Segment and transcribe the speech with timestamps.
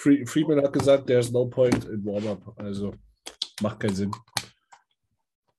[0.00, 2.54] Friedman hat gesagt, there's no point in Warm-up.
[2.58, 2.94] Also
[3.60, 4.10] macht keinen Sinn.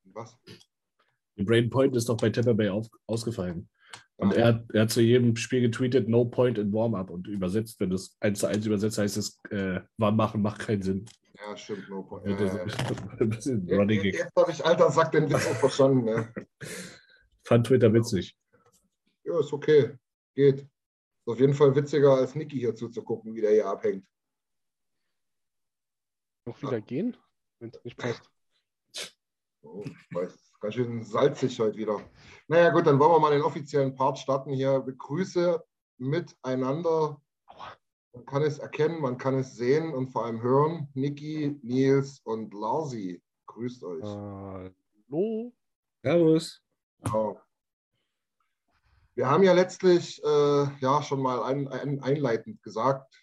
[0.05, 0.37] Was?
[1.37, 3.69] Die Brain Point ist doch bei Tampa Bay auf, ausgefallen.
[4.17, 4.37] Und Ja.
[4.37, 7.09] er, hat- er hat zu jedem Spiel getweetet, no point in Warm-up.
[7.09, 10.59] Und übersetzt, wenn du es eins zu eins übersetzt, heißt es, äh, warm machen macht
[10.59, 11.05] keinen Sinn.
[11.35, 11.89] Ja, stimmt.
[11.89, 12.27] No point.
[12.27, 12.65] Ja, Ja,
[13.19, 16.05] das ja, Jetzt jetzt habe ich alter Sack den Witz auch verstanden.
[16.05, 16.33] Ne?
[17.43, 18.37] Fand Twitter witzig.
[19.23, 19.93] Ja, ist okay.
[20.35, 20.59] Geht.
[20.61, 20.67] Ist
[21.27, 24.05] auf jeden Fall witziger, als Niki hier zuzugucken, wie der hier abhängt.
[26.45, 27.15] Noch wieder gehen,
[27.59, 28.21] wenn es nicht passt.
[29.63, 32.01] Oh, ich weiß, ist ganz schön salzig heute wieder.
[32.47, 34.79] Naja, gut, dann wollen wir mal den offiziellen Part starten hier.
[34.79, 35.63] Begrüße
[35.97, 37.21] miteinander.
[38.13, 40.89] Man kann es erkennen, man kann es sehen und vor allem hören.
[40.95, 43.21] Niki, Nils und Larsi.
[43.45, 44.03] Grüßt euch.
[44.03, 45.53] Hallo?
[46.01, 46.61] Servus.
[47.03, 47.39] Genau.
[49.13, 53.13] Wir haben ja letztlich äh, ja schon mal ein, ein, einleitend gesagt,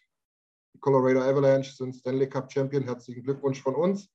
[0.81, 2.85] Colorado Avalanche sind Stanley Cup Champion.
[2.85, 4.11] Herzlichen Glückwunsch von uns.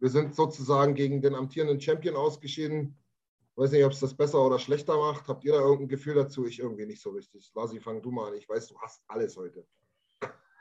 [0.00, 2.98] Wir sind sozusagen gegen den amtierenden Champion ausgeschieden.
[3.56, 5.28] Weiß nicht, ob es das besser oder schlechter macht.
[5.28, 6.46] Habt ihr da irgendein Gefühl dazu?
[6.46, 7.52] Ich irgendwie nicht so richtig.
[7.54, 8.34] Lasi, fang du mal an.
[8.34, 9.64] Ich weiß, du hast alles heute.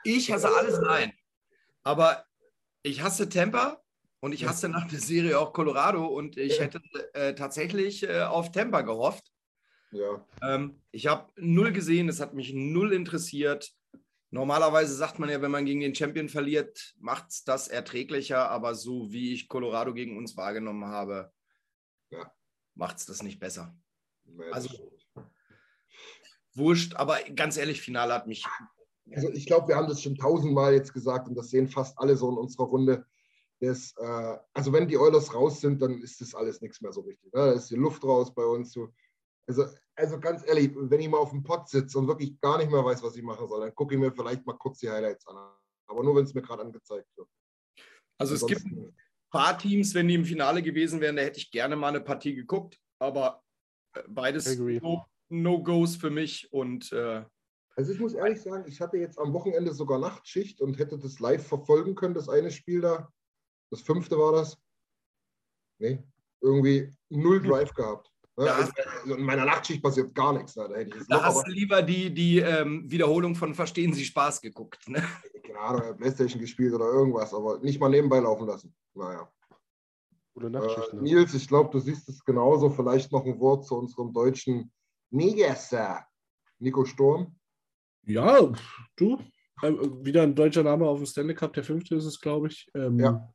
[0.03, 1.11] Ich hasse alles, nein.
[1.83, 2.25] Aber
[2.83, 3.81] ich hasse Tampa
[4.19, 6.81] und ich hasse nach der Serie auch Colorado und ich hätte
[7.13, 9.31] äh, tatsächlich äh, auf Tampa gehofft.
[9.91, 13.71] Ja, Ähm, ich habe null gesehen, es hat mich null interessiert.
[14.33, 18.73] Normalerweise sagt man ja, wenn man gegen den Champion verliert, macht es das erträglicher, aber
[18.73, 21.31] so wie ich Colorado gegen uns wahrgenommen habe,
[22.09, 22.33] Ja.
[22.73, 23.77] macht es das nicht besser.
[24.25, 24.91] nee, Also-.
[26.55, 28.43] Wurscht, aber ganz ehrlich, Finale hat mich.
[29.11, 32.17] also ich glaube, wir haben das schon tausendmal jetzt gesagt und das sehen fast alle
[32.17, 33.05] so in unserer Runde.
[33.59, 37.01] Das, äh, also wenn die Oilers raus sind, dann ist das alles nichts mehr so
[37.01, 37.31] richtig.
[37.33, 37.39] Ne?
[37.39, 38.71] Da ist die Luft raus bei uns.
[38.71, 38.89] So.
[39.47, 39.65] Also,
[39.95, 42.83] also ganz ehrlich, wenn ich mal auf dem Pott sitze und wirklich gar nicht mehr
[42.83, 45.35] weiß, was ich machen soll, dann gucke ich mir vielleicht mal kurz die Highlights an.
[45.87, 47.27] Aber nur, wenn es mir gerade angezeigt wird.
[48.17, 48.95] Also es gibt ein
[49.29, 52.35] paar Teams, wenn die im Finale gewesen wären, da hätte ich gerne mal eine Partie
[52.35, 53.43] geguckt, aber
[53.95, 54.79] äh, beides Agree.
[54.79, 57.25] No- No-Gos für mich und äh,
[57.75, 61.19] Also ich muss ehrlich sagen, ich hatte jetzt am Wochenende sogar Nachtschicht und hätte das
[61.19, 63.11] live verfolgen können, das eine Spiel da.
[63.71, 64.57] Das fünfte war das.
[65.79, 66.03] Nee,
[66.39, 68.12] irgendwie null Drive gehabt.
[68.35, 68.45] Ne?
[68.45, 68.71] Da Also,
[69.15, 70.55] in meiner Nachtschicht passiert gar nichts.
[70.55, 70.67] Ne?
[70.69, 74.05] Da hätte ich es da hast du lieber die, die ähm, Wiederholung von Verstehen Sie
[74.05, 74.87] Spaß geguckt.
[74.89, 75.03] Ne?
[75.59, 78.75] Ahnung, Playstation gespielt oder irgendwas, aber nicht mal nebenbei laufen lassen.
[78.93, 79.31] Naja.
[80.41, 80.93] Äh, Nachtschicht.
[80.93, 81.01] ne?
[81.01, 82.69] Nils, ich glaube, du siehst es genauso.
[82.69, 84.71] Vielleicht noch ein Wort zu unserem deutschen
[85.11, 86.05] Negesser.
[86.59, 87.35] Nico Sturm.
[88.05, 88.51] Ja,
[88.95, 89.19] du.
[89.61, 89.71] Äh,
[90.01, 92.69] wieder ein deutscher Name auf dem Stanley Cup, der fünfte ist es, glaube ich.
[92.73, 93.33] Ähm, Ja.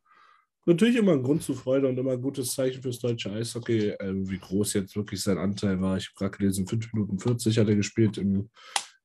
[0.69, 3.95] Natürlich immer ein Grund zur Freude und immer ein gutes Zeichen fürs deutsche Eishockey.
[3.99, 5.97] Ähm, wie groß jetzt wirklich sein Anteil war.
[5.97, 8.51] Ich habe gerade gelesen, 5 Minuten 40 hat er gespielt im,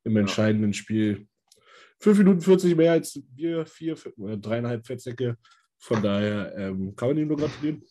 [0.03, 1.27] im entscheidenden Spiel.
[2.01, 5.39] 5 Minuten 40 mehr als wir, vier, oder dreieinhalb Fettsäcke.
[5.79, 7.83] Von daher ähm, kann man ihm nur gratulieren.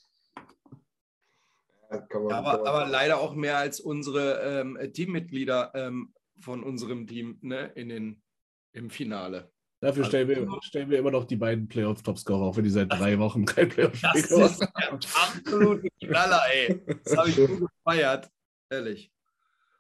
[1.89, 7.39] Ja, man- aber, aber leider auch mehr als unsere ähm, Teammitglieder ähm, von unserem Team
[7.41, 8.21] ne, in den,
[8.73, 9.51] im Finale.
[9.83, 12.89] Dafür Also- stellen, wir, stellen wir immer noch die beiden Playoff-Topscorer, auch wenn die seit
[12.89, 16.81] drei Wochen kein Playoff-Spiel Das gemacht ist der absolute Knaller, ey.
[17.03, 18.29] Das habe ich so gefeiert.
[18.69, 19.11] Ehrlich.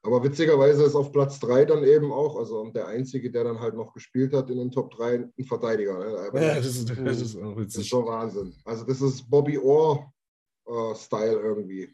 [0.05, 3.75] Aber witzigerweise ist auf Platz 3 dann eben auch, also der Einzige, der dann halt
[3.75, 5.97] noch gespielt hat in den Top 3, ein Verteidiger.
[5.97, 6.41] Ne?
[6.41, 8.53] Ja, das ist, das ist auch das ist schon Wahnsinn.
[8.65, 11.89] Also das ist Bobby Orr-Style irgendwie.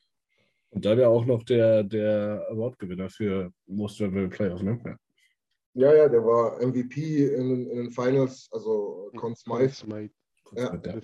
[0.72, 4.98] Und dann ja auch noch der, der Award-Gewinner für Most Valuable Player, ne?
[5.80, 5.92] Ja.
[5.92, 10.14] Ja, ja, der war MVP in, in den Finals, also Conn Smythe, Smythe.
[10.54, 10.76] Ja.
[10.76, 11.00] Ja.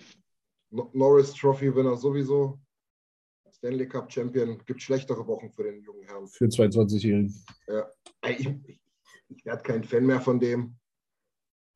[0.71, 2.59] No- Norris Trophy-Winner sowieso.
[3.51, 4.57] Stanley Cup Champion.
[4.65, 6.27] Gibt schlechtere Wochen für den jungen Herrn.
[6.27, 7.33] Für 22-Jährigen.
[8.21, 8.81] Ey, Ich, ich,
[9.29, 10.75] ich werde kein Fan mehr von dem.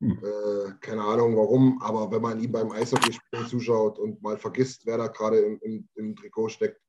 [0.02, 0.18] Hm.
[0.22, 4.96] Äh, keine Ahnung warum, aber wenn man ihm beim Eishockeyspielen zuschaut und mal vergisst, wer
[4.98, 6.80] da gerade im, im, im Trikot steckt,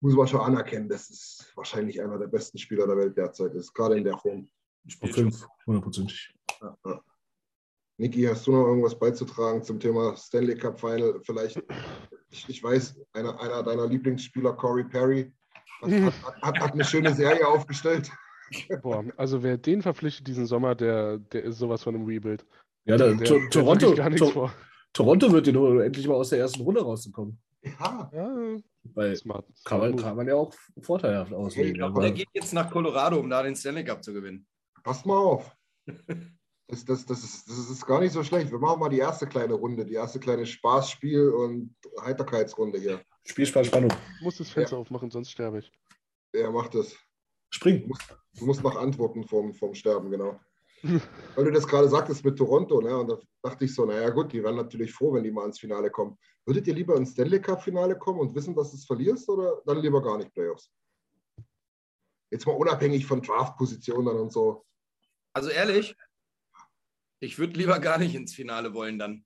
[0.00, 3.72] muss man schon anerkennen, das ist wahrscheinlich einer der besten Spieler der Welt derzeit ist,
[3.72, 4.48] gerade in der Form.
[4.86, 5.08] Schon.
[5.12, 6.34] 5, hundertprozentig.
[6.60, 7.00] Ja, ja.
[7.98, 11.20] Niki, hast du noch irgendwas beizutragen zum Thema Stanley Cup Final?
[11.24, 11.62] Vielleicht,
[12.30, 15.32] ich, ich weiß, einer, einer deiner Lieblingsspieler, Corey Perry,
[15.82, 18.10] hat, hat, hat, hat eine schöne Serie aufgestellt.
[18.82, 22.44] Boah, also wer den verpflichtet diesen Sommer, der, der ist sowas von einem Rebuild.
[22.84, 24.52] Ja, der, Der, der Toronto, To vor.
[24.92, 27.38] Toronto wird den endlich mal aus der ersten Runde rauszukommen.
[27.62, 28.56] Ja, Ja,
[28.94, 29.46] Weil smart.
[29.64, 31.76] kann man, kann man ja auch vorteilhaft auslegen.
[31.76, 34.46] Hey, aber Der geht jetzt nach Colorado, um da den Stanley Cup zu gewinnen.
[34.82, 35.54] Passt mal auf.
[36.68, 38.50] Das, das, das, ist, das ist gar nicht so schlecht.
[38.50, 43.02] Wir machen mal die erste kleine Runde, die erste kleine Spaßspiel- und Heiterkeitsrunde hier.
[43.26, 43.92] Spiel, Spaß, Spannung.
[44.16, 45.72] Ich muss das Fenster aufmachen, sonst sterbe ich.
[46.32, 46.96] Er macht das.
[47.50, 47.86] Spring.
[48.38, 50.40] Du musst noch antworten vom, vom Sterben, genau.
[51.36, 52.96] Weil du das gerade sagtest mit Toronto, ne?
[52.96, 55.60] Und da dachte ich so, naja gut, die wären natürlich froh, wenn die mal ins
[55.60, 56.18] Finale kommen.
[56.44, 59.80] Würdet ihr lieber ins Stanley Cup-Finale kommen und wissen, dass du es verlierst oder dann
[59.80, 60.72] lieber gar nicht Playoffs?
[62.30, 64.64] Jetzt mal unabhängig von Draft-Positionen und so.
[65.32, 65.96] Also ehrlich,
[67.20, 69.24] ich würde lieber gar nicht ins Finale wollen dann.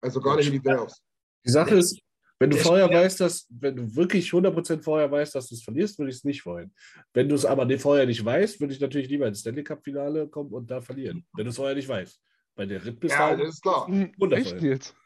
[0.00, 1.02] Also gar nicht in die Playoffs.
[1.44, 2.00] Die Sache ist,
[2.40, 5.98] wenn du vorher weißt, dass, wenn du wirklich 100% vorher weißt, dass du es verlierst,
[5.98, 6.74] würde ich es nicht wollen.
[7.12, 10.28] Wenn du es aber nicht- vorher nicht weißt, würde ich natürlich lieber ins Stanley Cup-Finale
[10.28, 11.26] kommen und da verlieren.
[11.34, 12.20] Wenn du es vorher nicht weißt.
[12.56, 13.86] Bei der Ritt bis Ja, das ist klar.
[13.88, 14.36] Wundervoll.
[14.54, 14.96] Echt jetzt?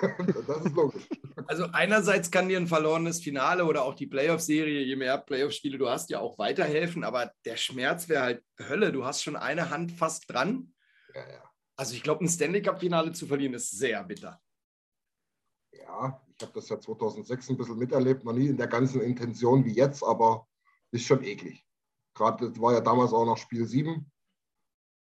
[0.46, 1.08] Das ist logisch.
[1.46, 5.88] Also einerseits kann dir ein verlorenes Finale oder auch die Playoff-Serie, je mehr Playoff-Spiele du
[5.88, 8.92] hast, ja auch weiterhelfen, aber der Schmerz wäre halt Hölle.
[8.92, 10.72] Du hast schon eine Hand fast dran.
[11.14, 11.50] Ja, ja.
[11.76, 14.40] Also ich glaube, ein Stanley Cup-Finale zu verlieren ist sehr bitter.
[15.72, 19.64] Ja, ich habe das ja 2006 ein bisschen miterlebt, noch nie in der ganzen Intention
[19.64, 20.46] wie jetzt, aber
[20.90, 21.66] ist schon eklig.
[22.14, 24.10] Gerade das war ja damals auch noch Spiel 7.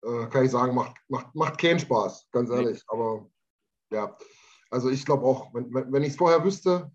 [0.04, 2.84] Äh, kann ich sagen, macht, macht, macht keinen Spaß, ganz ehrlich.
[2.88, 3.30] Aber
[3.92, 4.18] ja,
[4.75, 6.92] also ich glaube auch, wenn, wenn, wenn ich es vorher wüsste,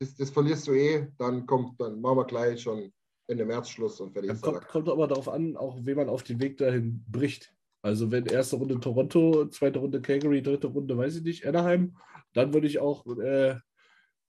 [0.00, 2.92] das, das verlierst du eh, dann kommt, dann machen wir gleich schon
[3.28, 6.24] Ende März Schluss und fertig der kommt, kommt aber darauf an, auch wen man auf
[6.24, 7.54] den Weg dahin bricht.
[7.82, 11.96] Also wenn erste Runde Toronto, zweite Runde Calgary, dritte Runde, weiß ich nicht, Anaheim,
[12.32, 13.56] dann würde ich auch äh,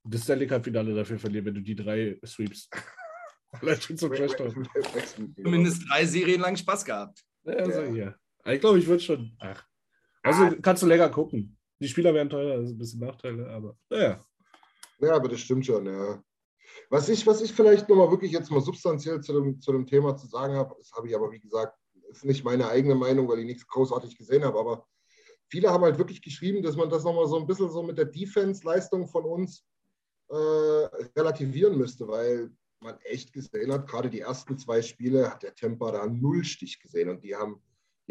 [0.04, 2.70] das Stanley Cup-Finale dafür verlieren, wenn du die drei sweeps.
[3.52, 4.54] Allein schon zum Trash Talk.
[5.42, 7.24] Zumindest drei Serien lang Spaß gehabt.
[7.46, 8.16] Ja, also, Ja.
[8.46, 8.52] ja.
[8.54, 9.36] Ich glaube, ich würde schon.
[9.40, 9.66] Ach.
[10.22, 11.58] Also kannst du länger gucken.
[11.82, 14.24] Die Spieler werden teurer, das ist ein bisschen Nachteile, aber naja.
[15.00, 16.24] Ja, aber das stimmt schon, ja.
[16.90, 20.16] Was ich, was ich vielleicht nochmal wirklich jetzt mal substanziell zu dem, zu dem Thema
[20.16, 21.76] zu sagen habe, das habe ich aber, wie gesagt,
[22.10, 24.88] ist nicht meine eigene Meinung, weil ich nichts großartig gesehen habe, aber
[25.48, 28.06] viele haben halt wirklich geschrieben, dass man das nochmal so ein bisschen so mit der
[28.06, 29.66] Defense-Leistung von uns
[30.30, 35.56] äh, relativieren müsste, weil man echt gesehen hat, gerade die ersten zwei Spiele hat der
[35.56, 37.62] Temper da null Stich gesehen und die haben,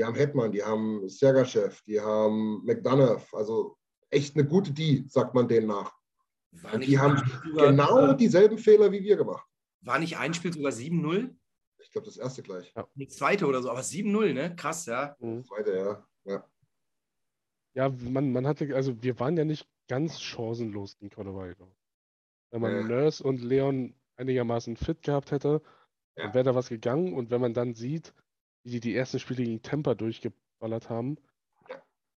[0.01, 3.77] die haben Hetman, die haben Sergachev, die haben McDonough, also
[4.09, 5.93] echt eine gute Die, sagt man denen nach.
[6.53, 7.23] War Und die haben
[7.55, 9.47] genau dieselben Fehler wie wir gemacht.
[9.83, 11.37] war nicht ein Spiel sogar 7-0?
[11.83, 12.73] Ich glaube, das erste gleich.
[12.95, 14.57] Die zweite oder so, aber 7-0, ne?
[14.57, 15.15] Krass, ja.
[15.19, 15.37] Mhm.
[15.41, 16.07] Das zweite, ja.
[16.25, 16.45] ja.
[17.75, 21.71] Ja, man, man hatte, also wir waren ja nicht ganz chancenlos in Colorado.
[22.51, 22.83] Wenn man Ja.
[22.85, 25.61] Nurse und Leon einigermaßen fit gehabt hätte,
[26.17, 26.25] Ja.
[26.25, 27.13] dann wäre da was gegangen.
[27.13, 28.15] Und wenn man dann sieht,
[28.65, 31.17] wie die die ersten Spiele gegen Tampa durchgeballert haben,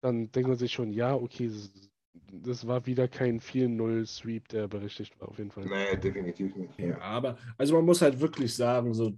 [0.02, 1.52] dann denkt man sich schon, ja, okay,
[2.32, 5.66] das, war wieder kein 4-0-Sweep, der berechtigt war, auf jeden Fall.
[5.66, 6.78] Nee, definitiv nicht.
[6.80, 9.14] Ja, aber also man muss halt wirklich sagen, so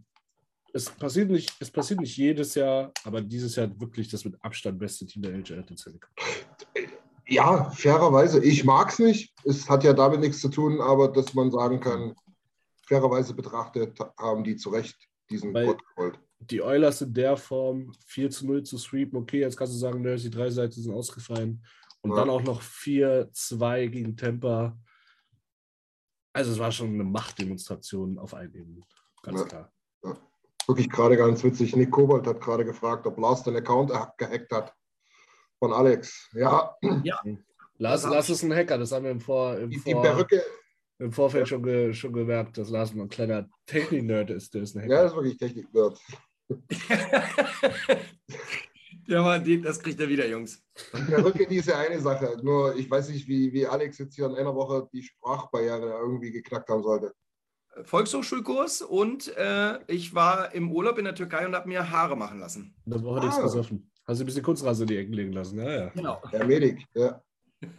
[0.73, 4.79] es passiert nicht, es passiert nicht jedes Jahr, aber dieses Jahr wirklich das mit Abstand
[4.79, 6.11] beste Team der Stanley Cup.
[7.27, 8.43] Ja, fairerweise.
[8.43, 9.33] Ich mag es nicht.
[9.45, 12.15] Es hat ja damit nichts zu tun, aber dass man sagen kann,
[12.87, 14.97] fairerweise betrachtet haben die zu Recht
[15.29, 16.19] diesen Gott geholt.
[16.49, 20.01] Die Oilers in der Form 4 zu 0 zu sweepen, okay, jetzt kannst du sagen,
[20.01, 21.63] nö, die drei Seiten sind ausgefallen.
[22.01, 22.17] Und Ja.
[22.17, 24.77] dann auch noch 4-2 gegen Tampa.
[26.33, 28.83] Also es war schon eine Machtdemonstration auf allen Ebenen.
[29.21, 29.45] Ganz Ja.
[29.45, 29.73] klar.
[30.67, 31.75] Wirklich gerade ganz witzig.
[31.75, 34.73] Nick Kobold hat gerade gefragt, ob Lars den Account gehackt hat
[35.59, 36.29] von Alex.
[36.33, 39.57] Ja, Lars, Das hab Lars ist ein Hacker, das haben wir im Vor.
[39.57, 40.41] Im die, die Vor Perücke,
[40.99, 44.53] im Vorfeld schon, ge, schon gemerkt, dass Lars ein kleiner Technik-Nerd ist.
[44.53, 45.03] Der ist ein Ja, Hacker.
[45.03, 45.99] das ist wirklich Technik-Nerd.
[49.07, 50.63] ja, Mann, die- das kriegt er wieder, Jungs.
[51.09, 52.37] Der Rücken ist ja eine Sache.
[52.41, 56.31] Nur ich weiß nicht, wie, wie Alex jetzt hier in einer Woche die Sprachbarriere irgendwie
[56.31, 57.13] geknackt haben sollte.
[57.83, 62.39] Volkshochschulkurs und äh, ich war im Urlaub in der Türkei und habe mir Haare machen
[62.39, 62.75] lassen.
[62.85, 63.43] Das war nichts Ah.
[63.43, 63.89] gesoffen.
[64.05, 65.57] Hast du ein bisschen Kunstrasse in die Ecken legen lassen?
[65.59, 65.89] Ja, ja.
[65.89, 66.21] Genau.
[66.29, 67.21] Herr Medik, ja.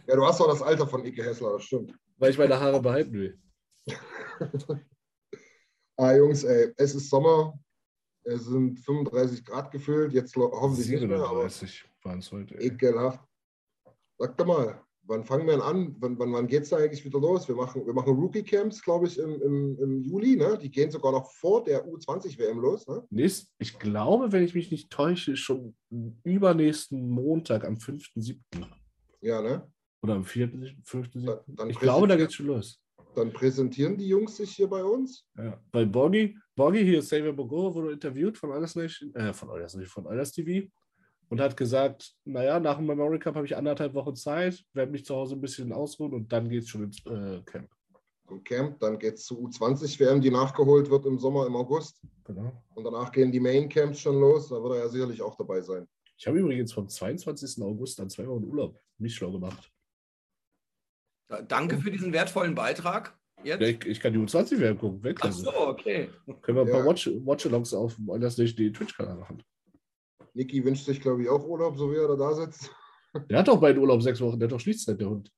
[0.07, 1.93] Ja, du hast doch das Alter von Ike Hessler, das stimmt.
[2.17, 3.39] Weil ich meine Haare behalten will.
[5.97, 7.57] Ah, Jungs, ey, es ist Sommer.
[8.27, 10.11] Es sind 35 Grad gefühlt.
[10.13, 12.55] Jetzt hoffentlich nicht mehr, aber 37 waren es heute.
[12.57, 12.67] ey.
[12.67, 13.23] ekelhaft.
[14.17, 15.95] Sag doch mal, wann fangen wir denn an?
[15.99, 17.47] Wann, wann, wann geht es da eigentlich wieder los?
[17.47, 20.35] Wir machen, wir machen Rookie-Camps, glaube ich, im, im, im Juli.
[20.37, 20.57] Ne?
[20.59, 22.87] Die gehen sogar noch vor der U20-WM los.
[22.87, 23.05] Ne?
[23.11, 25.75] Nächst, ich glaube, wenn ich mich nicht täusche, schon
[26.23, 28.39] übernächsten Montag am 5.7.
[29.21, 29.71] Ja, ne?
[30.01, 31.25] Oder am 4., 5.7.
[31.25, 32.81] Da- dann Ich glaube, da präsentieren- geht's schon los.
[33.15, 35.25] Dann präsentieren die Jungs sich hier bei uns.
[35.37, 35.59] Ja.
[35.71, 39.89] Weil Borgi, Borgi hier, Xavier Bogoro, wurde interviewt von Oilers Nation, äh, von Oilers Nation,
[39.89, 40.67] von Oilers TV
[41.29, 45.05] und hat gesagt, naja, nach dem Memory Cup habe ich anderthalb Wochen Zeit, werde mich
[45.05, 47.69] zu Hause ein bisschen ausruhen und dann geht's schon ins äh, Camp.
[48.27, 52.01] Zum Camp, dann geht es zur U20-WM, die nachgeholt wird im Sommer, im August.
[52.23, 52.63] Genau.
[52.73, 54.49] Und danach gehen die Main-Camps schon los.
[54.49, 55.87] Da wird er ja sicherlich auch dabei sein.
[56.17, 57.61] Ich habe übrigens vom 22.
[57.63, 59.71] August an zwei Wochen Urlaub mich schlau gemacht.
[61.27, 63.17] Da- Danke für diesen wertvollen Beitrag.
[63.43, 63.61] Jetzt?
[63.61, 65.41] Ja, ich, ich kann die U20 WM gucken, Ach Weltklasse.
[65.43, 66.09] so, okay.
[66.41, 66.85] Können wir ein paar Ja.
[66.85, 69.43] Watch- Watch-Alongs auf dem Oilers Nation Twitch-Kanal machen.
[70.33, 72.71] Niki wünscht sich, glaube ich, auch Urlaub, so wie er da sitzt.
[73.29, 75.31] Der hat doch bei den Urlaub sechs Wochen, der hat doch Schließzeit, der Hund.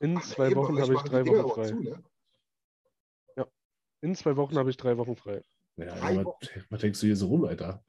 [0.00, 1.68] In zwei Eben, Wochen habe ich drei Wochen frei.
[1.68, 2.02] zu, ne?
[4.02, 5.42] In zwei Wochen habe ich drei Wochen frei.
[5.76, 7.84] Ja, Drei aber was, was denkst du hier so rum, Alter?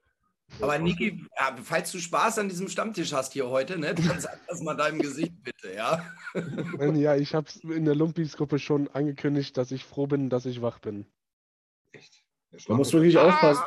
[0.59, 4.37] Aber Niki, ja, falls du Spaß an diesem Stammtisch hast hier heute, ne, dann sag
[4.47, 6.03] das mal deinem Gesicht bitte, ja?
[6.93, 10.61] Ja, ich habe es in der Lumpis-Gruppe schon angekündigt, dass ich froh bin, dass ich
[10.61, 11.05] wach bin.
[11.93, 12.23] Echt.
[12.51, 13.63] Der Man muss Schlaf- wirklich aufpassen.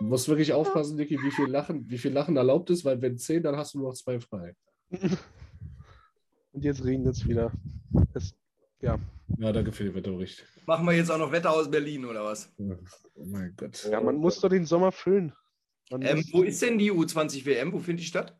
[0.00, 3.18] Man muss wirklich aufpassen, Niki, wie viel Lachen, wie viel Lachen erlaubt ist, weil wenn
[3.18, 4.54] zehn, dann hast du nur noch zwei frei.
[6.52, 7.52] Und jetzt regnet es wieder.
[8.14, 8.34] Es,
[8.80, 8.98] ja.
[9.38, 10.44] Ja, danke für den Wetterbericht.
[10.66, 12.50] Machen wir jetzt auch noch Wetter aus Berlin oder was?
[12.58, 13.88] Oh mein Gott.
[13.90, 15.32] ja, man muss doch den Sommer füllen.
[15.90, 17.72] Ähm, wo ist denn die U20 WM?
[17.72, 18.36] Wo findet die statt?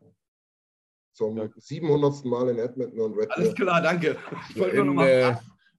[1.13, 2.23] Zum 700.
[2.25, 4.17] Mal in Edmonton und Red Alles klar, danke.
[4.49, 5.35] Ich wollte nur noch In äh,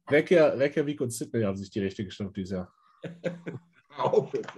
[0.08, 2.72] Reykja- Reykjavik und Sydney haben sich die Rechte geschnappt dieses Jahr.
[3.96, 4.48] Auf, bitte.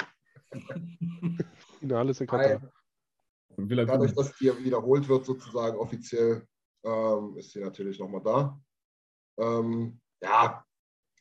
[1.78, 2.72] Finales in Katar.
[3.56, 6.46] Dadurch, dass die wiederholt wird, sozusagen offiziell,
[6.84, 8.60] ähm, ist sie natürlich nochmal da.
[9.38, 10.64] Ähm, ja,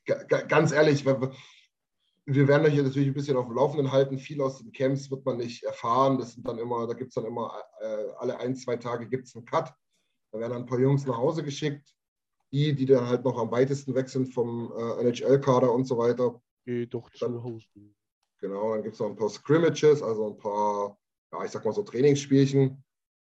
[0.06, 1.32] ga- ga- ganz ehrlich, wir,
[2.26, 4.18] wir werden euch hier natürlich ein bisschen auf dem Laufenden halten.
[4.18, 6.18] Viel aus den Camps wird man nicht erfahren.
[6.18, 9.28] Das sind dann immer, da gibt es dann immer äh, alle ein, zwei Tage gibt
[9.28, 9.74] es einen Cut.
[10.32, 11.94] Da werden dann ein paar Jungs nach Hause geschickt.
[12.54, 16.42] Die, die dann halt noch am weitesten weg sind vom äh, NHL-Kader und so weiter.
[16.66, 17.66] Geh doch zu Hause.
[18.40, 21.00] Genau, dann gibt es noch ein paar Scrimmages, also ein paar,
[21.32, 22.84] ja, ich sag mal so Trainingsspielchen.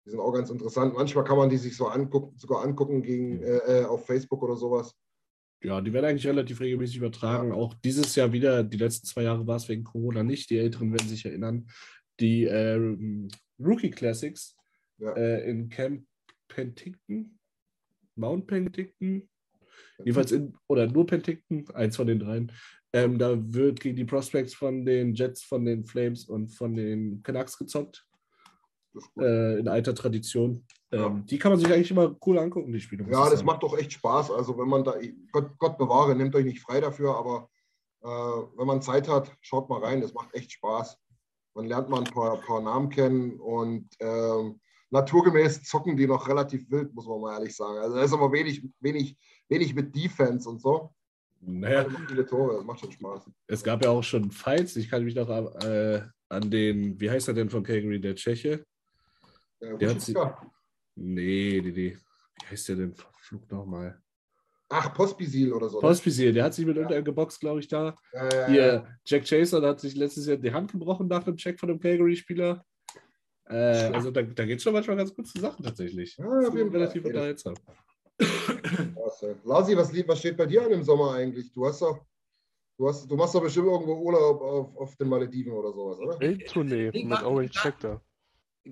[0.06, 0.94] Die sind auch ganz interessant.
[0.94, 4.58] Manchmal kann man die sich so angucken, sogar angucken gegen, äh, äh, auf Facebook oder
[4.58, 4.94] sowas.
[5.64, 7.54] Ja, die werden eigentlich relativ regelmäßig übertragen.
[7.54, 10.50] Auch dieses Jahr wieder, die letzten zwei Jahre war es wegen Corona nicht.
[10.50, 11.68] Die Älteren werden sich erinnern.
[12.20, 12.78] Die äh,
[13.60, 14.58] Rookie Classics
[14.98, 15.14] Ja.
[15.14, 16.06] äh, in Camp
[16.50, 17.40] Penticton,
[18.16, 19.28] Mount Penticton,
[20.00, 22.52] jedenfalls in, oder nur Penticton, eins von den dreien.
[22.92, 27.24] Ähm, da wird gegen die Prospects von den Jets, von den Flames und von den
[27.24, 28.06] Canucks gezockt,
[29.18, 30.66] äh, in alter Tradition.
[30.94, 31.26] Ähm.
[31.26, 33.04] Die kann man sich eigentlich immer cool angucken, die Spiele.
[33.10, 33.46] ja, das sagen.
[33.46, 34.32] macht doch echt Spaß.
[34.32, 34.96] Also wenn man da,
[35.32, 37.50] Gott, Gott bewahre, nehmt euch nicht frei dafür, aber
[38.02, 38.08] äh,
[38.58, 40.98] wenn man Zeit hat, schaut mal rein, das macht echt Spaß.
[41.56, 44.60] Man lernt mal ein paar, paar Namen kennen und ähm,
[44.90, 47.78] naturgemäß zocken die noch relativ wild, muss man mal ehrlich sagen.
[47.80, 49.18] Also da ist aber wenig, wenig,
[49.50, 50.92] wenig mit Defense und so.
[51.42, 53.30] Naja, Also viele Tore, das macht schon Spaß.
[53.48, 54.76] Es gab ja auch schon Fights.
[54.78, 58.16] Ich kann mich noch an, äh, an den, wie heißt er denn von Calgary, der
[58.16, 58.66] Tscheche?
[59.60, 60.42] Ja, Der hat sie- ja.
[60.96, 61.98] Nee, nee, nee.
[62.42, 62.96] Wie heißt der denn?
[63.18, 64.00] Flug nochmal.
[64.70, 65.78] Ach, Pospisil oder so.
[65.78, 65.82] ne?
[65.88, 66.82] Pospisil, der hat sich mit Ja.
[66.82, 67.96] irgendeinem geboxt, glaube ich, da.
[68.14, 68.48] Ja, ja, ja.
[68.48, 71.70] Hier, Jack Chaser, der hat sich letztes Jahr die Hand gebrochen nach einem Check von
[71.70, 72.66] einem Calgary-Spieler.
[73.46, 73.56] Äh,
[73.94, 76.18] also da, da geht es schon manchmal ganz gut zu Sachen tatsächlich.
[76.18, 76.80] Ja, auf jeden Fall.
[76.82, 77.54] relativ unterhaltsam.
[79.44, 81.52] Lasi, was, was steht bei dir an im Sommer eigentlich?
[81.54, 82.06] Du hast doch,
[82.78, 86.20] du hast, du machst doch bestimmt irgendwo Urlaub auf, auf den Malediven oder sowas, oder?
[86.20, 88.02] Welttournee Nee, mit Orange gar- Sector.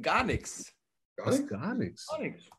[0.02, 0.74] Gar nichts.
[1.16, 2.08] Gar nichts.
[2.08, 2.50] Gar nichts.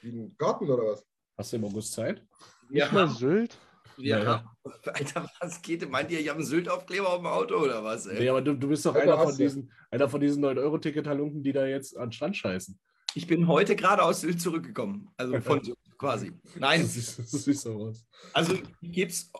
[0.00, 1.04] Wie ein Garten oder was?
[1.36, 2.24] Hast du im August Zeit?
[2.68, 3.58] Wir Nicht mal Sylt?
[3.98, 4.26] Ja, ja.
[4.64, 5.88] haben, Alter, was geht?
[5.90, 8.06] Meint ihr, ich habe einen Sylt-Aufkleber auf dem Auto oder was?
[8.06, 8.20] Ey?
[8.20, 11.52] Nee, aber du, du bist doch Ja, einer von, diesen, einer von diesen 9-Euro-Ticket-Halunken, die
[11.52, 12.78] da jetzt an den Strand scheißen.
[13.14, 15.10] Ich bin heute gerade aus Sylt zurückgekommen.
[15.16, 16.32] Also von Sylt quasi.
[16.56, 18.06] Nein, Das sieht, das sieht so aus.
[18.32, 19.30] also ich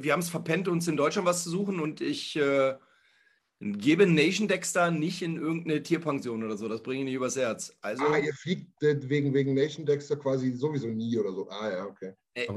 [0.00, 2.74] wir haben es verpennt, uns in Deutschland was zu suchen und ich äh,
[3.62, 6.68] gebe Nation Dexter nicht in irgendeine Tierpension oder so.
[6.68, 7.76] Das bringe ich nicht übers Herz.
[7.80, 11.48] Also, Ah, ihr fliegt wegen, wegen Nation Dexter quasi sowieso nie oder so.
[11.48, 12.12] Ah ja, okay.
[12.34, 12.56] äh, Am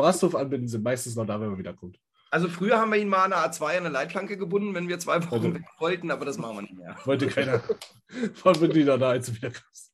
[0.00, 1.98] Rasthof, am anbinden sind meistens noch da, wenn man wieder kommt.
[2.30, 4.98] also früher haben wir ihn mal an der A2 an eine Leitplanke gebunden, wenn wir
[4.98, 6.96] zwei Wochen Also- weg wollten, aber das machen wir nicht mehr.
[7.04, 7.62] Wollte keiner
[8.34, 9.92] von Mitgliedern da, als du wieder kommst.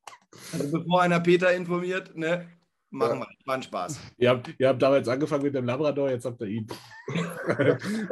[0.53, 2.47] Also bevor einer Peter informiert, ne,
[2.91, 3.27] machen wir.
[3.47, 3.99] War ein Spaß.
[4.17, 6.67] Ihr habt, ihr habt damals angefangen mit dem Labrador, jetzt habt ihr ihn.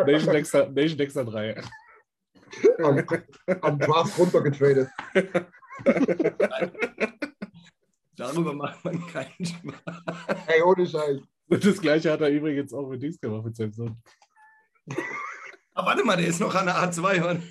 [0.07, 1.63] Nation, Dexter, Nation Dexter 3.
[2.83, 3.05] Am,
[3.63, 4.89] am Draft runtergetradet.
[8.17, 10.03] Darüber macht man keinen Spaß.
[10.49, 11.21] Ey, ohne Scheiß.
[11.49, 13.97] Und das gleiche hat er übrigens auch mit Dings gemacht, mit seinem Sohn.
[15.73, 17.21] Aber warte mal, der ist noch an der A2.
[17.21, 17.43] Mann.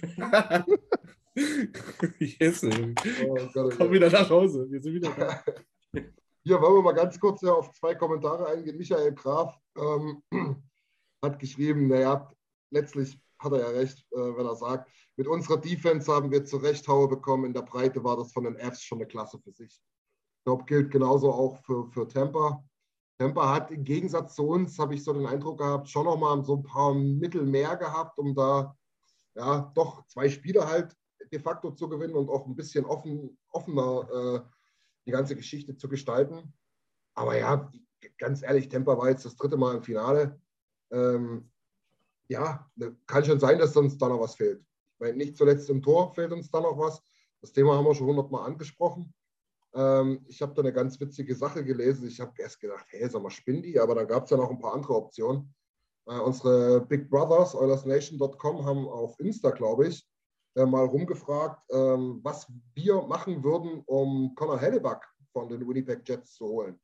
[2.19, 2.93] yes, ey.
[3.27, 3.91] Oh Gott, oh Komm Gott.
[3.91, 4.67] wieder nach Hause.
[4.69, 5.43] Wir sind wieder da.
[6.43, 8.77] Hier wollen wir mal ganz kurz ja, auf zwei Kommentare eingehen.
[8.77, 10.21] Michael Graf ähm,
[11.21, 12.31] hat geschrieben, naja,
[12.69, 16.61] letztlich hat er ja recht, äh, wenn er sagt, mit unserer Defense haben wir zu
[16.61, 17.45] Haue bekommen.
[17.45, 19.71] In der Breite war das von den Fs schon eine Klasse für sich.
[19.71, 22.63] Ich glaube, gilt genauso auch für, für Tampa.
[23.19, 26.57] Tampa hat im Gegensatz zu uns, habe ich so den Eindruck gehabt, schon nochmal so
[26.57, 28.77] ein paar Mittel mehr gehabt, um da
[29.35, 30.95] ja doch zwei Spiele halt
[31.31, 34.07] de facto zu gewinnen und auch ein bisschen offen, offener
[34.45, 34.49] äh,
[35.05, 36.53] die ganze Geschichte zu gestalten.
[37.15, 37.71] Aber ja,
[38.17, 40.39] ganz ehrlich, Tampa war jetzt das dritte Mal im Finale.
[40.91, 41.51] Ähm,
[42.29, 42.69] ja,
[43.05, 44.61] kann schon sein, dass uns da noch was fehlt.
[44.93, 47.01] Ich meine, nicht zuletzt im Tor fehlt uns da noch was.
[47.41, 49.13] Das Thema haben wir schon hundertmal angesprochen.
[49.73, 52.07] Ähm, ich habe da eine ganz witzige Sache gelesen.
[52.07, 53.79] Ich habe erst gedacht, hey, sag mal, spinnen die?
[53.79, 55.53] Aber dann gab es ja noch ein paar andere Optionen.
[56.07, 60.07] Äh, unsere Big Brothers, OilersNation.com, haben auf Insta, glaube ich,
[60.55, 66.33] äh, mal rumgefragt, ähm, was wir machen würden, um Connor Hellebuck von den Winnipeg Jets
[66.33, 66.79] zu holen.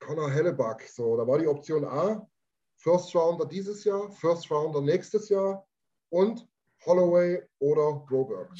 [0.00, 2.26] Connor Hellebuck, so, da war die Option A,
[2.84, 5.66] First Rounder dieses Jahr, First Rounder nächstes Jahr
[6.10, 6.46] und
[6.84, 8.50] Holloway oder Broberg.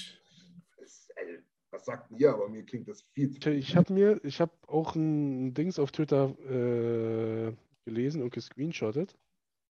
[1.16, 1.40] Ey,
[1.70, 2.32] Was sagt ihr?
[2.32, 5.92] Aber mir klingt das viel zu Ich habe mir, ich habe auch ein Dings auf
[5.92, 7.54] Twitter äh,
[7.84, 9.14] gelesen und gescreenshottet,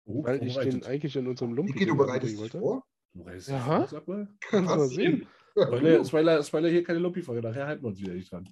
[0.07, 2.59] Oh, weil ich den eigentlich in unserem Lumpen Niki, du bereitest dich wollte.
[2.59, 2.85] vor?
[3.13, 3.57] Du bereitest Ja.
[3.59, 4.29] dich vor, Sag mal.
[4.41, 5.29] Kannst du mal sehen.
[5.53, 7.47] Spoiler, Spoiler, Spoiler hier keine Luppi-Folge.
[7.47, 8.49] Nachher halten wir uns wieder nicht dran.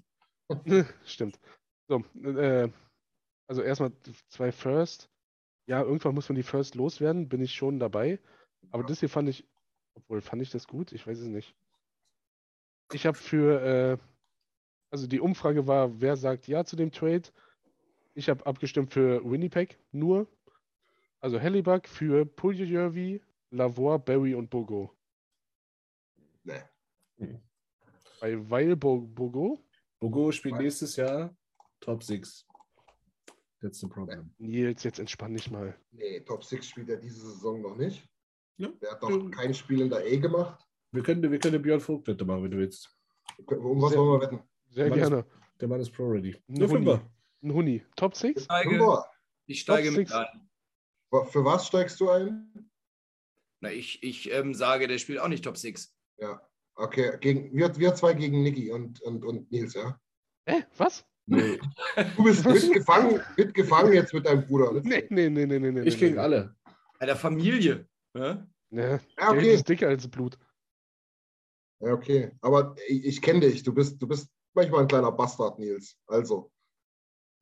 [1.05, 1.41] Stimmt.
[1.89, 2.69] So, äh,
[3.49, 3.91] also erstmal
[4.29, 5.11] zwei First.
[5.69, 8.19] Ja, irgendwann muss man die First loswerden, bin ich schon dabei.
[8.71, 9.47] Aber das hier fand ich,
[9.93, 10.93] obwohl fand ich das gut?
[10.93, 11.55] Ich weiß es nicht.
[12.93, 13.99] Ich habe für, äh,
[14.91, 17.25] also die Umfrage war, wer sagt ja zu dem Trade?
[18.15, 20.27] Ich habe abgestimmt für Winnipeg nur.
[21.21, 24.97] Also Hellebuck für Puljujärvi, Lavoie, Barry und Bogo.
[26.45, 26.63] Nee.
[28.23, 29.63] Bei Weil Bo Bogo?
[29.99, 31.37] Bogo spielt nächstes Jahr
[31.81, 32.47] Top 6.
[33.61, 34.31] That's the problem.
[34.39, 35.77] Nils, jetzt entspann dich mal.
[35.91, 38.09] Nee, Top 6 spielt er diese Saison noch nicht.
[38.57, 38.69] Ja.
[38.81, 40.65] Der hat doch kein Spiel in der E gemacht.
[40.93, 42.89] Wir können, wir können Björn Vogt Wette machen, wenn du willst.
[43.47, 44.43] Um was Sehr- wollen wir wetten?
[44.71, 45.25] Sehr ist- gerne.
[45.61, 46.37] Der Mann ist Pro-Ready.
[46.49, 46.69] Ein Huni.
[46.69, 47.11] Fünfer.
[47.43, 47.85] Ein Huni.
[47.97, 48.45] Top 6?
[48.45, 49.11] steige, Fünfer.
[49.47, 50.13] ich steige mit six.
[50.13, 50.49] ein.
[51.31, 52.71] Für was steigst du ein?
[53.61, 55.93] Na, ich ich ähm, sage, der spielt auch nicht Top 6.
[56.19, 56.41] Ja.
[56.75, 60.01] Okay, gegen, wir, wir zwei gegen Niki und, und, und Nils, ja?
[60.45, 61.05] Äh, was?
[61.31, 61.61] Nee,
[62.17, 64.73] Du bist mitgefangen, mitgefangen jetzt mit deinem Bruder.
[64.73, 64.81] ne?
[64.83, 65.71] Nee, nee, nee, nee, nee.
[65.71, 66.21] nee, ich nee, gegen nee.
[66.21, 66.57] alle.
[66.99, 67.87] Bei der Familie.
[68.15, 68.49] Ne?
[68.71, 69.55] Ja, Geld okay.
[69.55, 70.39] ist dicker als Blut.
[71.81, 72.33] Ja, okay.
[72.41, 73.63] Aber ich, ich kenne dich.
[73.63, 75.97] Du bist, du bist manchmal ein kleiner Bastard, Nils.
[76.07, 76.51] Also,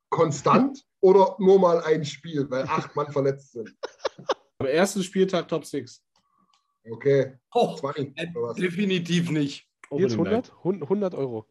[0.09, 3.73] konstant oder nur mal ein Spiel, weil acht Mann verletzt sind?
[4.59, 6.03] Am ersten Spieltag Top 6.
[6.89, 8.57] Okay, Oh, 20 äh, oder was?
[8.57, 9.67] definitiv nicht.
[9.91, 10.51] Jetzt Opening Night.
[10.51, 10.63] 100?
[10.63, 11.47] Hun- 100 Euro.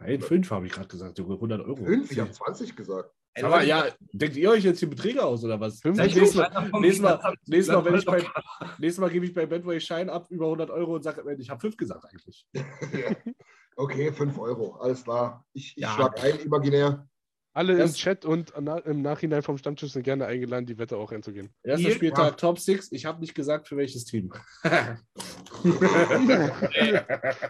[0.00, 1.18] Nein, 5 habe ich gerade gesagt.
[1.18, 1.84] Junge, 100 Euro.
[1.84, 2.10] Fünf?
[2.10, 3.10] Ich habe 20 gesagt.
[3.36, 5.82] Ey, Aber Leute, ja, denkt ihr euch jetzt die Beträge aus oder was?
[5.82, 9.34] Nächstes Mal, nächstes Mal, Standard- nächstes Mal, wenn ich bei, Standard- nächstes Mal gebe ich
[9.34, 12.46] bei Bedway Schein ab über 100 Euro und sage, ich habe 5 gesagt eigentlich.
[13.76, 15.44] Okay, 5 Euro, alles klar.
[15.52, 15.88] Ich, ich Ja.
[15.94, 17.08] schlag ein, imaginär.
[17.56, 20.96] Alle im Erst- Chat und na, im Nachhinein vom Stammtisch sind gerne eingeladen, die Wette
[20.96, 21.50] auch einzugehen.
[21.62, 22.30] Erster Spieltag Ja.
[22.32, 22.90] Top 6.
[22.92, 24.32] Ich habe nicht gesagt, für welches Team.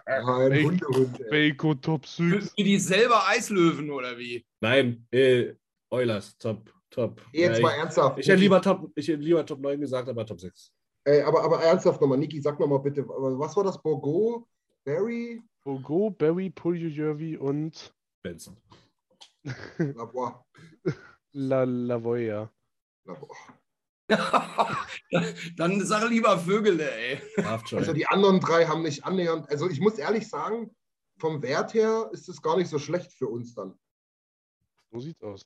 [0.06, 0.62] Ja, ein Ey.
[0.64, 1.20] Hundehund.
[1.20, 1.30] Ey.
[1.52, 2.54] Bacon Top Für, 6.
[2.56, 4.44] für die selber Eislöwen oder wie?
[4.60, 5.54] Nein, äh,
[5.90, 7.22] Eulers, Top, Top.
[7.32, 8.18] Jetzt Ja, mal ich, ernsthaft.
[8.18, 10.70] ich hätte lieber Top, ich hätte lieber Top 9 gesagt, aber Top 6.
[11.04, 13.80] Ey, aber, aber ernsthaft nochmal, Niki, sag nochmal bitte, was war das?
[13.80, 14.46] Borgo,
[14.84, 18.56] Barry, Bogo, Barry, Puljujärvi und Benson.
[19.78, 20.44] Lavoie.
[21.32, 22.50] La Lavoia.
[23.04, 23.36] Lavoie.
[25.56, 27.20] Dann sag lieber Vögel, ey.
[27.44, 30.70] Also die anderen drei haben nicht annähernd, also ich muss ehrlich sagen,
[31.18, 33.78] vom Wert her ist es gar nicht so schlecht für uns dann,
[34.92, 35.42] So sieht's aus.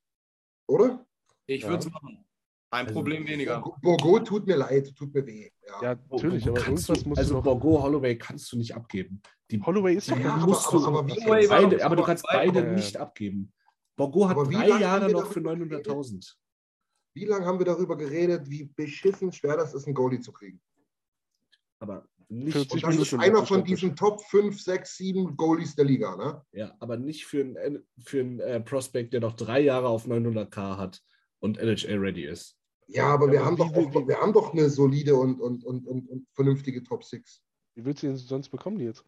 [0.67, 1.07] oder?
[1.47, 1.69] Ich Ja.
[1.71, 2.25] würde es machen.
[2.71, 3.63] Ein Also, Problem weniger.
[3.81, 5.51] Borgo tut mir leid, tut mir weh.
[5.67, 5.83] Ja.
[5.83, 7.41] Ja, natürlich, aber irgendwas du, musst also.
[7.41, 9.23] Borgo, Holloway kannst du nicht abgeben.
[9.51, 12.63] Die Holloway ist doch Ja, aber- aber- du aber beide, doch aber du kannst beide
[12.75, 13.55] nicht abgeben.
[13.99, 16.35] Borgo hat drei Jahre noch für darüber 900.000.
[17.15, 20.61] Wie lange haben wir darüber geredet, wie beschissen schwer das ist, einen Goalie zu kriegen?
[21.81, 25.75] Aber nicht, 40 Und das ist Minuten einer von diesen Top 5, 6, 7 Goalies
[25.75, 26.17] der Liga.
[26.17, 26.43] Ne?
[26.53, 30.77] ja, aber nicht für einen, für einen äh, Prospect, der noch drei Jahre auf 900k
[30.77, 31.03] hat
[31.41, 32.57] und NHL-ready ist.
[32.87, 35.65] Ja, aber Ja, wir, aber haben doch auch, wir haben doch eine solide und, und,
[35.65, 37.43] und, und, und vernünftige Top 6.
[37.75, 39.05] Wie willst du ihn sonst bekommen jetzt?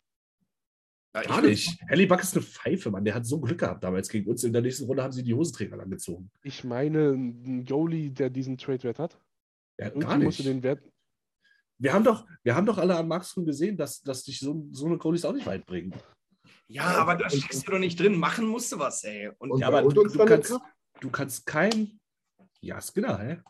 [1.15, 1.81] Ja, ich Gar nicht.
[1.89, 3.05] Hellybuck ist eine Pfeife, Mann.
[3.05, 4.45] Der hat so Glück gehabt damals gegen uns.
[4.45, 6.31] In der nächsten Runde haben sie die Hosenträger angezogen.
[6.43, 9.21] Ich meine, ein Goalie, der diesen Trade-Wert hat.
[9.79, 10.45] Ja, Irgendwie gar nicht.
[10.45, 10.83] den Wert.
[11.79, 14.87] Wir haben doch, wir haben doch alle an Markstrom gesehen, dass, dass dich so, so
[14.87, 15.95] eine Goalies auch nicht weit bringen.
[16.69, 18.17] Ja, aber da steckst du doch nicht drin.
[18.19, 19.31] Machen musst du was, ey.
[19.39, 20.55] Und, Und, Ja, aber und du, du, kannst,
[21.01, 21.99] du kannst kein.
[22.61, 23.43] Ja, Skinner, hä?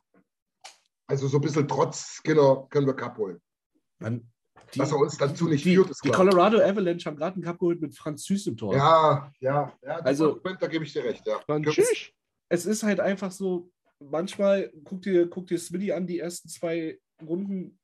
[1.09, 3.41] Also so ein bisschen trotz Skinner können wir Cup holen.
[3.99, 4.31] Man,
[4.75, 6.25] die, er uns dazu nicht die, führt, ist die klar.
[6.27, 8.75] Colorado Avalanche haben gerade einen Cup geholt mit Franz Süß im Tor.
[8.77, 9.97] Ja, ja, ja.
[10.01, 11.27] Also- Moment, da gebe ich dir recht.
[11.27, 11.41] Ja.
[11.61, 12.11] Tschüss.
[12.49, 13.71] Es ist halt einfach so,
[14.01, 17.79] manchmal, guck dir, guck dir Smitty an, die ersten zwei Runden,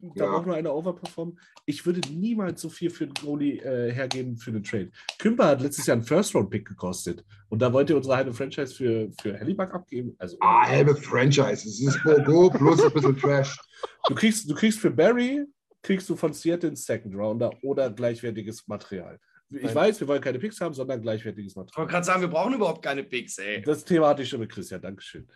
[0.00, 0.30] da Ja.
[0.32, 1.38] braucht nur einer overperformen.
[1.66, 4.90] Ich würde niemals so viel für den Goalie äh, hergeben für den Trade.
[5.18, 7.24] Kümper hat letztes Jahr einen First-Round-Pick gekostet.
[7.48, 10.16] Und da wollt ihr unsere halbe Franchise für, für Hellybuck abgeben.
[10.18, 11.68] Also, Ah, halbe Franchise.
[11.68, 13.56] Es ist Borgo plus ein bisschen Trash.
[14.08, 15.44] du, kriegst, du kriegst für Barry,
[15.82, 19.18] kriegst du von Seattle einen Second Rounder oder gleichwertiges Material.
[19.50, 19.74] Ich Nein.
[19.74, 21.88] weiß, wir wollen keine Picks haben, sondern gleichwertiges ich wollte Material.
[21.88, 23.60] gerade sagen, wir brauchen überhaupt keine Picks, ey.
[23.60, 25.28] Das Thema hatte ich schon mit Christian, Dankeschön.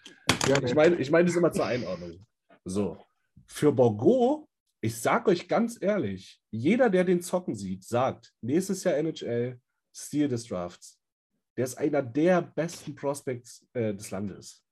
[0.49, 2.25] Ja, Ich meine, ich meine es immer zur Einordnung.
[2.65, 2.97] So.
[3.47, 4.49] Für Borgo,
[4.81, 9.61] ich sag euch ganz ehrlich, jeder, der den zocken sieht, sagt, nächstes Jahr NHL,
[9.95, 10.99] Stil des Drafts.
[11.57, 14.66] Der ist einer der besten Prospects äh, des Landes.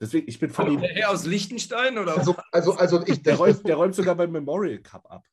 [0.00, 0.80] Deswegen, ich bin von ihm.
[0.80, 4.30] Der Herr aus Liechtenstein oder also, also, also ich, Der räumt, der räumt sogar beim
[4.30, 5.24] Memorial Cup ab.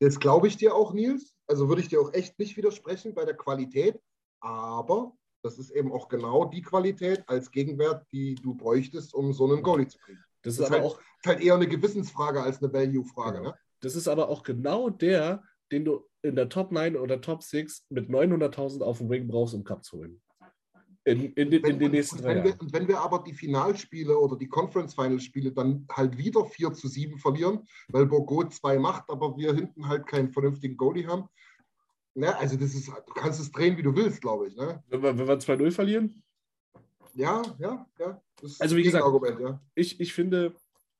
[0.00, 1.34] das glaube ich dir auch, Nils.
[1.46, 3.98] Also würde ich dir auch echt nicht widersprechen bei der Qualität.
[4.40, 9.50] Aber das ist eben auch genau die Qualität als Gegenwert, die du bräuchtest, um so
[9.50, 10.18] einen Goalie zu kriegen.
[10.42, 13.38] Das ist Das ist aber halt- auch, ist halt eher eine Gewissensfrage als eine Value-Frage.
[13.38, 13.50] Genau.
[13.50, 13.58] Ne?
[13.80, 17.86] das ist aber auch genau der, den du in der Top 9 oder Top 6
[17.90, 20.20] mit 900.000 auf dem Wing brauchst, um Cup zu holen.
[21.12, 22.60] In, in, den- in den nächsten drei wenn, wir, Jahren.
[22.60, 27.18] und wenn wir aber die Finalspiele oder die Conference-Final-Spiele dann halt wieder 4 zu 7
[27.18, 31.28] verlieren, weil Borgo 2 macht, aber wir hinten halt keinen vernünftigen Goalie haben.
[32.14, 34.56] Ne, also das ist, du kannst es drehen, wie du willst, glaube ich.
[34.56, 34.82] Ne?
[34.88, 36.22] Wenn wir, wenn wir 2-0 verlieren,
[37.14, 38.20] Ja, ja, ja.
[38.40, 39.60] Das ist Also wie gesagt- Gegenargument, ja.
[39.74, 40.54] ich, ich finde,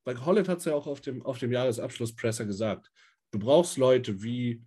[0.05, 2.91] weil Holland hat es ja auch auf dem, auf dem Jahresabschlusspresser gesagt,
[3.33, 4.63] du brauchst Leute wie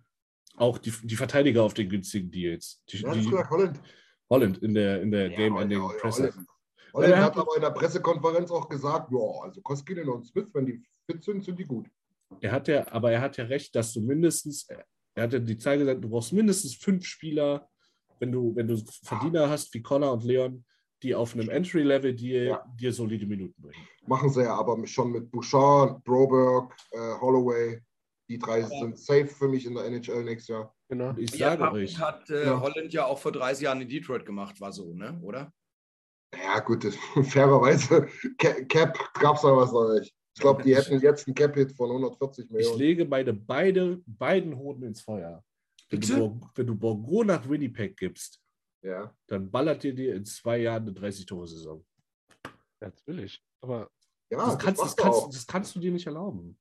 [0.56, 2.82] auch die, die Verteidiger auf den günstigen Deals.
[2.90, 3.80] Die, Ja, die, Holland.
[4.32, 6.30] Holland in der, in der Ja, Game-Ending ja, ja, Presser.
[6.94, 7.10] Holland.
[7.10, 10.66] Ja, hat hat- aber in der Pressekonferenz auch gesagt, ja, also Koskinen und Smith, wenn
[10.66, 11.86] die fit sind, sind die gut.
[12.40, 14.66] Er hat ja, aber er hat ja recht, dass du mindestens,
[15.14, 17.68] er hatte die Zahl gesagt, du brauchst mindestens fünf Spieler,
[18.20, 20.64] wenn du, wenn du Verdiener hast wie Connor und Leon,
[21.02, 22.64] die auf einem Entry-Level dir, Ja.
[22.80, 23.86] dir solide Minuten bringen.
[24.06, 27.80] Machen sie ja aber schon mit Bouchard, Broberg, äh, Holloway.
[28.32, 30.74] Die drei sind safe für mich in der NHL nächstes Jahr.
[30.88, 31.14] Genau.
[31.18, 32.60] Ich Ja, sage euch, hat äh, Ja.
[32.62, 35.20] Holland ja auch vor 30 Jahren in Detroit gemacht, war so, ne?
[35.22, 35.52] Oder?
[36.34, 36.96] Ja, gut, das,
[37.30, 40.14] fairerweise, Ca- Cap gab es da was noch nicht.
[40.34, 42.78] Ich glaube, die hätten jetzt einen Cap-Hit von 140 ich Millionen.
[42.78, 45.44] lege meine beide, beiden Hoden ins Feuer.
[45.90, 46.50] Wenn du, Bitte?
[46.54, 48.40] Wenn du Borgo nach Winnipeg gibst,
[48.82, 49.14] Ja.
[49.26, 51.84] dann ballert ihr dir in zwei Jahren eine 30-Tore-Saison.
[52.80, 53.44] Natürlich.
[53.60, 53.90] Aber
[54.30, 56.58] Ja, das, kannst, das, machst du kannst, das kannst du dir nicht erlauben.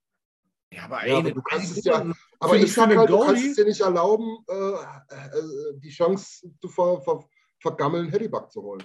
[0.74, 2.06] Ja, aber Ja, ey, aber du kannst es ja-
[2.40, 6.70] Aber ich sage halt, du kannst es dir nicht erlauben, äh, äh, die Chance zu
[6.70, 7.28] ver, ver,
[7.60, 8.84] vergammeln, Hellybuck zu holen.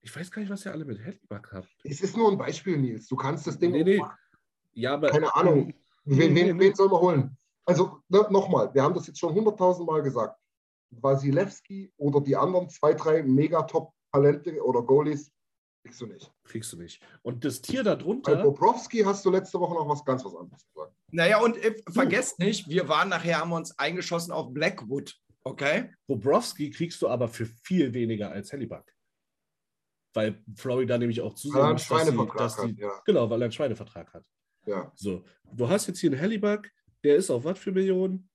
[0.00, 1.68] Ich weiß gar nicht, was ihr alle mit Hellybuck habt.
[1.84, 3.06] Es ist nur ein Beispiel, Nils.
[3.08, 4.02] Du kannst das Ding Nee, nee.
[4.74, 5.74] Ja, aber Keine Ahnung.
[6.04, 7.36] Wen, wen, wen soll man holen?
[7.64, 10.36] Also ne, nochmal, wir haben das jetzt schon hunderttausend Mal gesagt.
[10.90, 15.30] Wasilewski oder die anderen zwei, drei Megatop-Talente oder Goalies
[15.82, 16.32] kriegst du nicht.
[16.44, 17.02] kriegst du nicht.
[17.22, 20.64] Und das Tier Bei darunter, Bobrovski hast du letzte Woche noch was ganz was anderes
[20.66, 20.94] gesagt.
[21.10, 25.14] Naja, und äh, vergesst nicht, wir waren nachher, haben wir uns eingeschossen auf Blackwood.
[25.44, 25.90] Okay?
[26.06, 28.84] Bobrovski kriegst du aber für viel weniger als Hellybuck.
[30.14, 32.68] Weil Florida nämlich auch Weil zusehen einen muss, dass die, Schweinevertrag dass hat.
[32.68, 34.24] die, Ja, genau, weil er einen Schweinevertrag hat.
[34.66, 34.92] ja.
[34.94, 36.68] So, du hast jetzt hier einen Hellybuck,
[37.02, 38.28] der ist auf was für Millionen?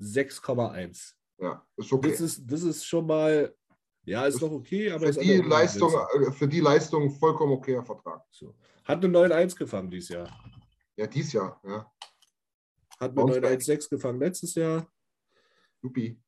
[0.00, 1.12] 6,1.
[1.38, 2.10] ja, ist okay.
[2.10, 3.54] Das, ist, das ist schon mal,
[4.04, 8.22] ja, ist noch okay, aber für, die Leistung, äh, für die Leistung vollkommen okayer Vertrag.
[8.30, 8.54] So.
[8.84, 10.28] Hat eine 9-1 gefangen dieses Jahr.
[10.96, 11.60] Ja, dies Jahr.
[11.64, 11.86] Ja,
[12.98, 13.60] Hat eine Bounce back.
[13.60, 14.86] 9-1-6 gefangen letztes Jahr.
[15.82, 16.18] Juppie.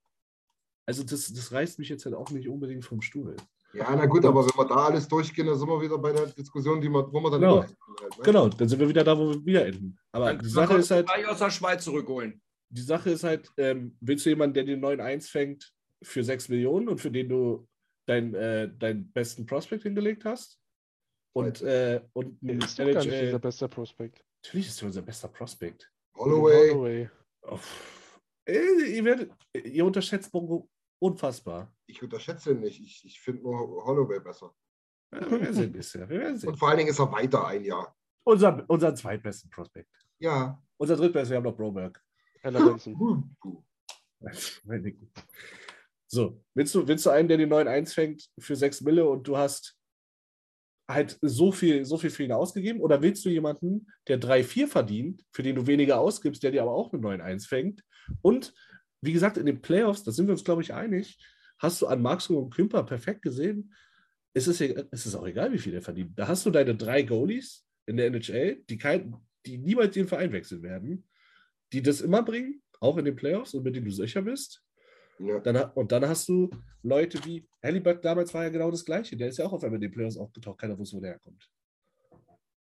[0.86, 3.36] Also das, das reißt mich jetzt halt auch nicht unbedingt vom Stuhl.
[3.72, 6.26] Ja, na gut, aber wenn wir da alles durchgehen, dann sind wir wieder bei der
[6.26, 7.60] Diskussion, die wir, wo wir dann Genau.
[7.62, 8.22] halt, ne?
[8.22, 9.98] Genau, dann sind wir wieder da, wo wir wieder enden.
[10.12, 12.40] Aber Dann die Sache ist halt, gleich aus der Schweiz zurückholen.
[12.68, 16.88] die Sache ist halt, ähm, willst du jemanden, der den 9-1 fängt für 6 Millionen
[16.88, 17.66] und für den du
[18.06, 20.60] deinen äh, deinen besten Prospect hingelegt hast?
[21.36, 24.24] Und, äh, und Der einen ist gar nicht NHL dieser beste Prospect.
[24.44, 25.90] Natürlich ist er unser bester Prospect.
[26.16, 27.10] Holloway, Holloway.
[27.42, 27.58] Oh,
[28.46, 30.68] äh, ihr, werdet, ihr unterschätzt Bongo
[31.00, 31.74] unfassbar.
[31.86, 32.80] ich unterschätze ihn nicht.
[32.80, 34.54] Ich, ich finde nur Holloway besser.
[35.12, 35.74] Ja, wir werden sehen.
[35.74, 36.56] Wir werden Und sehen.
[36.56, 37.96] vor allen Dingen ist er weiter ein Jahr.
[38.24, 39.90] Unser, unser zweitbesten Prospect.
[40.18, 40.62] Ja.
[40.76, 42.02] Unser drittbester, wir haben noch Broberg.
[42.42, 43.36] Tyler Benson.
[46.14, 49.36] So, willst du, willst du einen, der die 9-1 fängt für 6 Mille und du
[49.36, 49.76] hast
[50.88, 52.80] halt so viel, so viel für ihn ausgegeben?
[52.80, 56.72] Oder willst du jemanden, der 3-4 verdient, für den du weniger ausgibst, der dir aber
[56.72, 57.82] auch eine 9-1 fängt?
[58.22, 58.54] Und
[59.00, 61.18] wie gesagt, in den Playoffs, da sind wir uns, glaube ich, einig,
[61.58, 63.74] hast du an Markstrom und Kümper perfekt gesehen.
[64.34, 66.16] Es ist, es ist auch egal, wie viel er verdient.
[66.16, 70.30] Da hast du deine drei Goalies in der NHL, die, kein, die niemals den Verein
[70.30, 71.08] wechseln werden,
[71.72, 74.63] die das immer bringen, auch in den Playoffs und mit denen du sicher bist.
[75.18, 75.38] Ja.
[75.40, 76.50] Dann, und dann hast du
[76.82, 79.16] Leute wie Halliburton damals war ja genau das Gleiche.
[79.16, 80.58] Der ist ja auch auf einmal in den Playoffs aufgetaucht.
[80.58, 81.48] Keiner wusste, wo der herkommt.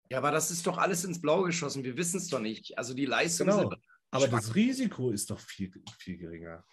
[0.10, 1.84] Ja, aber das ist doch alles ins Blaue geschossen.
[1.84, 2.78] Wir wissen es doch nicht.
[2.78, 3.72] Also die Leistung Genau.
[4.12, 6.64] Aber das Risiko ist doch viel, viel geringer.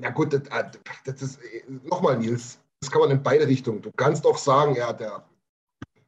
[0.00, 0.70] Ja gut, das, äh,
[1.04, 1.40] das ist
[1.82, 3.82] nochmal, Nils, das kann man in beide Richtungen.
[3.82, 5.28] Du kannst auch sagen, ja, der,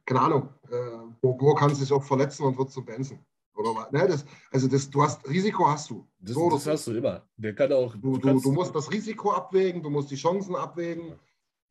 [0.05, 3.19] keine Ahnung, äh, Bogo kann sich auch verletzen und wird zu Benson.
[3.59, 3.91] Oder was?
[3.91, 6.07] Ne, das, also das, du hast Risiko hast du.
[6.19, 6.71] Das, So das so.
[6.71, 7.27] hast du immer.
[7.35, 7.93] Der kann auch.
[7.93, 11.19] Du, du, du musst das Risiko abwägen, du musst die Chancen abwägen,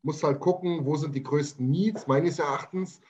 [0.03, 3.01] musst halt gucken, wo sind die größten Needs, meines Erachtens.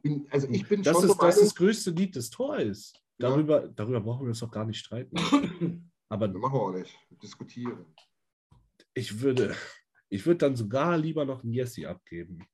[0.00, 2.94] Bin, also ich bin das schon ist, das Meinung, das größte Lied des Tor ist.
[3.18, 3.30] Ja.
[3.30, 5.16] Darüber, darüber brauchen wir uns doch gar nicht streiten.
[6.08, 7.84] Aber das machen wir auch nicht, diskutieren.
[8.94, 9.56] ich würde,
[10.08, 12.46] ich würde dann sogar lieber noch einen Jesse abgeben.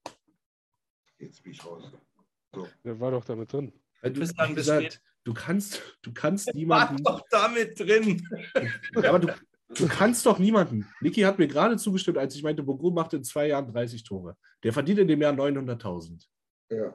[1.18, 1.92] Jetzt bin ich raus.
[2.82, 3.72] Der war doch damit drin.
[4.02, 7.02] Weil du, bist dann bis gesagt, du kannst, du kannst War niemanden.
[7.04, 8.28] doch damit drin.
[9.00, 9.28] Ja, aber du,
[9.74, 10.86] du kannst doch niemanden.
[11.00, 14.36] Niki hat mir gerade zugestimmt, als ich meinte, Bogo macht in zwei Jahren 30 Tore.
[14.64, 16.24] Der verdient in dem Jahr 900.000.
[16.70, 16.86] Ja.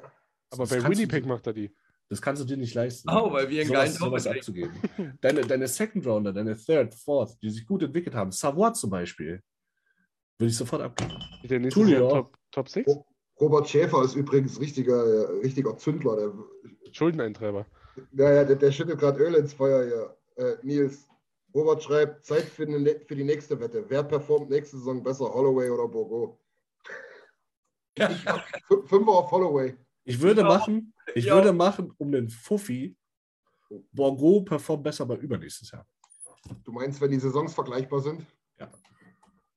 [0.50, 1.76] Aber Das bei du Winnipeg dir- macht er die.
[2.10, 3.10] Das kannst du dir nicht leisten.
[3.12, 4.72] Oh, weil wir einen sowas, geilen sowas abzugeben.
[5.20, 9.42] Deine, deine Second Rounder, deine Third, Fourth, die sich gut entwickelt haben, Savoy zum Beispiel,
[10.40, 11.22] würde ich sofort abgeben.
[11.44, 12.10] Der nächste Tulio.
[12.10, 12.96] Top, Top 6?
[13.40, 16.16] Robert Schäfer ist übrigens richtiger, äh, richtiger Zündler.
[16.16, 16.34] Der,
[16.92, 17.66] Schuldeneintreiber.
[18.14, 20.18] ja, ja, der, der schüttet gerade Öl ins Feuer hier.
[20.44, 21.08] Äh, Nils,
[21.54, 23.86] Robert schreibt, Zeit für, eine, für die nächste Wette.
[23.88, 26.40] Wer performt nächste Saison besser, Holloway oder Bogo?
[27.98, 28.10] Ja.
[28.86, 29.76] Fünfer auf Holloway.
[30.04, 30.48] Ich würde Ja.
[30.48, 31.36] machen, ich Ja.
[31.36, 32.96] würde machen, um den Fuffi,
[33.92, 35.86] Borgo performt besser bei übernächstes Jahr.
[36.64, 38.26] Du meinst, wenn die Saisons vergleichbar sind?
[38.60, 38.72] Ja.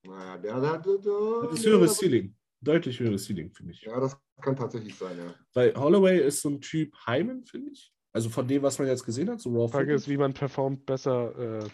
[0.02, 2.34] Naja, der, der, der, der, Das ist höheres Ceiling.
[2.62, 3.82] Deutlich höheres Ceiling, finde ich.
[3.82, 5.34] Ja, das kann tatsächlich sein, ja.
[5.54, 7.92] Weil Holloway ist so ein Typ Hyman, finde ich.
[8.12, 10.34] Also von dem, was man jetzt gesehen hat, so Raw Die Frage ist, wie man
[10.34, 11.68] performt besser äh,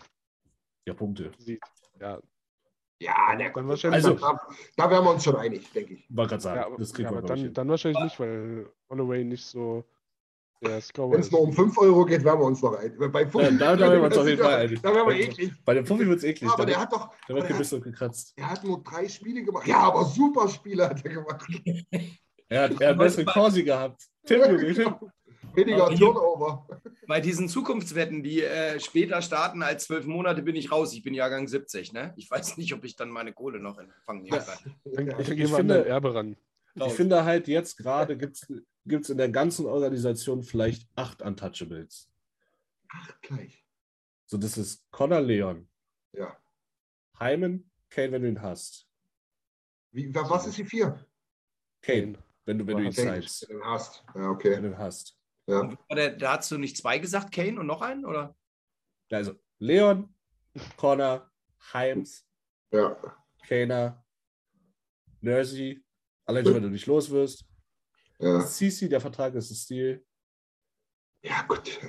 [0.86, 1.32] Ja, Punkte.
[1.38, 1.60] sieht.
[2.00, 2.20] Ja,
[3.00, 4.40] Ja, der Dann wahrscheinlich Also- da,
[4.76, 6.06] da wären wir uns schon einig, denke ich.
[6.08, 8.70] Wollte gerade sagen, ja, aber, das kriegt ja, man aber dann, dann wahrscheinlich nicht, weil
[8.88, 9.84] Holloway nicht so
[10.80, 12.94] Scorer Wenn es nur um 5 Euro geht, wären wir uns noch einig.
[13.12, 14.80] Bei Fuffi- Ja, da- da wären wir uns auf jeden Fall ja- einig.
[14.82, 15.52] Da wären wir eklig.
[15.64, 16.50] Bei dem Fuffi wird es eklig.
[16.50, 18.32] Aber da der wird- hat doch, aber wird der ein hat, bisschen gekratzt.
[18.36, 19.66] er hat nur drei Spiele gemacht.
[19.66, 21.46] Ja, aber super Spiele hat er gemacht.
[22.48, 24.02] Er hat, er hat bessere Corsi gehabt.
[24.24, 24.40] Tim,
[24.74, 24.94] Tim.
[25.54, 26.66] Weniger Aber Turnover.
[27.06, 30.92] Bei diesen Zukunftswetten, die äh, später starten als zwölf Monate, bin ich raus.
[30.92, 32.12] Ich bin Jahrgang 70, ne?
[32.16, 35.06] Ich weiß nicht, ob ich dann meine Kohle noch in Empfang nehmen kann.
[35.06, 35.18] Ja.
[35.18, 36.36] ich gehen wir an finde- Erbe ran.
[36.76, 42.10] Ich finde halt jetzt gerade gibt es in der ganzen Organisation vielleicht acht Untouchables.
[43.22, 43.64] Gleich.
[44.26, 45.68] So, das ist Connor Leon,
[46.12, 46.36] Ja.
[47.18, 48.86] Hyman, Kane, wenn du ihn hast.
[49.92, 51.06] Wie, wa- was ist die vier?
[51.80, 53.48] Kane, wenn du, wenn du ihn zeigst.
[53.48, 54.04] Den hast.
[54.08, 54.60] Ja, Wenn okay.
[54.60, 55.18] du ihn hast.
[55.46, 55.76] Ja.
[55.90, 58.04] Der, da hast du nicht zwei gesagt, Kane, und noch einen?
[58.04, 58.36] Oder?
[59.10, 60.12] Also Leon,
[60.76, 61.30] Connor,
[61.72, 62.26] Heims,
[62.72, 62.96] ja.
[63.46, 64.04] Kaner,
[65.20, 65.82] Nersey,
[66.26, 67.44] allein schon, wenn du nicht los wirst.
[68.18, 68.44] Ja.
[68.44, 70.04] CC, der Vertrag ist ein Stil.
[71.22, 71.80] Ja, gut.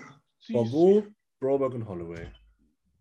[0.50, 1.04] Borgo,
[1.39, 2.32] Broberg und Holloway.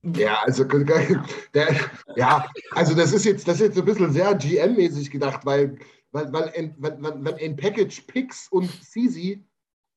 [0.03, 0.65] Ja, also
[1.55, 1.75] der,
[2.17, 5.79] ja, also das ist jetzt, das ist jetzt ein bisschen sehr GM-mäßig gedacht, weil,
[6.13, 9.17] weil, weil ein, wenn, wenn, wenn ein Package Picks und CZ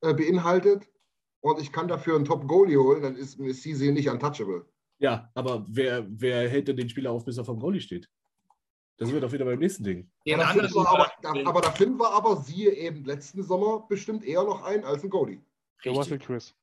[0.02, 0.90] äh, beinhaltet
[1.42, 4.66] und ich kann dafür einen Top-Goalie holen, dann ist mir CZ nicht untouchable.
[5.00, 8.10] Ja, aber wer, wer hält denn den Spieler auf, bis er vom Goalie steht?
[9.00, 10.12] Das sind wir doch wieder beim nächsten Ding.
[10.28, 10.70] Den da anderen.
[10.70, 14.62] finden aber, da, aber da finden wir aber, siehe eben letzten Sommer, bestimmt eher noch
[14.62, 15.42] einen als einen Goalie.
[15.86, 16.20] Der Russell.
[16.20, 16.54] Chris.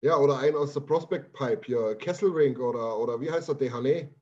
[0.00, 4.14] Ja, oder einen aus der Prospect Pipe hier, Kesselrink oder, oder wie heißt der, Dehane?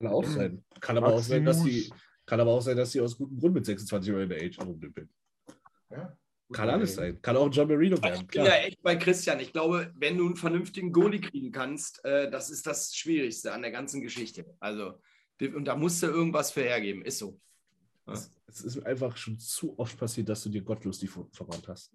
[0.00, 0.64] Kann auch sein.
[0.80, 1.92] Kann aber auch sein, dass die,
[2.26, 4.58] kann aber auch sein, dass sie aus gutem Grund mit 26 Euro in der Age
[4.58, 5.08] rumdümpeln.
[5.90, 6.16] Ja.
[6.54, 7.20] Kann alles sein.
[7.20, 8.20] Kann auch John Marino werden.
[8.22, 9.40] Ich bin ja echt bei Christian.
[9.40, 13.62] Ich glaube, wenn du einen vernünftigen Goalie kriegen kannst, äh, das ist das Schwierigste an
[13.62, 14.46] der ganzen Geschichte.
[14.60, 14.94] Also,
[15.40, 17.02] und da musst du irgendwas für hergeben.
[17.02, 17.38] Ist so.
[18.06, 21.66] Es, es ist einfach schon zu oft passiert, dass du dir gottlos die ver- verbrannt
[21.68, 21.90] hast.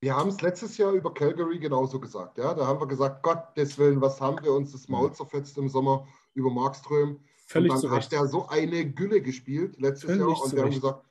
[0.00, 2.38] Wir haben es letztes Jahr über Calgary genauso gesagt.
[2.38, 2.54] Ja?
[2.54, 6.06] Da haben wir gesagt, Gottes Willen, was haben wir uns das Maul zerfetzt im Sommer
[6.34, 7.20] über Markström.
[7.46, 8.06] Völlig und zu dann Recht.
[8.06, 11.04] hat der so eine Gülle gespielt letztes Völlig Jahr und wir haben gesagt,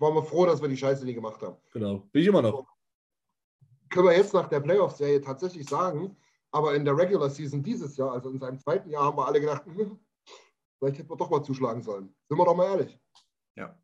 [0.00, 1.56] waren wir froh, dass wir die Scheiße nie gemacht haben.
[1.72, 1.98] Genau.
[2.12, 2.66] Bin ich immer noch.
[3.90, 6.16] Können wir jetzt nach der Playoff-Serie tatsächlich sagen,
[6.50, 9.40] aber in der Regular Season dieses Jahr, also in seinem zweiten Jahr, haben wir alle
[9.40, 9.98] gedacht, hm,
[10.78, 12.14] vielleicht hätten wir doch mal zuschlagen sollen.
[12.28, 12.98] Sind wir doch mal ehrlich.
[13.56, 13.78] Ja.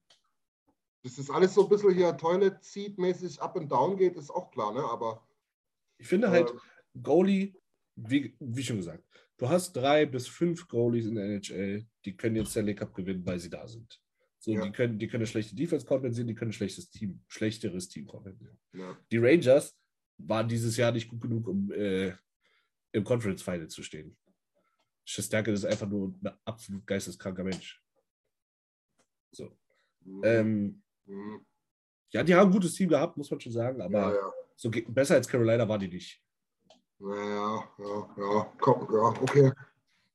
[1.02, 4.72] Das ist alles so ein bisschen hier Toilet-Seat-mäßig up and down geht, ist auch klar,
[4.72, 4.84] ne?
[4.84, 5.26] Aber
[5.98, 6.54] Ich finde halt, äh,
[7.02, 7.54] Goalie,
[7.96, 9.04] wie, wie schon gesagt,
[9.36, 13.24] du hast drei bis fünf Goalies in der NHL, die können jetzt Stanley Cup gewinnen,
[13.24, 14.00] weil sie da sind.
[14.42, 14.62] So, Ja.
[14.64, 18.06] die können, die können eine schlechte Defense kompensieren, die können ein schlechtes Team, schlechteres Team
[18.06, 18.58] kompensieren.
[18.72, 18.96] ja.
[19.12, 19.76] Die Rangers
[20.16, 22.14] waren dieses Jahr nicht gut genug, um äh,
[22.92, 24.16] im Conference Final zu stehen.
[25.04, 27.82] Shesterkin ist einfach nur ein absolut geisteskranker Mensch.
[29.32, 29.56] So.
[30.22, 31.44] Ähm, Mhm.
[32.10, 35.14] ja, die haben ein gutes Team gehabt, muss man schon sagen, aber ja, so besser
[35.16, 36.22] als Carolina war die nicht.
[36.98, 39.52] Ja, ja, ja, ja, komm, ja, okay.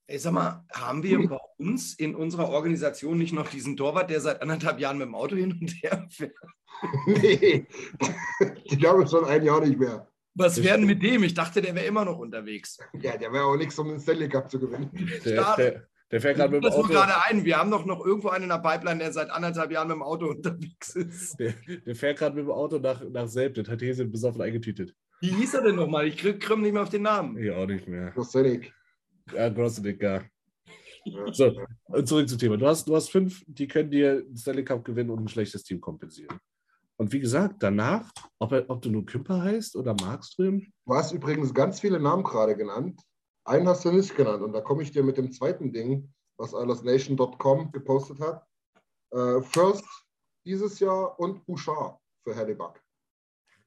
[0.07, 4.21] Ey, sag mal, haben wir bei uns in unserer Organisation nicht noch diesen Torwart, der
[4.21, 6.33] seit anderthalb Jahren mit dem Auto hin und her fährt?
[7.07, 7.65] nee,
[8.65, 10.07] ich glaube schon ein Jahr nicht mehr.
[10.35, 11.23] Was werden mit dem?
[11.23, 12.77] Ich dachte, der wäre immer noch unterwegs.
[13.01, 14.91] Ja, der wäre auch nichts, um den Stanley Cup zu gewinnen.
[15.25, 16.93] Der, der, der fährt gerade mit dem fällt das nur Auto.
[16.93, 17.45] gerade ein.
[17.45, 20.03] Wir haben doch noch irgendwo einen in der Pipeline, der seit anderthalb Jahren mit dem
[20.03, 21.39] Auto unterwegs ist.
[21.39, 21.53] Der,
[21.85, 23.55] der fährt gerade mit dem Auto nach, nach Selb.
[23.55, 24.93] Das hat Hese besoffen eingetütet.
[25.21, 26.05] Wie hieß er denn nochmal?
[26.05, 27.37] Ich krieg krieg nicht mehr auf den Namen.
[27.37, 28.13] Ich auch nicht mehr.
[28.15, 28.73] Rosenik.
[29.33, 30.23] Ja, Grossenik, ja.
[31.31, 31.51] So,
[32.03, 32.57] zurück zum Thema.
[32.57, 35.63] Du hast, du hast fünf, die können dir den Stanley Cup gewinnen und ein schlechtes
[35.63, 36.39] Team kompensieren.
[36.97, 38.09] Und wie gesagt, danach,
[38.39, 42.23] ob, er, ob du nur Kümper heißt oder Markström, Du hast übrigens ganz viele Namen
[42.23, 43.01] gerade genannt.
[43.43, 44.41] Einen hast du nicht genannt.
[44.41, 48.47] Und da komme ich dir mit dem zweiten Ding, was IslandsNation.com gepostet hat.
[49.11, 49.85] Äh, First
[50.45, 52.81] dieses Jahr und Bouchard für Hellebuck.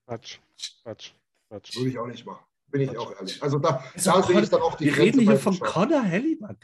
[0.06, 0.38] Quatsch,
[0.82, 1.12] Quatsch,
[1.48, 1.76] Quatsch.
[1.76, 2.44] Würde ich auch nicht machen.
[2.70, 3.42] Bin ich auch ehrlich.
[3.42, 5.58] Also da, Also da sehe ich dann auch die wir Grenze reden hier von.
[5.58, 6.56] Connor Hellibuck.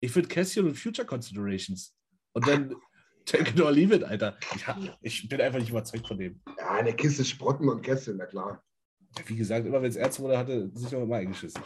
[0.00, 1.94] Ich würde Cassian und Future Considerations.
[2.32, 2.74] Und dann
[3.24, 4.36] take it or leave it, Alter.
[4.54, 6.40] Ich, hab- ich bin einfach nicht überzeugt von dem.
[6.58, 8.62] Ja, eine Kiste Sprotten und Kästchen, na klar.
[9.26, 11.62] Wie gesagt, immer wenn es Ärzte wurde, hatte sich noch immer eingeschissen.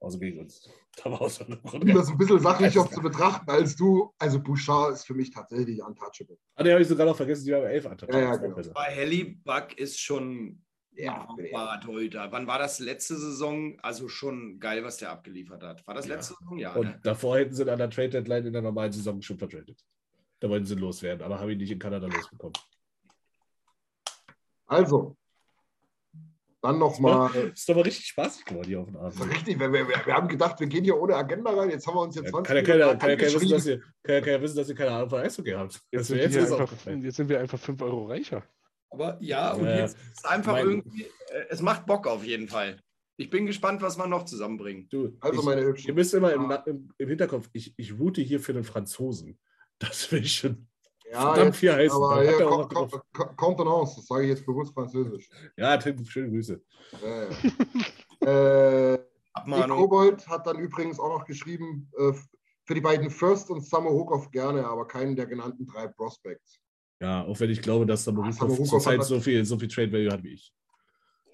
[0.00, 0.66] Außer gegen uns.
[0.96, 4.40] Da war auch so eine Um das ein bisschen sachlicher zu betrachten als du, also
[4.40, 6.38] Bouchard ist für mich tatsächlich untouchable.
[6.54, 8.14] Ah, den habe ich sogar noch vergessen, die haben elf Attacks.
[8.14, 8.56] Ja, ja, genau.
[8.72, 12.30] Bei Hellybuck ist schon Ja, brauchbarer Torhüter.
[12.32, 13.78] Wann war das letzte Saison?
[13.80, 15.86] Also schon geil, was der abgeliefert hat.
[15.86, 16.16] War das Ja.
[16.16, 16.58] letzte Saison?
[16.58, 16.74] Ja.
[16.74, 17.00] Und Ne?
[17.02, 19.80] davor hätten sie an der Trade Deadline in der normalen Saison schon vertradet.
[20.40, 22.54] Da wollten sie loswerden, aber habe ich nicht in Kanada losbekommen.
[24.66, 25.16] Also,
[26.62, 27.34] dann nochmal.
[27.54, 29.30] Ist doch mal richtig spaßig geworden hier auf dem Abend.
[29.32, 31.70] Richtig, wir, wir, wir haben gedacht, wir gehen hier ohne Agenda rein.
[31.70, 33.36] Jetzt haben wir uns hier Ja, 20 kann ja keiner, Minuten kann ja keiner wissen,
[33.52, 33.56] angeschrieben.
[33.56, 35.80] dass ihr, kann ja keiner wissen, dass ihr keine Ahnung von Eishockey habt.
[35.90, 38.42] Jetzt jetzt erst einfach, jetzt sind wir einfach 5 Euro reicher.
[38.90, 42.48] Aber ja, und Ja, jetzt ist einfach mein- irgendwie, äh, es macht Bock auf jeden
[42.48, 42.80] Fall.
[43.16, 44.88] Ich bin gespannt, was wir noch zusammenbringen.
[44.88, 45.94] Du, Also, ich, meine ihr Hübschen.
[45.94, 49.38] müsst immer im, im, im Hinterkopf, ich, ich route hier für den Franzosen.
[49.78, 50.66] Das will ich schon
[51.10, 51.96] Ja, verdammt jetzt, viel heißen.
[51.96, 53.02] aber Dann er auch Con- was drauf.
[53.12, 55.28] Con- Contenance, das sage ich jetzt bewusst französisch.
[55.56, 56.60] Ja, Tim, schöne Grüße.
[57.02, 57.30] Ja, ja.
[58.94, 58.98] äh.
[59.68, 62.12] Kobold hat dann übrigens auch noch geschrieben, äh,
[62.64, 66.59] für die beiden First und Summer Hookoff gerne, aber keinen der genannten drei Prospects.
[67.00, 70.12] Ja, auch wenn ich glaube, dass Samorukov Samorukov zurzeit so viel, so viel Trade Value
[70.12, 70.54] hat wie ich.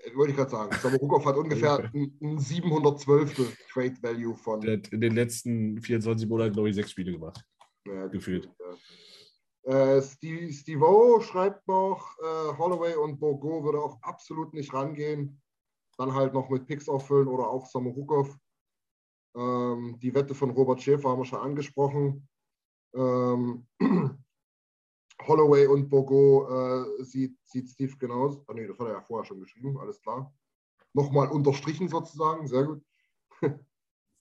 [0.05, 1.01] Äh, Wollte ich gerade sagen.
[1.01, 3.57] Hookoff hat ungefähr ein, ein 712.
[3.73, 4.61] Trade Value von.
[4.61, 7.45] Der hat in den letzten 24 Monaten, glaube ich, sechs Spiele gemacht.
[7.85, 8.49] Ja, gefühlt.
[8.59, 9.97] Ja.
[9.97, 15.41] Äh, Steve, Steve O schreibt noch, äh, Holloway und Bogo würde auch absolut nicht rangehen.
[15.99, 18.37] Dann halt noch mit Picks auffüllen oder auch Samorukov.
[19.37, 22.29] Ähm, die Wette von Robert Schäfer haben wir schon angesprochen.
[22.95, 23.67] Ähm,
[25.27, 28.45] Holloway und Bogo äh, sieht, sieht Steve genauso.
[28.47, 30.33] Ah, nee, das hat er ja vorher schon geschrieben, alles klar.
[30.93, 32.83] Nochmal unterstrichen sozusagen, sehr gut.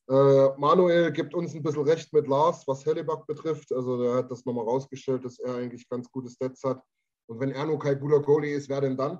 [0.08, 3.72] Äh, Manuel gibt uns ein bisschen recht mit Lars, was Hellebuck betrifft.
[3.74, 6.84] Also der hat das nochmal rausgestellt, dass er eigentlich ganz gute Stats hat.
[7.28, 9.20] Und wenn er nur kein guter Goalie ist, wer denn dann?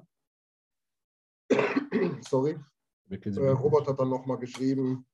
[2.30, 2.60] Sorry.
[3.10, 5.08] Äh, Robert hat dann nochmal geschrieben,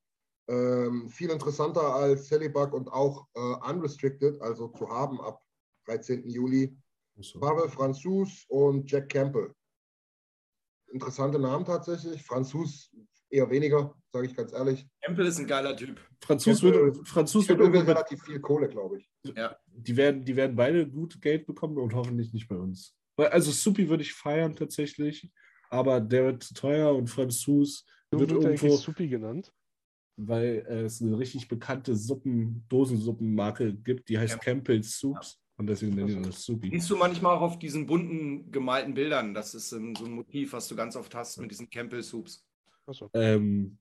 [0.49, 5.41] ähm, viel interessanter als Hellebuck und auch äh, unrestricted, also zu haben ab
[5.85, 6.27] 13.
[6.29, 6.75] Juli,
[7.19, 7.39] So.
[7.39, 9.53] Pavel Franzus und Jack Campbell.
[10.91, 12.21] Interessante Namen tatsächlich.
[12.21, 12.91] Franzus
[13.29, 14.85] eher weniger, sage ich ganz ehrlich.
[15.03, 15.99] Campbell ist ein geiler Typ.
[16.21, 19.09] Franzos wird, Franzos wird Campbell irgendwann, relativ viel Kohle, glaube ich.
[19.67, 22.95] die, werden, die werden beide gut Geld bekommen und hoffentlich nicht bei uns.
[23.17, 25.31] Also Supi würde ich feiern tatsächlich,
[25.69, 29.53] aber der wird zu teuer und Franzos Du wird wird irgendwo, Supi genannt.
[30.17, 34.39] weil es eine richtig bekannte Suppen, Dosensuppenmarke gibt, die heißt Ja.
[34.39, 36.29] Campbell's Soups und deswegen nennen Also.
[36.29, 36.69] das Supi.
[36.71, 39.33] Siehst du manchmal auch auf diesen bunten gemalten Bildern.
[39.33, 42.45] Das ist ähm, so ein Motiv, was du ganz oft hast mit diesen Campbell Soups.
[42.87, 43.09] Achso.
[43.13, 43.77] Ähm,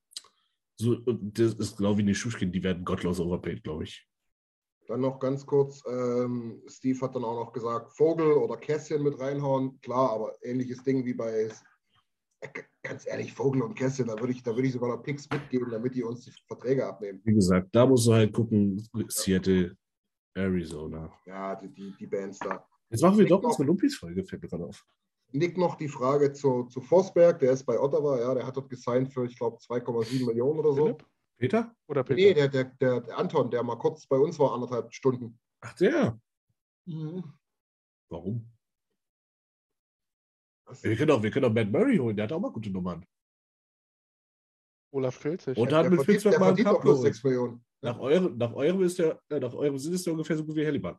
[0.76, 4.06] so, das ist genau wie die Schuschkin, die werden gottlos overpaid, glaube ich.
[4.88, 9.20] Dann noch ganz kurz, ähm, Steve hat dann auch noch gesagt, Vogel oder Kässchen mit
[9.20, 9.78] reinhauen.
[9.82, 11.50] Klar, aber ähnliches Ding wie bei,
[12.40, 12.48] äh,
[12.82, 15.70] ganz ehrlich, Vogel und Kässchen, da würde ich, da würde ich sogar noch Picks mitgeben,
[15.70, 17.20] damit die uns die Verträge abnehmen.
[17.24, 19.76] Wie gesagt, da musst du halt gucken, Seattle,
[20.34, 21.12] Arizona.
[21.26, 22.66] Ja, die, die, die Bands da.
[22.88, 24.84] Jetzt machen wir doch Nick noch- unsere Lumpis-Folge, fällt mir gerade auf.
[25.32, 28.68] Nick noch die Frage zu, zu Forsberg, der ist bei Ottawa, ja, der hat dort
[28.68, 30.82] gesigned für, ich glaube, 2,7 Millionen oder so.
[30.84, 31.06] Philipp
[31.38, 31.74] Peter?
[31.86, 32.16] oder Peter?
[32.16, 35.38] Nee, der, der, der, der Anton, der mal kurz bei uns war, anderthalb Stunden.
[35.60, 36.20] Ach, der.
[36.86, 37.22] Mhm.
[38.08, 38.50] Warum?
[40.82, 43.04] Wir können, auch, wir können auch Matt Murray holen, der hat auch mal gute Nummern.
[44.92, 45.56] Olaf Felzig.
[45.56, 47.14] Und der hat mit der mal einen Cup bloß geholt.
[47.14, 47.64] 6 Millionen.
[47.82, 50.56] Nach eurem, nach eurem ist der, äh, nach eurem Sinn ist der ungefähr so gut
[50.56, 50.98] wie Hellibuck.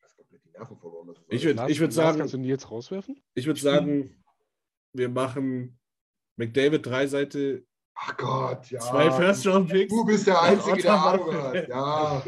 [0.00, 1.08] Das ist komplett die Nerven verloren.
[1.08, 3.20] Das ist Ich alles- würd- ich sagen- Kannst du Nils rauswerfen?
[3.34, 4.22] Ich würde sagen,
[4.92, 5.78] wir machen
[6.36, 7.64] McDavid drei Seite,
[7.94, 8.78] Ach Gott, ja.
[8.80, 9.92] zwei First-Round-Picks.
[9.92, 11.68] Du bist der Ein Einzige, der Ahnung hat.
[11.68, 12.22] Ja.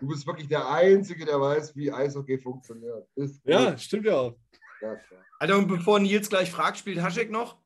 [0.00, 3.06] Du bist wirklich der Einzige, der weiß, wie Eishockey funktioniert.
[3.44, 4.36] Ja, stimmt ja auch.
[4.80, 5.24] ja klar.
[5.40, 7.58] Alter, und bevor Nils gleich fragt, spielt Haschek noch?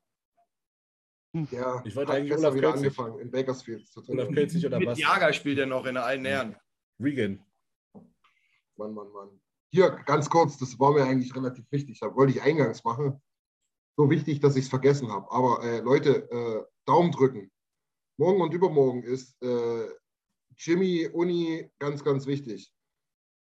[1.33, 2.87] Der Ich wollte eigentlich Olaf wieder Kölzig.
[2.87, 4.29] angefangen in Bakersfield zu Olaf.
[4.29, 4.99] Pelzig oder Mit was?
[4.99, 6.55] Jager spielt er noch in allen Ehren.
[6.99, 7.43] Regan.
[8.75, 9.41] Mann, Mann, Mann.
[9.71, 11.99] Hier, ganz kurz, das war mir eigentlich relativ wichtig.
[11.99, 13.19] Das wollte ich eingangs machen.
[13.97, 15.31] So wichtig, dass ich es vergessen habe.
[15.31, 17.51] Aber äh, Leute, äh, Daumen drücken.
[18.17, 19.87] Morgen und übermorgen ist äh,
[20.55, 22.71] Jimmy Uni ganz, ganz wichtig.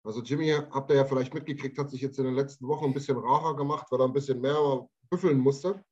[0.03, 2.93] Also Jimmy, habt ihr ja vielleicht mitgekriegt, hat sich jetzt in den letzten Wochen ein
[2.93, 5.83] bisschen rarer gemacht, weil er ein bisschen mehr büffeln musste.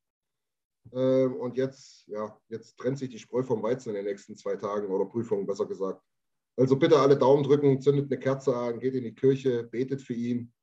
[0.94, 4.56] Ähm, und jetzt, ja, jetzt trennt sich die Spreu vom Weizen in den nächsten zwei
[4.56, 6.02] Tagen oder Prüfungen, besser gesagt.
[6.58, 10.14] Also bitte alle Daumen drücken, zündet eine Kerze an, geht in die Kirche, betet für
[10.14, 10.54] ihn.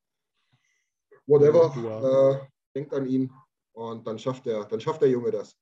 [1.27, 1.75] Whatever.
[1.85, 2.31] Ja.
[2.31, 2.41] Äh,
[2.75, 3.31] denkt an ihn
[3.73, 5.57] und dann schafft, der, dann schafft der Junge das.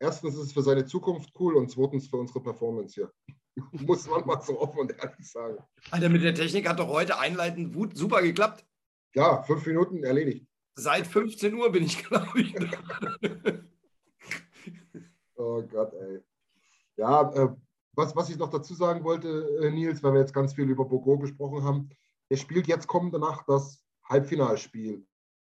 [0.00, 3.12] Erstens ist es für seine Zukunft cool und zweitens für unsere Performance hier.
[3.86, 5.58] Muss man mal so offen und ehrlich sagen.
[5.90, 8.66] Alter, mit der Technik hat doch heute einleitend gut, super geklappt.
[9.14, 10.46] Ja, fünf Minuten erledigt.
[10.74, 12.54] Seit 15 Uhr bin ich, glaube ich.
[15.36, 16.20] Oh Gott, ey.
[16.96, 17.48] Ja, äh,
[17.94, 20.84] was, was ich noch dazu sagen wollte, äh, Nils, weil wir jetzt ganz viel über
[20.84, 21.88] Bogo gesprochen haben,
[22.30, 25.04] der spielt jetzt kommende Nacht das Halbfinalspiel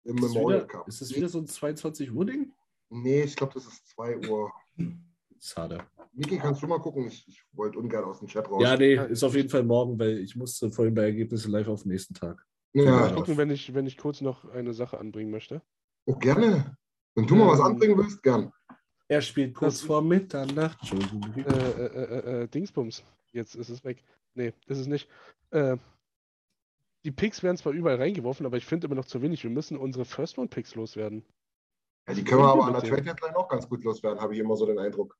[0.04, 0.88] im Ist Memorial wieder, Cup.
[0.88, 2.52] ist das wieder so ein 22 Uhr Ding?
[2.90, 4.52] Nee, ich glaube, das ist 2 Uhr.
[5.40, 5.86] Schade.
[6.14, 7.08] Niki, kannst du mal gucken?
[7.08, 8.62] Ich, ich wollte ungern aus dem Chat raus.
[8.62, 11.84] Ja, nee, ist auf jeden Fall morgen, weil ich musste vorhin bei Ergebnissen live auf
[11.84, 12.46] den nächsten Tag.
[12.74, 13.12] Mal ja.
[13.14, 15.62] gucken, wenn ich, wenn ich kurz noch eine Sache anbringen möchte.
[16.06, 16.78] Oh, gerne.
[17.16, 18.52] Wenn du mal was Ähm, anbringen willst, gern.
[19.12, 20.78] Er spielt kurz Das- vor Mitternacht.
[20.80, 21.22] Entschuldigung.
[21.36, 23.03] Äh, äh, äh, äh, Dingsbums.
[23.34, 24.01] Jetzt ist es weg.
[24.36, 25.09] Nee, ist es nicht.
[25.49, 25.76] Äh,
[27.03, 29.43] die Picks werden zwar überall reingeworfen, aber ich finde immer noch zu wenig.
[29.43, 31.26] Wir müssen unsere First-Round-Picks loswerden.
[32.07, 32.95] Ja, die können wir aber an der mit dem.
[32.95, 35.18] Trade Deadline auch ganz gut loswerden, habe ich immer so den Eindruck.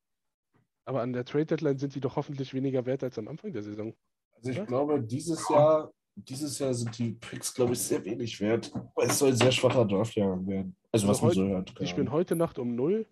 [0.85, 3.93] Aber an der Trade-Deadline sind die doch hoffentlich weniger wert als am Anfang der Saison.
[4.37, 8.71] Also ich glaube, dieses Jahr, dieses Jahr sind die Picks, glaube ich, sehr wenig wert.
[8.95, 10.77] Es soll ein sehr schwacher Draftjahr werden.
[10.93, 11.89] Also, Also was man heute- so hört.
[11.89, 12.13] Spielen Ahnung.
[12.13, 13.05] heute Nacht um 0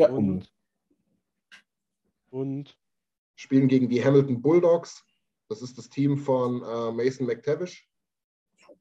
[0.00, 0.52] Ja, um, und,
[2.30, 2.78] und
[3.36, 5.04] Spielen gegen die Hamilton Bulldogs.
[5.48, 7.88] Das ist das Team von äh, Mason McTavish.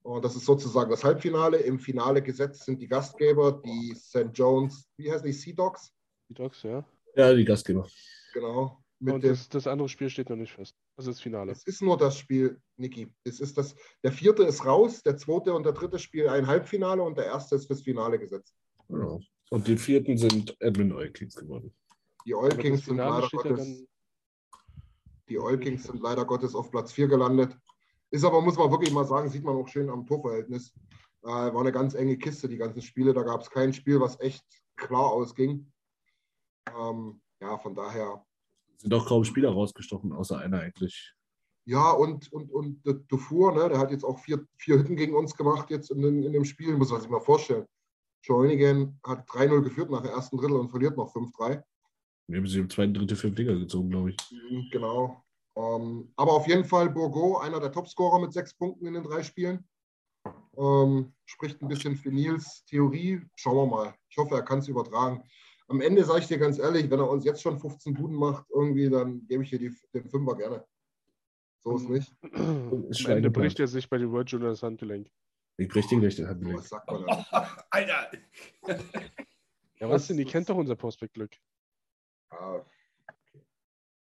[0.01, 1.57] Und das ist sozusagen das Halbfinale.
[1.57, 4.29] Im Finale gesetzt sind die Gastgeber, die St.
[4.33, 5.93] Jones, wie heißen die, Sea Dogs?
[6.29, 6.85] die Dogs, ja.
[7.15, 7.87] ja, die Gastgeber.
[8.33, 8.83] Genau.
[8.99, 10.75] Mit Und das, das andere Spiel steht noch nicht fest.
[10.97, 11.51] Also das Finale.
[11.53, 13.13] es ist nur das Spiel, Niki.
[13.23, 17.01] Es ist das, der vierte ist raus, der zweite und der dritte spielen ein Halbfinale
[17.01, 18.53] und der erste ist fürs Finale gesetzt.
[18.89, 19.21] Genau.
[19.49, 21.73] Und die vierten sind Edmund Oilkings geworden.
[22.25, 23.85] Die Aber Oil das Kings sind leider Gottes.
[25.27, 27.57] Die Oil Kings sind leider Gottes auf Platz 4 gelandet.
[28.11, 30.73] Ist aber, muss man wirklich mal sagen, sieht man auch schön am Torverhältnis.
[31.23, 33.13] Äh, war eine ganz enge Kiste, die ganzen Spiele.
[33.13, 34.43] Da gab es kein Spiel, was echt
[34.75, 35.71] klar ausging.
[36.79, 38.23] Ähm, ja, von daher.
[38.77, 41.13] Sind auch kaum Spieler rausgestochen, außer einer eigentlich.
[41.65, 45.15] Ja, und, und, und der Dufour, ne, der hat jetzt auch vier, vier Hütten gegen
[45.15, 47.67] uns gemacht jetzt in, in dem Spiel, muss man sich mal vorstellen.
[48.23, 51.61] Joinigan hat 3-0 geführt nach dem ersten Drittel und verliert noch 5-3.
[52.27, 54.17] Wir haben sie im zweiten, dritten, fünften Liga gezogen, glaube ich.
[54.31, 55.23] Mhm, Genau.
[55.55, 59.23] Ähm, aber auf jeden Fall Bourgo, einer der Topscorer mit sechs Punkten in den drei
[59.23, 59.67] Spielen.
[60.57, 63.21] Ähm, spricht ein bisschen für Nils Theorie.
[63.35, 63.95] Schauen wir mal.
[64.09, 65.23] Ich hoffe, er kann es übertragen.
[65.67, 68.45] Am Ende sage ich dir ganz ehrlich, wenn er uns jetzt schon 15 Buden macht,
[68.49, 70.65] irgendwie, dann gebe ich dir die, den Fünfer gerne.
[71.61, 72.15] So ist nicht.
[72.89, 75.09] Ist Am Ende bricht er sich bei den World Juniors Handgelenk.
[75.59, 77.65] Ich brich den gleich den Was sagt man da?
[77.69, 78.11] Alter.
[79.77, 80.15] Ja, was denn?
[80.15, 81.35] Die kennt doch unser Prospect-Glück.
[82.31, 82.65] Ja,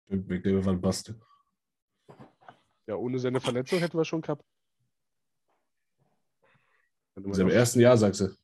[0.08, 1.14] Ich glaube, war ein Bast.
[2.86, 4.34] Ja, ohne seine Verletzung hätten wir schon du
[7.14, 8.36] In seinem ersten Jahr, sagst du.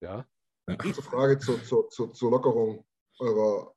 [0.00, 0.24] Ja,
[0.78, 2.86] kurze Frage zur, zur, zur, zur Lockerung
[3.18, 3.74] eurer,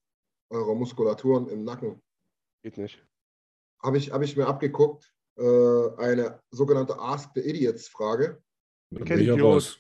[0.50, 2.00] eurer Muskulaturen im Nacken.
[2.62, 3.04] geht nicht.
[3.82, 8.42] Habe ich, hab ich mir abgeguckt, äh, eine sogenannte Ask the Idiots-Frage.
[8.92, 9.80] Da kein bin ich auch Idiot.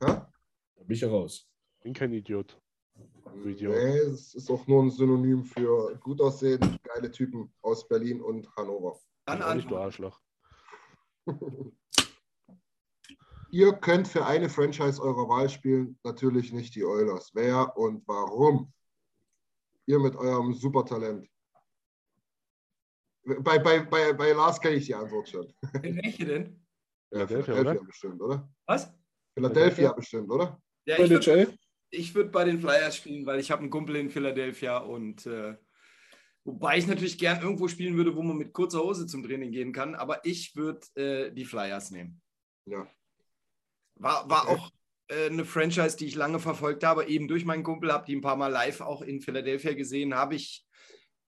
[0.00, 0.32] Da
[0.76, 1.48] bin ich ja raus.
[1.82, 2.60] Bin kein Idiot.
[3.44, 3.74] Idiot.
[3.74, 8.48] Nee, es ist auch nur ein Synonym für gut aussehen, geile Typen aus Berlin und
[8.56, 8.98] Hannover.
[9.26, 9.76] Dann nicht, du.
[9.76, 10.20] Arschloch.
[13.50, 17.30] Ihr könnt für eine Franchise eurer Wahl spielen, natürlich nicht die Oilers.
[17.34, 18.72] Wer und warum?
[19.86, 21.26] Ihr mit eurem Supertalent.
[23.28, 25.52] Bei, bei, bei, bei Lars kenne ich die Antwort schon.
[25.82, 26.64] Welche denn?
[27.10, 27.86] Ja, Philadelphia, Philadelphia oder?
[27.86, 28.54] bestimmt, oder?
[28.66, 28.94] Was?
[29.34, 30.62] Philadelphia bestimmt, oder?
[30.86, 31.54] Ja, ich würde
[32.14, 35.56] würd bei den Flyers spielen, weil ich habe einen Kumpel in Philadelphia und äh,
[36.44, 39.72] wobei ich natürlich gern irgendwo spielen würde, wo man mit kurzer Hose zum Training gehen
[39.72, 42.20] kann, aber ich würde äh, die Flyers nehmen.
[42.66, 42.86] Ja.
[43.96, 44.54] War, war Okay.
[44.54, 44.70] auch
[45.08, 48.22] äh, eine Franchise, die ich lange verfolgt habe, eben durch meinen Kumpel, habe die ein
[48.22, 50.66] paar Mal live auch in Philadelphia gesehen, habe ich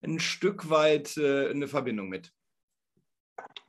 [0.03, 2.33] ein Stück weit äh, eine Verbindung mit.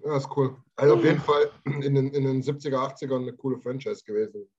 [0.04, 0.58] Ja, ist cool.
[0.76, 4.50] Also auf jeden Fall in den, in den 70er, 80ern eine coole Franchise gewesen.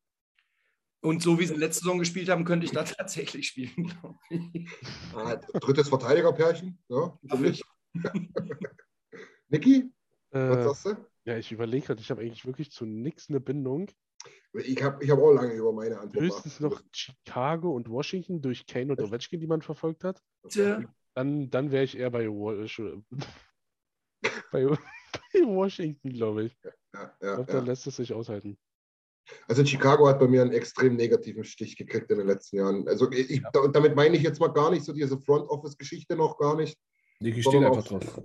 [1.04, 3.92] Und so wie sie letzte Saison gespielt haben, könnte ich da tatsächlich spielen.
[4.00, 4.68] glaub ich.
[5.14, 7.62] Ah, drittes Verteidigerpärchen, ja, für mich.
[9.48, 9.90] Niki,
[10.30, 11.06] was Äh, sagst du?
[11.24, 13.90] ja, ich überlege gerade, ich habe eigentlich wirklich zu nichts eine Bindung.
[14.54, 18.66] Ich habe ich hab auch lange über meine Antwort Höchstens noch Chicago und Washington durch
[18.66, 20.22] Kane und Ovechkin, die man verfolgt hat.
[20.48, 20.82] Tja.
[21.14, 23.02] Dann, dann wäre ich eher bei, äh,
[24.52, 26.56] bei, bei Washington, glaube ich.
[26.62, 26.70] Ja,
[27.20, 27.60] Ich ja, glaube, ja.
[27.60, 28.58] da lässt es sich aushalten.
[29.46, 32.88] Also Chicago hat bei mir einen extrem negativen Stich gekriegt in den letzten Jahren.
[32.88, 35.78] Also ich, da- und damit meine ich jetzt mal gar nicht so diese Front Office
[35.78, 36.76] Geschichte noch gar nicht.
[37.20, 38.22] Steht Sondern einfach drauf.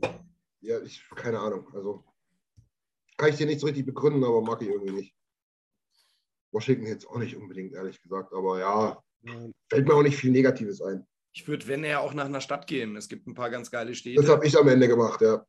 [0.62, 1.72] Ja, ich keine Ahnung.
[1.74, 2.04] Also
[3.18, 5.16] kann ich dir nicht so richtig begründen, aber mag ich irgendwie nicht.
[6.52, 8.34] Washington jetzt auch nicht unbedingt, ehrlich gesagt.
[8.34, 11.06] Aber ja, Ja, fällt mir auch nicht viel Negatives ein.
[11.38, 12.96] Ich würde, wenn er auch nach einer Stadt gehen.
[12.96, 14.28] Es gibt ein paar ganz geile Das Städte.
[14.28, 15.46] habe ich am Ende gemacht, ja.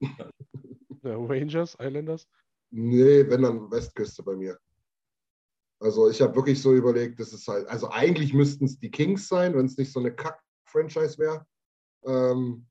[1.03, 2.29] ja, Rangers, Islanders.
[2.69, 4.59] Nee, wenn dann Westküste bei mir.
[5.81, 9.29] Also ich habe wirklich so überlegt, das ist halt, also eigentlich müssten es die Kings
[9.29, 11.47] sein, wenn es nicht so eine Kack-Franchise wäre.
[12.05, 12.67] Ähm,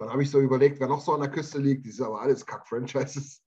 [0.00, 2.20] dann habe ich so überlegt, wer noch so an der Küste liegt, die sind aber
[2.20, 3.44] alles Kack-Franchises.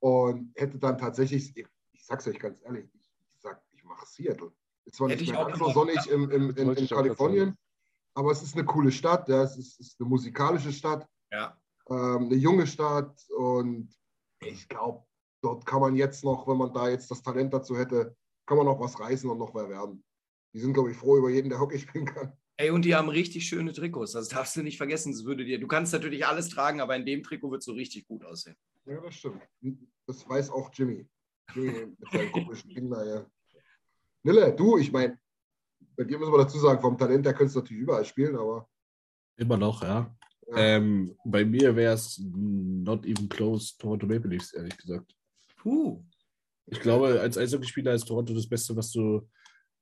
[0.00, 4.50] Und hätte dann tatsächlich, ich, sag's euch ganz ehrlich, ich, ich sag, ich mache Seattle.
[4.84, 7.56] Ist zwar Hätte nicht ich mehr ganz so sonnig im, im, in, in Kalifornien,
[8.14, 11.56] aber es ist eine coole Stadt, ja, es ist, ist eine musikalische Stadt Ja.
[11.88, 13.92] ähm, eine junge Stadt und
[14.42, 15.04] ich glaube,
[15.42, 18.66] dort kann man jetzt noch, wenn man da jetzt das Talent dazu hätte, kann man
[18.66, 20.02] noch was reißen und noch wer werden.
[20.54, 22.32] Die sind, glaube ich, froh über jeden, der Hockey spielen kann.
[22.56, 24.12] Ey, und die haben richtig schöne Trikots.
[24.12, 25.12] Das darfst du nicht vergessen.
[25.12, 27.72] Das würde dir, du kannst natürlich alles tragen, aber in dem Trikot wird es so
[27.72, 28.56] richtig gut aussehen.
[28.84, 29.42] Ja, das stimmt.
[30.06, 31.08] Das weiß auch Jimmy.
[31.54, 33.26] Jimmy mit seinen komischen Kindern, ja.
[34.22, 35.18] Nille, du, ich meine,
[36.00, 38.66] bei dir müssen wir dazu sagen, vom Talent her könntest du natürlich überall spielen, aber
[39.36, 40.16] Immer noch, ja.
[40.48, 45.14] ja, Ähm, bei mir wäre es not even close Toronto Maple Leafs, ehrlich gesagt.
[45.58, 46.02] Puh.
[46.64, 49.28] Ich glaube, als Eishockeyspieler ist Toronto das Beste, was du,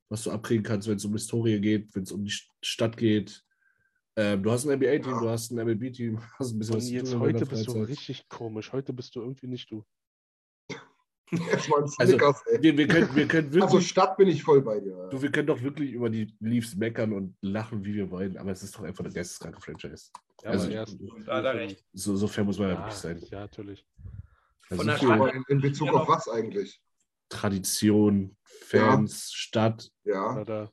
[0.08, 3.44] was du abkriegen kannst, wenn es um Historie geht, wenn es um die Stadt geht.
[4.16, 6.94] Ähm, du hast ein NBA-Team, du hast ein MLB-Team, hast ein bisschen Und was zu
[6.94, 8.72] jetzt heute bist du richtig komisch.
[8.72, 9.84] Heute bist du irgendwie nicht du.
[11.50, 12.62] erstmal Also, Snickers, ey.
[12.62, 15.08] Wir, wir, können, wir, können wirklich, Also Stadt bin ich voll bei dir.
[15.10, 18.52] du, wir können doch wirklich über die Leafs meckern und lachen, wie wir wollen, aber
[18.52, 20.10] es ist doch einfach eine geisteskranke Franchise.
[20.42, 20.96] Ja, Also, erst.
[21.26, 21.84] da er recht.
[21.92, 23.18] So, so fair muss man ja, Ja, wirklich sein.
[23.30, 23.86] ja, natürlich.
[24.70, 26.80] Also Von der Aber in, in Bezug Ja, auf was eigentlich?
[27.28, 29.90] Tradition, Fans, Stadt.
[30.04, 30.28] Ja.
[30.28, 30.70] Kanada.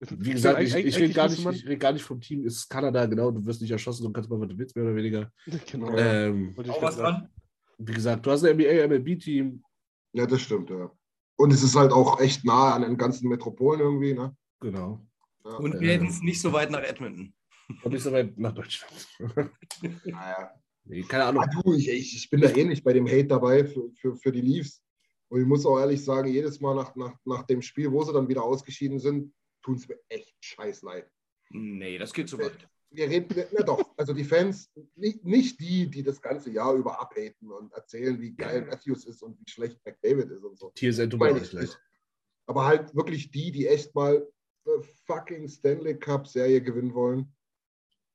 [0.00, 2.46] Wie gesagt, ich, ich rede gar, nicht- ich red gar nicht vom Team.
[2.46, 3.30] Es ist Kanada, genau.
[3.30, 5.30] Du wirst nicht erschossen und kannst mal, was du willst, mehr oder weniger.
[5.70, 5.94] Genau.
[5.96, 7.28] Ähm, Auch was dran?
[7.80, 9.62] Wie gesagt, du hast ein NBA, MLB-Team.
[10.12, 10.90] Ja, das stimmt, ja.
[11.36, 14.36] Und es ist halt auch echt nah an den ganzen Metropolen irgendwie, ne?
[14.60, 15.06] Genau.
[15.44, 15.52] Ja.
[15.56, 17.34] Und Äh, wir hätten es nicht so weit nach Edmonton.
[17.82, 19.08] Und nicht so weit nach Deutschland.
[20.04, 20.50] Naja.
[20.84, 21.44] nee, keine Ah, Ahnung.
[21.64, 24.32] du, ich, ich, ich bin da eh nicht bei dem Hate dabei für, für, für
[24.32, 24.82] die Leafs.
[25.28, 28.12] Und ich muss auch ehrlich sagen, jedes Mal nach, nach, nach dem Spiel, wo sie
[28.12, 31.08] dann wieder ausgeschieden sind, tun es mir echt scheiß leid.
[31.50, 32.68] Nee, das geht so weit.
[32.90, 37.00] Wir reden, na doch, also die Fans, nicht, nicht die, die das ganze Jahr über
[37.00, 40.72] abhaten und erzählen, wie geil Matthews ist und wie schlecht McDavid ist und so.
[40.74, 41.78] Tut mir Meine ich nicht.
[42.46, 44.26] Aber halt wirklich die, die echt mal
[44.66, 47.32] eine fucking Stanley Cup Serie gewinnen wollen.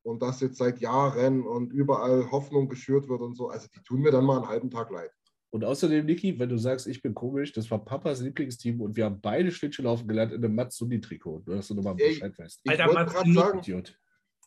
[0.02, 3.48] Und das jetzt seit Jahren und überall Hoffnung geschürt wird und so.
[3.48, 5.10] Also die tun mir dann mal einen halben Tag leid.
[5.50, 9.06] Und außerdem, Niki, wenn du sagst, ich bin komisch, das war Papas Lieblingsteam und wir
[9.06, 11.42] haben beide Schlittschuhlaufen gelernt in einem Matsuni-Trikot.
[11.46, 11.94] Nur, dass du nochmal.
[11.94, 12.60] Bescheid weißt.
[12.62, 13.98] Ich Alter, wollte Mats, gerade sagen, Idiot.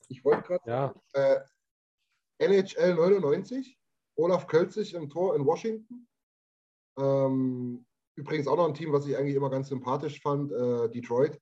[0.10, 1.39] Ich wollte gerade Ja, äh,
[2.39, 3.78] NHL 99,
[4.16, 6.07] Olaf Kölzig im Tor in Washington.
[6.97, 7.86] Ähm,
[8.16, 11.39] übrigens auch noch ein Team, was ich eigentlich immer ganz sympathisch fand, äh, Detroit.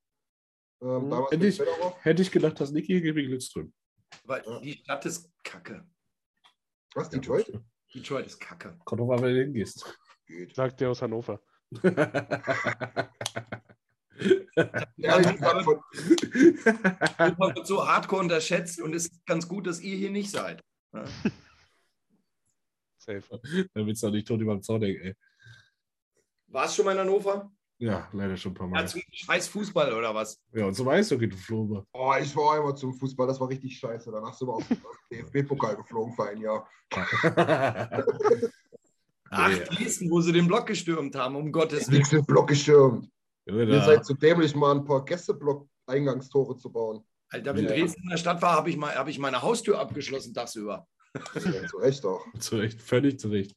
[0.81, 1.09] Ähm, Mhm.
[1.09, 1.59] damals Hätte ich,
[2.01, 3.73] hätte ich gedacht, dass Niki hier gegen Lidström.
[4.25, 5.87] Weil die Stadt ist kacke.
[6.93, 7.51] Was, Detroit?
[7.93, 8.77] Detroit ist kacke.
[8.85, 9.97] Kommt doch mal, wenn du hingehst.
[10.25, 10.55] Geht.
[10.55, 11.41] sagt der aus Hannover.
[14.17, 15.83] Von,
[17.19, 20.63] Europa wird so hardcore unterschätzt und es ist ganz gut, dass ihr hier nicht seid.
[20.93, 21.05] Ja.
[22.97, 23.23] Safe.
[23.73, 25.15] Dann willst du doch nicht tot über den Zaun denken, ey.
[26.47, 27.51] Warst schon mal in Hannover?
[27.79, 28.81] Ja, leider schon ein paar Mal.
[28.81, 30.41] Ja, zum scheiß Fußball oder was?
[30.51, 31.85] Ja, und zum Eishockey, du Flobe.
[31.93, 34.11] oh, ich war einmal zum Fußball, das war richtig scheiße.
[34.11, 34.79] Danach sind wir auf den
[35.11, 36.67] DFB-Pokal geflogen für ein Jahr.
[36.95, 37.91] Ach.
[39.69, 41.99] Dresden, wo sie den Block gestürmt haben, um Gottes Willen.
[41.99, 43.09] Nichts mit Block geschirmt.
[43.47, 47.05] Junge, Ihr seid zu dämlich, mal ein paar Gästeblock-Eingangstore zu bauen.
[47.29, 47.71] Alter, wenn Ja.
[47.71, 50.87] Dresden in der Stadt war, habe ich, mal- hab ich meine Haustür abgeschlossen tagsüber.
[51.35, 52.23] Ja, zu Recht auch.
[52.39, 53.55] Zu Recht, völlig zu Recht.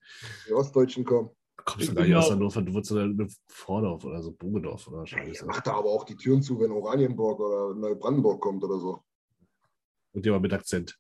[0.49, 1.30] Die Ostdeutschen kommen.
[1.57, 5.45] Kommst du gar nicht aus Hannover, du wurdest in Vordorf oder so, Bogendorf oder Scheiße.
[5.45, 9.03] Macht da aber auch die Türen zu, wenn Oranienburg oder Neubrandenburg kommt oder so.
[10.12, 10.97] Und dir mal mit Akzent.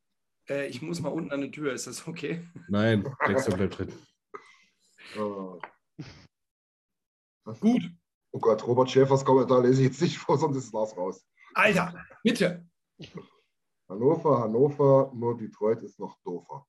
[0.48, 2.46] Äh, ich muss mal unten an die Tür, ist das okay?
[2.68, 3.92] Nein, Dexter bleibt drin.
[5.16, 5.56] Ah.
[7.58, 7.82] Gut.
[8.32, 11.24] Oh Gott, Robert Schäfers Kommentar lese ich jetzt nicht vor, sonst ist Lars raus.
[11.54, 12.64] Alter, bitte.
[13.88, 16.64] Hannover, Hannover, nur Detroit ist noch doofer.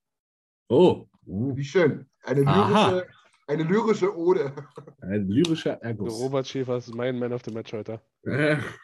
[0.70, 2.09] Oh, uh, Wie schön.
[2.24, 3.07] Eine lyrische,
[3.47, 4.53] eine lyrische Ode.
[5.01, 6.20] ein lyrischer Der Ergus.
[6.20, 8.01] Robert Schäfer ist mein Man of the Match heute.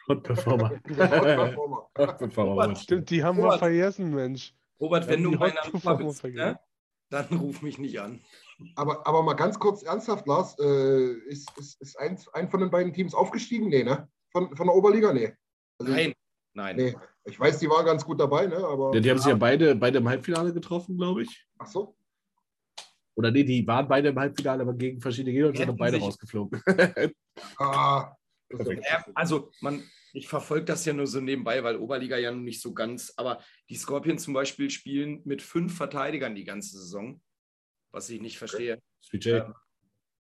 [0.08, 0.70] Hot Performer.
[0.84, 1.88] Performer.
[1.98, 2.50] Hot Performer.
[2.52, 3.58] Robert, Stimmt, die haben wir Robert.
[3.58, 4.54] vergessen, Mensch.
[4.80, 6.50] Robert, wenn du die mein Hot Hannover Performer bist, vergessen.
[6.52, 6.60] ne?
[7.10, 8.20] dann ruf mich nicht an.
[8.74, 12.70] Aber, aber mal ganz kurz ernsthaft, Lars, äh, ist, ist, ist ein, ein von den
[12.70, 13.68] beiden Teams aufgestiegen?
[13.68, 14.08] Nee, ne?
[14.32, 15.12] Von, von der Oberliga?
[15.12, 15.32] Nee.
[15.78, 16.12] Also Nein,
[16.54, 16.76] nein.
[16.76, 16.96] Nee.
[17.24, 18.56] Ich weiß, die waren ganz gut dabei, ne?
[18.56, 18.94] Aber.
[18.94, 21.46] Ja, die haben sich ja beide, beide im Halbfinale getroffen, glaube ich.
[21.58, 21.96] Ach so.
[23.14, 26.04] Oder nee, die waren beide im Halbfinale, aber gegen verschiedene Gegner und sind beide sich-
[26.04, 26.62] rausgeflogen.
[27.58, 28.16] Ah.
[29.14, 32.72] Also, man, ich verfolge das ja nur so nebenbei, weil Oberliga ja noch nicht so
[32.72, 33.12] ganz.
[33.16, 37.20] Aber die Scorpions zum Beispiel spielen mit fünf Verteidigern die ganze Saison,
[37.90, 38.80] was ich nicht verstehe.
[39.02, 39.54] Sweet J.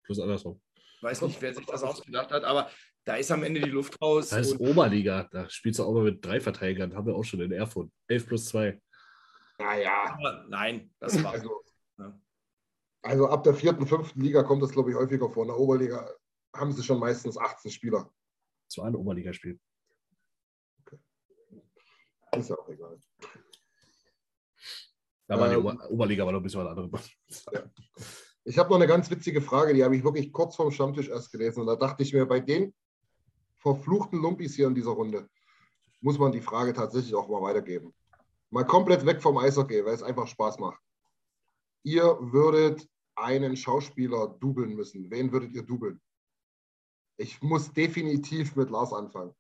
[0.04, 0.60] Plus andersrum.
[1.00, 2.70] Weiß nicht, wer sich das ausgedacht hat, aber
[3.04, 4.30] da ist am Ende die Luft raus.
[4.30, 5.28] Das ist Oberliga.
[5.30, 6.94] Da spielst du auch mal mit drei Verteidigern.
[6.94, 7.90] Haben wir auch schon in Erfurt.
[8.08, 8.80] 11 plus 2.
[9.58, 10.14] Naja.
[10.18, 11.32] aber nein, das war.
[11.32, 11.62] Also,
[11.98, 12.20] Ja.
[13.02, 15.44] also ab der vierten, fünften Liga kommt das, glaube ich, häufiger vor.
[15.44, 16.08] In der Oberliga
[16.54, 18.12] haben sie schon meistens 18 Spieler.
[18.68, 19.58] Das war ein Oberligaspiel.
[22.36, 22.98] Ist ja auch egal.
[25.26, 25.60] Da war die Ähm.
[25.60, 27.10] Ober Oberliga aber noch ein bisschen was anderes.
[28.44, 31.30] Ich habe noch eine ganz witzige Frage, die habe ich wirklich kurz vorm Stammtisch erst
[31.32, 31.60] gelesen.
[31.60, 32.74] Und da dachte ich mir, bei den
[33.56, 35.28] verfluchten Lumpis hier in dieser Runde
[36.00, 37.92] muss man die Frage tatsächlich auch mal weitergeben.
[38.50, 40.80] Mal komplett weg vom Eishockey, weil es einfach Spaß macht.
[41.82, 45.10] Ihr würdet einen Schauspieler dubeln müssen.
[45.10, 46.00] Wen würdet ihr dubeln?
[47.16, 49.34] Ich muss definitiv mit Lars anfangen.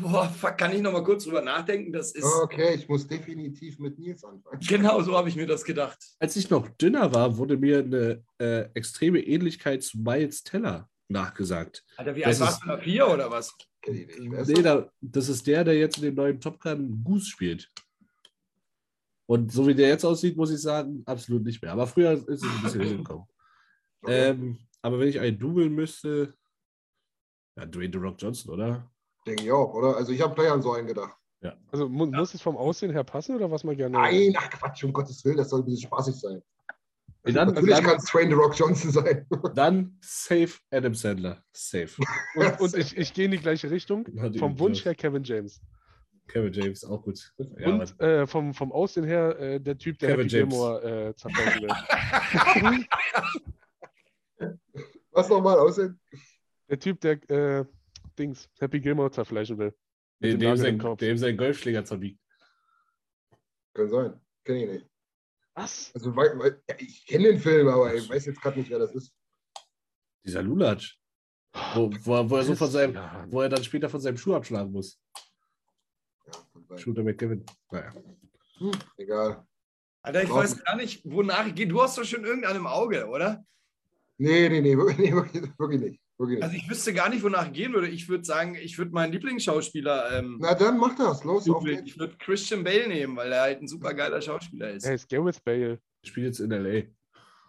[0.00, 1.92] Boah, fuck, kann ich noch mal kurz drüber nachdenken?
[1.92, 2.24] Das ist.
[2.24, 4.58] Okay, ich muss definitiv mit Nils anfangen.
[4.66, 5.98] Genau so habe ich mir das gedacht.
[6.18, 11.84] Als ich noch dünner war, wurde mir eine äh, extreme Ähnlichkeit zu Miles Teller nachgesagt.
[11.98, 12.78] Alter, wie Das alt warst du da?
[12.78, 13.54] Vier oder was?
[13.82, 14.30] Kenn ich nicht.
[14.32, 14.62] Wer ist Nee, das?
[14.62, 17.68] da, das ist der, der jetzt in dem neuen Top Gun Goose spielt.
[19.26, 21.72] Und so wie der jetzt aussieht, muss ich sagen, absolut nicht mehr.
[21.72, 23.26] Aber früher ist es ein bisschen hingekommen.
[24.02, 24.30] Okay.
[24.30, 26.34] Ähm, aber wenn ich einen dubeln müsste,
[27.56, 28.90] ja, Dwayne The Rock Johnson, oder?
[29.26, 29.96] Denke ich auch, oder?
[29.96, 31.16] Also ich habe gleich an so einen gedacht.
[31.72, 33.98] Also mu muss es vom Aussehen her passen oder was man gerne.
[33.98, 36.42] Nein, ach Quatsch, um Gottes Willen, das soll ein bisschen spaßig sein.
[37.24, 39.26] Nee, dann, Natürlich dann, kann es Train the Rock Johnson sein.
[39.54, 41.42] dann safe Adam Sandler.
[41.52, 41.90] Safe.
[42.34, 44.06] Und, und ich, ich gehe in die gleiche Richtung.
[44.18, 45.60] Hat Vom Wunsch her Kevin James.
[46.26, 47.32] Kevin James, auch gut.
[47.58, 50.54] Ja, und äh, vom, vom Aussehen her äh, der Typ, der Kevin Happy James.
[50.54, 52.86] Gilmore äh, zerfallen will.
[55.10, 56.00] Was nochmal aussehen?
[56.68, 57.64] Der Typ, der äh,
[58.18, 59.74] Dings, Happy Gilmore zerfleischen will.
[60.20, 62.20] dem, dem sein, dem sein Golfschläger zerbiegt.
[63.74, 64.20] Kann sein.
[64.44, 64.86] Kenn ich nicht.
[65.54, 65.90] Was?
[65.94, 68.78] Also, weil, weil, ja, ich kenne den Film, aber ich weiß jetzt gerade nicht, wer
[68.78, 69.14] das ist.
[70.24, 70.98] Dieser Lulatsch.
[71.74, 72.94] Wo, wo, er- wo er so von seinem,
[73.30, 74.98] wo er dann später von seinem Schuh abschlagen muss.
[76.26, 76.78] Ja.
[76.78, 77.44] Shooter McKevin.
[77.70, 77.92] Naja.
[78.58, 79.46] Hm, egal.
[80.02, 81.66] Alter, ich Brauchen- weiß gar nicht, wonach ich gehe.
[81.66, 83.44] Du hast doch schon irgendeinen im Auge, oder?
[84.18, 85.12] Nee, nee, nee, wirklich, nee,
[85.58, 86.01] wirklich nicht.
[86.26, 86.42] Nicht.
[86.42, 87.88] Also ich wüsste gar nicht, wonach ich gehen würde.
[87.88, 91.24] Ich würde sagen, ich würde meinen Lieblingsschauspieler, ähm, Na dann mach das.
[91.24, 94.84] Los, auf ich würde Christian Bale nehmen, weil er halt ein super geiler Schauspieler ist.
[94.84, 95.78] Er ist Gareth Bale.
[96.02, 96.82] Ich spiele jetzt in L.A.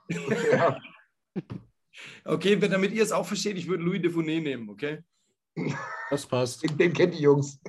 [0.51, 0.77] Ja,
[2.25, 5.03] Okay, damit ihr es auch versteht, ich würde Louis Defonet nehmen, okay?
[6.09, 6.63] Das passt.
[6.63, 7.59] den, den kennen die Jungs.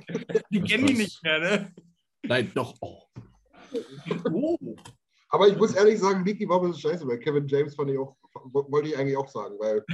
[0.51, 0.99] Die Das kennen die passt.
[1.05, 1.75] nicht mehr, ne?
[2.23, 2.75] Nein, doch.
[2.81, 3.03] Oh.
[4.33, 4.77] Oh.
[5.29, 7.99] Aber ich muss ehrlich sagen, Mickey war ein bisschen scheiße, weil Kevin James fand ich
[7.99, 8.17] auch,
[8.53, 9.85] wollte ich eigentlich auch sagen, weil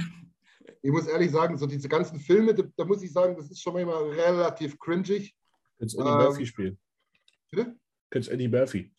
[0.81, 3.61] ich muss ehrlich sagen, so diese ganzen Filme, da, da muss ich sagen, das ist
[3.61, 5.35] schon manchmal relativ cringig.
[5.77, 6.79] Könntest Eddie Ähm, Murphy spielen.
[7.49, 7.75] Bitte?
[8.09, 8.93] Könntest Eddie Murphy.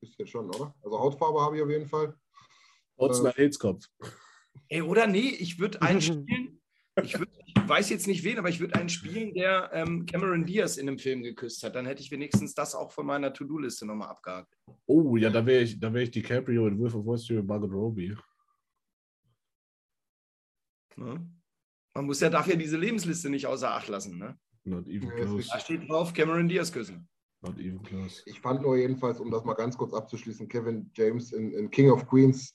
[0.00, 0.74] Ist ja schon, oder?
[0.82, 2.14] Also Hautfarbe habe ich auf jeden Fall.
[2.96, 3.86] Trotz Äh, Hilskopf.
[4.68, 6.60] Ey, oder nee, ich würde einen spielen.
[7.02, 10.44] Ich, würd, ich weiß jetzt nicht wen, aber ich würde einen spielen, der ähm, Cameron
[10.44, 11.74] Diaz in einem Film geküsst hat.
[11.74, 14.54] Dann hätte ich wenigstens das auch von meiner To-Do-Liste nochmal abgehakt.
[14.86, 17.46] Oh, ja, da wäre ich, da wär ich DiCaprio in Wolf of Wall Street mit
[17.46, 18.14] Margot Robbie.
[20.96, 21.26] Ne?
[21.94, 24.18] Man muss ja, darf ja diese Lebensliste nicht außer Acht lassen.
[24.18, 24.38] Ne?
[24.64, 25.48] Not even close.
[25.50, 27.08] Da steht drauf, Cameron Diaz küssen.
[27.42, 28.22] Not even close.
[28.26, 31.90] Ich fand nur jedenfalls, um das mal ganz kurz abzuschließen, Kevin James in, in King
[31.90, 32.54] of Queens.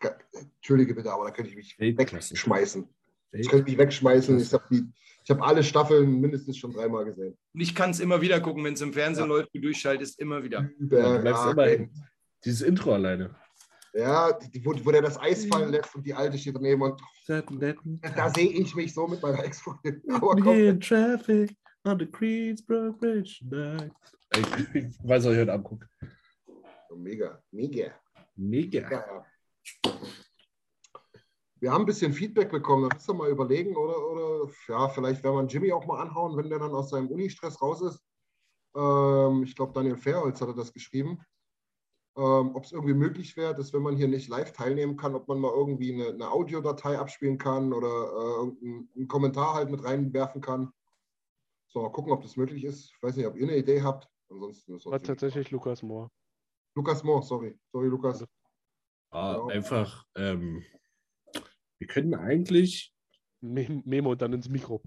[0.00, 0.10] Ge-
[0.56, 2.30] Entschuldige bitte, aber da könnte ich mich Weltklasse.
[2.30, 2.88] wegschmeißen.
[3.32, 4.38] Ich könnte mich wegschmeißen.
[4.38, 4.86] Ich habe
[5.28, 7.36] hab alle Staffeln mindestens schon dreimal gesehen.
[7.52, 9.36] Und ich kann es immer wieder gucken, wenn es im Fernsehen Ja.
[9.36, 10.62] läuft, du durchschaltest, immer wieder.
[10.62, 11.90] Ja, du bleibst immer Überragend.
[12.44, 13.34] Dieses Intro alleine.
[13.96, 17.00] Ja, die, wo, wo der das Eis fallen lässt und die Alte steht daneben und
[17.28, 20.02] da sehe ich mich so mit meiner Ex-Freundin.
[20.04, 23.92] In traffic on the Queensboro Bridge tonight.
[24.32, 25.88] Ich, ich weiß, was ich heute angucke.
[26.96, 27.92] Mega, mega.
[28.34, 28.90] Mega.
[28.90, 29.26] Ja, ja.
[31.60, 32.88] Wir haben ein bisschen Feedback bekommen.
[32.88, 36.36] Da müsst ihr mal überlegen, oder, oder ja, vielleicht werden wir Jimmy auch mal anhauen,
[36.36, 38.04] wenn der dann aus seinem Uni-Stress raus ist.
[38.76, 41.20] Ähm, ich glaube, Daniel Fairholz hatte das geschrieben.
[42.16, 45.26] Ähm, ob es irgendwie möglich wäre, dass wenn man hier nicht live teilnehmen kann, ob
[45.26, 49.82] man mal irgendwie eine, eine Audiodatei abspielen kann oder äh, irgendeinen einen Kommentar halt mit
[49.82, 50.72] reinwerfen kann.
[51.66, 52.92] So, mal gucken, ob das möglich ist.
[52.94, 54.08] Ich weiß nicht, ob ihr eine Idee habt.
[54.30, 56.08] Ansonsten ist War tatsächlich Lukas Moore.
[56.76, 57.58] Lukas Moore, sorry.
[57.72, 58.24] Sorry, Lukas.
[59.10, 59.46] Ah, Ja.
[59.54, 60.62] einfach, ähm,
[61.78, 62.92] wir können eigentlich,
[63.40, 64.82] Me Memo und dann ins Mikro.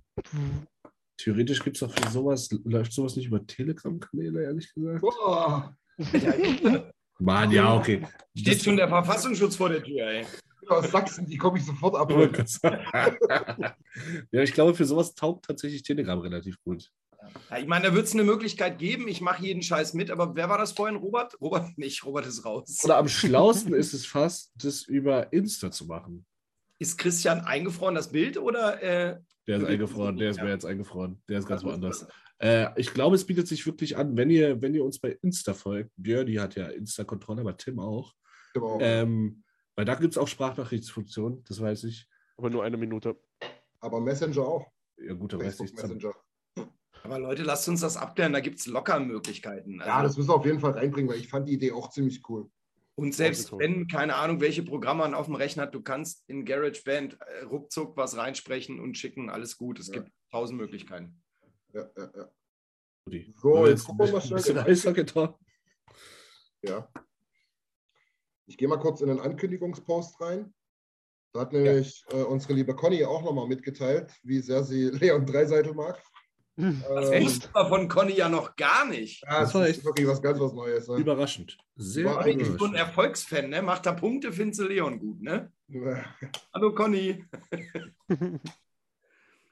[1.18, 5.02] theoretisch gibt es doch für sowas, läuft sowas nicht über Telegram-Kanäle, ehrlich gesagt?
[5.02, 5.78] Boah,
[7.20, 8.06] Mann, ja, okay.
[8.36, 10.26] Steht schon der Verfassungsschutz vor der Tür, ey.
[10.68, 12.12] aus Sachsen, die komme ich sofort ab.
[14.32, 16.92] ja, ich glaube, für sowas taugt tatsächlich Telegram relativ gut.
[17.50, 19.08] Ja, ich meine, da wird es eine Möglichkeit geben.
[19.08, 20.98] Ich mache jeden Scheiß mit, aber wer war das vorhin?
[20.98, 21.40] Robert?
[21.42, 22.82] Robert nicht, Robert ist raus.
[22.84, 26.26] Oder am schlausten ist es fast, das über Insta zu machen.
[26.80, 28.82] Ist Christian eingefroren, das Bild, oder?
[28.84, 32.06] Äh, Der ist eingefroren, der ist mir jetzt eingefroren, der ist ganz woanders.
[32.40, 35.54] Äh, ich glaube, es bietet sich wirklich an, wenn ihr, wenn ihr uns bei Insta
[35.54, 35.92] folgt.
[35.98, 38.14] Björn, die hat ja Insta-Kontrolle, aber Tim auch.
[38.54, 38.80] Genau.
[38.80, 39.44] Ähm,
[39.76, 42.08] weil da gibt es auch Sprachnachrichtsfunktionen, das weiß ich.
[42.38, 43.16] Aber nur eine Minute.
[43.80, 44.66] Aber Messenger auch.
[44.98, 45.74] Ja, gut, da weiß ich.
[45.74, 46.14] Messenger.
[47.04, 49.80] aber Leute, lasst uns das abklären, da gibt es locker Möglichkeiten.
[49.80, 52.28] Ja, das müssen wir auf jeden Fall reinbringen, weil ich fand die Idee auch ziemlich
[52.30, 52.50] cool.
[52.96, 56.46] Und selbst wenn, keine Ahnung, welche Programme man auf dem Rechner hat, du kannst in
[56.46, 59.80] GarageBand äh, ruckzuck was reinsprechen und schicken, alles gut.
[59.80, 59.94] Es Ja.
[60.02, 61.22] gibt tausend Möglichkeiten.
[61.78, 62.30] Ja, ja, ja.
[63.36, 64.60] So, jetzt gucken wir mal ein bisschen schnell.
[64.60, 65.06] Eishockey
[66.64, 66.90] ja.
[68.48, 70.54] Ich gehe mal kurz in den Ankündigungspost rein.
[71.34, 75.74] Da hat nämlich äh, unsere liebe Conny auch nochmal mitgeteilt, wie sehr sie Leon Dreiseitel
[75.74, 76.02] mag.
[76.56, 79.22] Das Ähm, wusste man von Conny ja noch gar nicht.
[79.24, 80.88] ja, Das das war ist echt- wirklich was ganz was Neues.
[80.88, 80.98] Ne?
[80.98, 81.56] Überraschend.
[81.76, 82.60] Sehr War überraschend.
[82.60, 83.62] so ein Erfolgsfan, ne?
[83.62, 85.52] Macht da Punkte, findest du Leon gut, ne?
[86.54, 87.24] Hallo Conny.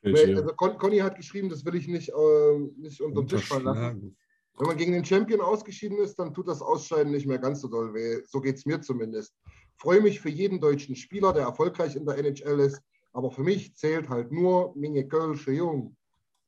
[0.05, 3.63] Also Con Conny hat geschrieben, das will ich nicht, äh, nicht unter den Tisch fallen
[3.65, 4.17] lassen.
[4.57, 7.67] Wenn man gegen den Champion ausgeschieden ist, dann tut das Ausscheiden nicht mehr ganz so
[7.67, 8.21] doll weh.
[8.25, 9.35] So geht es mir zumindest.
[9.77, 12.81] Freue mich für jeden deutschen Spieler, der erfolgreich in der NHL ist.
[13.11, 15.95] Aber für mich zählt halt nur Minge Kölsche Jung.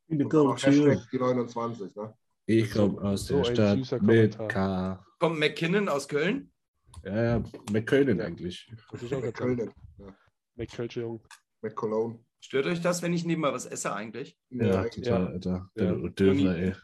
[0.08, 1.96] Noch Hashtag die 29.
[1.96, 2.14] Ne?
[2.46, 4.38] Ich komme aus So der Stadt mit.
[4.48, 5.06] K.
[5.20, 6.52] Kommt McKinnon aus Köln?
[7.04, 8.26] Ja, ja, McKölnen Ja.
[8.26, 8.72] eigentlich.
[9.12, 9.72] McKöln.
[9.98, 10.16] Ja.
[10.56, 11.22] McKölsche Jung.
[11.62, 12.20] McCologne.
[12.40, 14.38] Stört euch das, wenn ich nebenbei was esse eigentlich?
[14.50, 15.06] Ja, eigentlich.
[15.06, 15.28] total, Ja.
[15.28, 15.70] Alter.
[15.76, 15.86] Ja.
[15.86, 16.76] Der Döner, ey.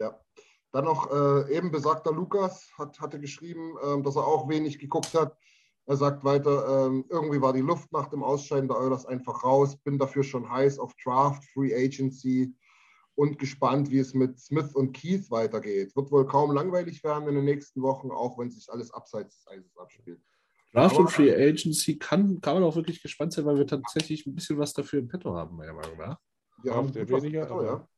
[0.00, 0.20] Ja.
[0.72, 5.14] Dann noch äh, eben besagter Lukas hat, hatte geschrieben, ähm, dass er auch wenig geguckt
[5.14, 5.36] hat.
[5.86, 9.76] Er sagt weiter, ähm, irgendwie war die Luft nach dem Ausscheiden der Oilers einfach raus.
[9.76, 12.54] Bin dafür schon heiß auf Draft, Free Agency
[13.14, 15.94] und gespannt, wie es mit Smith und Keith weitergeht.
[15.94, 19.46] Wird wohl kaum langweilig werden in den nächsten Wochen, auch wenn sich alles abseits des
[19.46, 20.20] Eises abspielt.
[20.74, 24.34] Draft und Free Agency kann, kann man auch wirklich gespannt sein, weil wir tatsächlich ein
[24.34, 26.18] bisschen was dafür im Petto haben, meiner Meinung nach.
[26.64, 27.70] Eher gut was weniger, Petto, ja.
[27.72, 27.88] aber-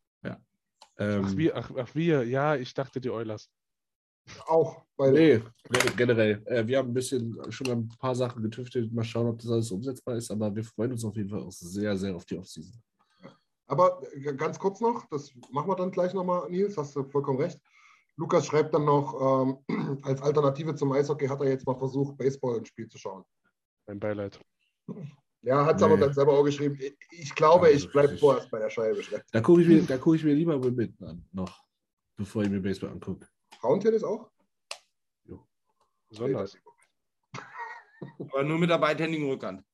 [0.98, 3.50] Ähm, Ach, wir, ach, ach, wir, ja, ich dachte die Oilers.
[4.46, 6.42] Auch, weil Nee, gen- generell.
[6.46, 8.90] Äh, wir haben ein bisschen schon ein paar Sachen getüftelt.
[8.94, 10.30] Mal schauen, ob das alles umsetzbar ist.
[10.30, 12.82] Aber wir freuen uns auf jeden Fall auch sehr, sehr auf die Offseason.
[13.66, 17.40] Aber äh, ganz kurz noch, das machen wir dann gleich nochmal, Nils, hast du vollkommen
[17.40, 17.60] recht.
[18.16, 19.14] Lukas schreibt dann noch,
[19.68, 23.24] ähm, als Alternative zum Eishockey hat er jetzt mal versucht, Baseball ins Spiel zu schauen.
[23.86, 24.40] Mein Beileid.
[25.42, 25.86] Ja, hat es Nee.
[25.86, 26.78] aber dann selber auch geschrieben.
[27.10, 29.00] Ich, glaube, Ja, ich bleibe vorerst bei der Scheibe.
[29.32, 31.62] Da gucke ich, mir- da guck ich mir lieber Wimbledon an, noch,
[32.16, 33.28] bevor ich mir Baseball angucke.
[33.60, 34.30] Frauentennis auch?
[36.08, 36.56] Besonders.
[38.20, 39.64] Aber nur mit der beidhändigen Rückhand.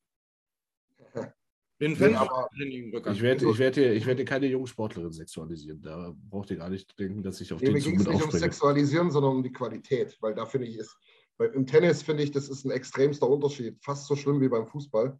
[1.83, 2.49] Bin Nee, Fan aber-.
[2.55, 5.81] Ich werde ich werd hier, ich werd hier keine jungen Sportlerin sexualisieren.
[5.81, 8.05] Da braucht ihr gar nicht denken, dass ich auf Nee, den mir Zug ging es
[8.05, 8.53] mit nicht ums aufspringe.
[8.53, 10.17] Sexualisieren, sondern um die Qualität.
[10.21, 10.95] Weil da finde ich, ist,
[11.37, 13.83] weil im Tennis finde ich, das ist ein extremster Unterschied.
[13.83, 15.19] Fast so schlimm wie beim Fußball.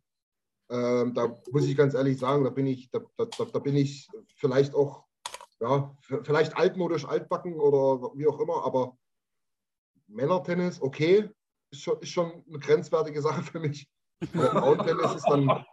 [0.71, 3.75] Ähm, da muss ich ganz ehrlich sagen, da bin ich, da, da, da da bin
[3.75, 4.07] ich
[4.37, 5.03] vielleicht auch,
[5.59, 8.97] ja, vielleicht altmodisch altbacken oder wie auch immer, aber
[10.07, 11.29] Männertennis, okay,
[11.71, 13.89] ist schon, ist schon eine grenzwertige Sache für mich.
[14.33, 15.65] Aber Frauentennis ist dann,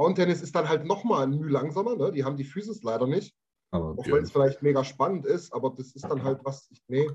[0.00, 2.10] Frauentennis ist dann halt nochmal ein Mühe langsamer, ne?
[2.10, 3.36] Die haben die Physis leider nicht.
[3.70, 6.82] Aber, Auch wenn es vielleicht mega spannend ist, aber das ist dann halt was, ich,
[6.88, 7.06] nee,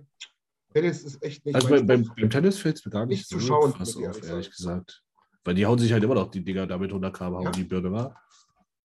[0.71, 3.39] Tennis ist echt nicht Also beim, beim, Tennis fällt es mir gar nicht, Nicht zu
[3.39, 5.01] so schauen, muss ich auf, ehrlich ehrlich gesagt.
[5.43, 7.51] Weil die hauen sich halt immer noch die Dinger damit 100 km hauen Ja.
[7.51, 8.21] die Birne war.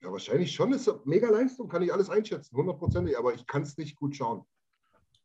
[0.02, 3.76] Ja, wahrscheinlich schon, ist mega Leistung, kann ich alles einschätzen, hundertprozentig, aber ich kann es
[3.76, 4.46] nicht gut schauen.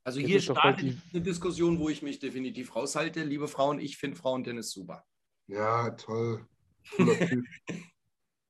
[0.04, 3.24] Also hier bald startet eine Diskussion, wo ich mich definitiv raushalte.
[3.24, 5.06] Liebe Frauen, ich finde Frauentennis super.
[5.48, 6.46] Ja, toll.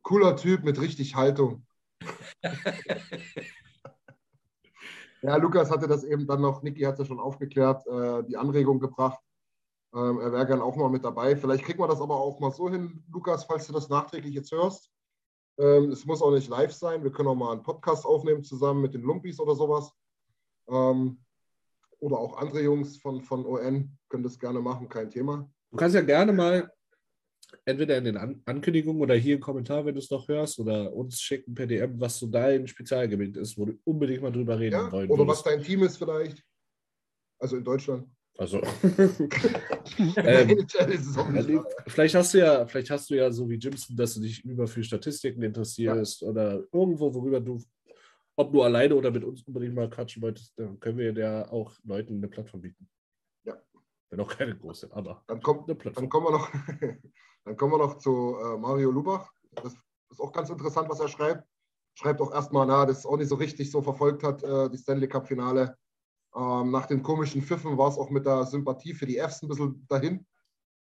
[0.05, 0.63] Cooler Typ.
[0.63, 1.65] Mit richtig Haltung.
[5.21, 8.37] Ja, Lukas hatte das eben dann noch, Niki hat es ja schon aufgeklärt, äh, die
[8.37, 9.19] Anregung gebracht.
[9.91, 11.35] Ähm, er wäre gern auch mal mit dabei.
[11.35, 14.51] Vielleicht kriegen wir das aber auch mal so hin, Lukas, falls du das nachträglich jetzt
[14.51, 14.91] hörst.
[15.57, 17.03] Ähm, es muss auch nicht live sein.
[17.03, 19.91] Wir können auch mal einen Podcast aufnehmen zusammen mit den Lumpis oder sowas.
[20.67, 21.17] Ähm,
[21.99, 25.49] oder auch andere Jungs von, von ON können das gerne machen, kein Thema.
[25.71, 26.71] Du kannst ja gerne mal
[27.65, 30.93] entweder in den An Ankündigungen oder hier im Kommentar, wenn du es noch hörst, oder
[30.93, 34.73] uns schicken per DM, was so dein Spezialgebiet ist, wo du unbedingt mal drüber reden
[34.75, 34.91] Ja?
[34.91, 36.43] wollen Oder was dein Team ist vielleicht.
[37.39, 38.07] Also in Deutschland.
[38.37, 38.61] Also,
[40.17, 40.65] ähm,
[41.53, 44.43] Ja, vielleicht hast du ja, vielleicht hast du ja so wie Jimson, dass du dich
[44.43, 47.63] über für Statistiken interessierst oder irgendwo, worüber du,
[48.35, 51.73] ob du alleine oder mit uns unbedingt mal quatschen wolltest, dann können wir ja auch
[51.85, 52.89] Leuten eine Plattform bieten.
[54.09, 56.03] Wenn auch keine große, aber Dann, kommt, eine Plattform.
[56.03, 56.49] dann, kommen wir noch,
[57.45, 59.31] dann kommen wir noch zu äh, Mario Lubach.
[59.51, 59.75] Das
[60.09, 61.47] ist auch ganz interessant, was er schreibt.
[61.95, 65.07] Schreibt auch erstmal, na, das auch nicht so richtig so verfolgt hat, äh, die Stanley
[65.07, 65.77] Cup-Finale.
[66.35, 69.47] Ähm, nach den komischen Pfiffen war es auch mit der Sympathie für die Fs ein
[69.47, 70.25] bisschen dahin.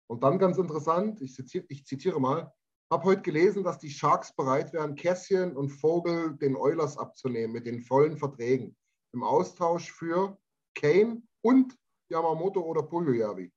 [0.07, 2.51] Und dann ganz interessant, ich zitiere, ich zitiere mal,
[2.91, 7.67] habe heute gelesen, dass die Sharks bereit wären, Kässchen und Vogel den Oilers abzunehmen mit
[7.67, 8.75] den vollen Verträgen
[9.13, 10.37] im Austausch für
[10.75, 11.77] Kane und
[12.09, 13.51] Yamamoto oder Puljujärvi.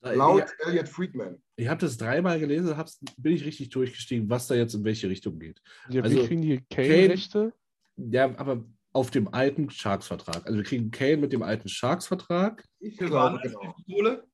[0.00, 1.42] Laut Elliot Friedman.
[1.56, 5.08] Ich habe das dreimal gelesen, hab's, bin ich richtig durchgestiegen, was da jetzt in welche
[5.08, 5.60] Richtung geht.
[5.88, 7.52] Ja, Also, wie kriegen die Kane- Kane-Rechte?
[7.96, 10.46] Ja, aber auf dem alten Sharks-Vertrag.
[10.46, 13.74] Also wir kriegen Kane mit dem alten Sharks-Vertrag, Ich glaube, genau.
[13.76, 14.24] die Kohle?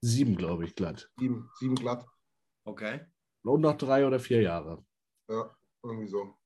[0.00, 1.08] sieben, glaube ich, glatt.
[1.18, 2.04] Sieben, sieben glatt.
[2.66, 3.00] Okay.
[3.44, 4.84] Und noch drei oder vier Jahre.
[5.30, 5.54] Ja,
[5.84, 6.36] irgendwie so.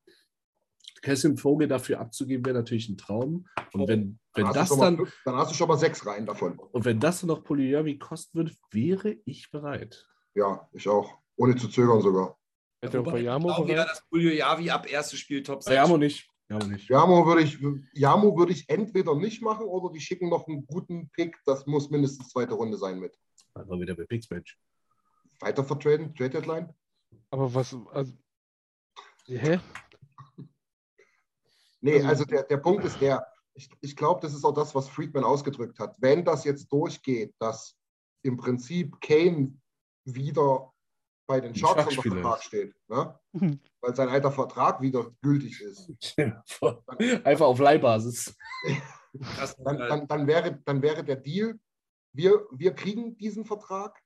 [1.03, 3.47] Kässchen Vogel dafür abzugeben, wäre natürlich ein Traum.
[3.73, 5.79] Und wenn, wenn Dann, das hast du schon dann, mal, dann hast du schon mal
[5.79, 6.59] sechs Reihen davon.
[6.59, 10.07] und wenn das dann noch Polyjörvi kosten würde, wäre ich bereit.
[10.35, 11.19] Ja, ich auch.
[11.37, 12.37] Ohne zu zögern sogar.
[12.81, 13.91] Hätte auch bei ich Yamo glaube ja, bereit?
[13.91, 16.29] dass Julio Javi ab erstes Spiel Top Bei Jamo nicht.
[16.49, 16.89] Jamo nicht.
[16.89, 17.59] Jamo würde ich,
[17.93, 21.37] Jamo würde ich entweder nicht machen oder die schicken noch einen guten Pick.
[21.45, 23.17] Das muss mindestens zweite Runde sein mit.
[23.55, 24.59] Also wieder bei Pixmatch.
[25.41, 26.75] Weiter vertraden, Trade Deadline.
[27.31, 28.13] Aber was, also,
[29.27, 29.61] hä?
[31.81, 34.75] Nee, Also- also der, der Punkt ist der, ich, ich glaube, das ist auch das,
[34.75, 35.97] was Friedman ausgedrückt hat.
[36.01, 37.77] Wenn das jetzt durchgeht, dass
[38.23, 39.59] im Prinzip Kane
[40.05, 40.73] wieder
[41.29, 43.19] bei den Sharks unter Vertrag steht, ne?
[43.81, 45.93] weil sein alter Vertrag wieder gültig ist,
[47.25, 48.35] Einfach auf Leihbasis.
[49.65, 51.59] Dann, dann, dann, wäre, dann wäre der Deal,
[52.15, 53.99] wir, wir kriegen diesen Vertrag,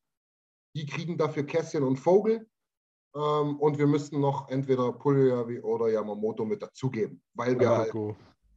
[0.77, 2.49] die kriegen dafür Kässchen und Vogel
[3.15, 7.93] ähm, und wir müssten noch entweder Puljujärvi oder Yamamoto mit dazugeben, weil wir halt.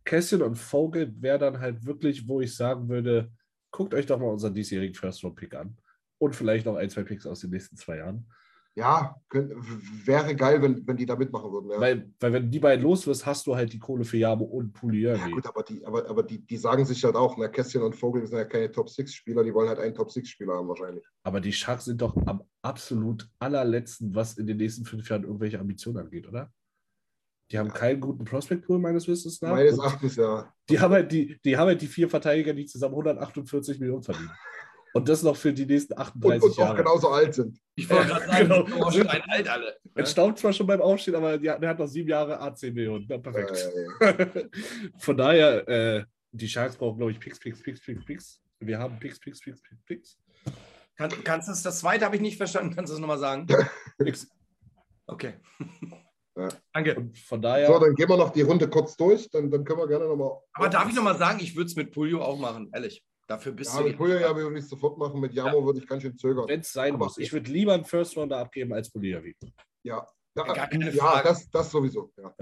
[0.05, 3.31] Kässchen und Vogel wäre dann halt wirklich, wo ich sagen würde,
[3.71, 5.77] guckt euch doch mal unseren diesjährigen First-Round-Pick an.
[6.19, 8.31] Und vielleicht noch ein, zwei Picks aus den nächsten zwei Jahren.
[8.75, 9.53] Ja, könnt,
[10.05, 11.71] wäre geil, wenn, wenn die da mitmachen würden.
[11.71, 11.79] Ja.
[11.79, 14.43] Weil, weil wenn du die beiden los wirst, hast du halt die Kohle für Jamo
[14.43, 15.31] und Ja, Pugliani.
[15.31, 18.27] gut, aber die, aber, aber die, die sagen sich halt auch, na, Kästchen und Vogel
[18.27, 21.05] sind ja keine Top-6-Spieler, die wollen halt einen Top-6-Spieler haben wahrscheinlich.
[21.23, 25.59] Aber die Sharks sind doch am absolut allerletzten, was in den nächsten fünf Jahren irgendwelche
[25.59, 26.51] Ambitionen angeht, oder?
[27.51, 29.51] Die haben keinen guten Prospect Pool, meines Wissens nach.
[29.51, 30.51] Meines Erachtens ja.
[30.69, 34.31] Die haben, halt die, die haben halt die vier Verteidiger, die zusammen 148 Millionen verdienen.
[34.95, 36.77] Und das noch für die nächsten Und, 38 und auch Jahre.
[36.77, 37.59] genauso alt sind.
[37.75, 38.63] Ich wollte gerade sagen, genau.
[38.63, 38.91] genau.
[38.91, 39.75] schon ein alt alle.
[39.93, 43.05] Er staubt zwar schon beim Aufstehen, aber ja, der hat noch sieben Jahre A10 Millionen.
[43.09, 43.69] Ja, perfekt.
[43.99, 44.45] Äh,
[44.97, 48.41] Von daher, äh, die Sharks brauchen, glaube ich, Picks, Picks, Picks, Picks, Picks.
[48.61, 50.17] Wir haben Picks, Picks, Picks, Picks, Picks.
[50.95, 52.73] Kann, kannst du es, das zweite habe ich nicht verstanden.
[52.73, 53.47] Kannst du es nochmal sagen?
[53.97, 54.29] Picks.
[55.07, 55.33] Okay.
[56.37, 56.47] Ja.
[56.73, 56.95] Danke.
[56.95, 59.79] Und von daher, so, dann gehen wir noch die Runde kurz durch, dann, dann können
[59.79, 60.39] wir gerne nochmal.
[60.53, 63.03] Aber darf ich nochmal sagen, ich würde es mit Pulio auch machen, ehrlich.
[63.27, 63.87] Dafür bist Ja, du.
[63.87, 65.19] mit Pulja ja, würde ich sofort machen.
[65.19, 66.47] Mit Jamo würde ich ganz schön zögern.
[66.47, 69.35] wenn es sein Aber- muss, ich würde lieber einen First Rounder abgeben als Poliavi.
[69.83, 72.11] Ja, ja, ja das, das sowieso.
[72.17, 72.35] Ja.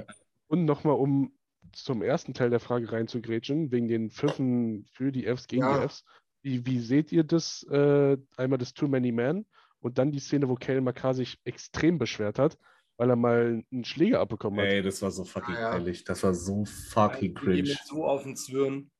[0.48, 1.34] Und nochmal, um
[1.72, 5.80] zum ersten Teil der Frage reinzugrätschen, wegen den Pfiffen für die Fs gegen Ja.
[5.82, 6.04] die Fs.
[6.42, 7.64] Wie, wie seht ihr das?
[7.72, 9.46] Äh, einmal das Too Many Man
[9.80, 12.58] und dann die Szene, wo Kale Makar sich extrem beschwert hat,
[12.98, 14.68] weil er mal einen Schläger abbekommen hat.
[14.68, 15.70] Ey, das war so fucking Ja, ja.
[15.72, 16.04] peinlich.
[16.04, 17.62] Das war so fucking cringe.
[17.70, 18.92] Mit so auf den Zwirn.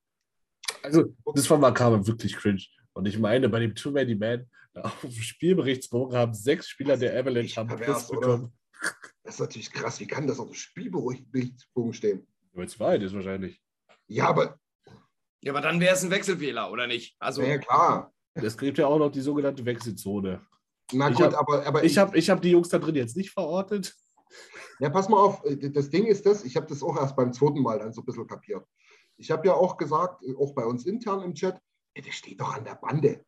[0.84, 2.62] Also, das war Makaber wirklich cringe.
[2.92, 7.18] Und ich meine, bei dem Too Many Man, auf dem Spielberichtsbogen haben sechs Spieler der
[7.18, 8.20] Avalanche haben pervers, Plus oder?
[8.20, 8.52] bekommen.
[9.22, 9.98] Das ist natürlich krass.
[10.00, 12.26] Wie kann das auf dem Spielberichtsbogen stehen?
[12.52, 13.60] Weil es Wahrheit ist wahrscheinlich.
[14.08, 14.58] Ja, aber
[15.40, 17.16] Ja, aber dann wäre es ein Wechselfehler, oder nicht?
[17.18, 18.12] Also, ja, klar.
[18.34, 20.44] Es gibt ja auch noch die sogenannte Wechselzone.
[20.92, 23.16] Na Ich gut, hab- aber, aber Ich habe ich hab die Jungs da drin jetzt
[23.16, 23.94] nicht verortet.
[24.80, 27.32] Ja, pass mal auf, äh, das Ding ist das, ich habe das auch erst beim
[27.32, 28.66] zweiten Mal dann so ein bisschen kapiert.
[29.16, 31.58] Ich habe ja auch gesagt, äh, auch bei uns intern im Chat,
[31.94, 33.24] ey, der steht doch an der Bande.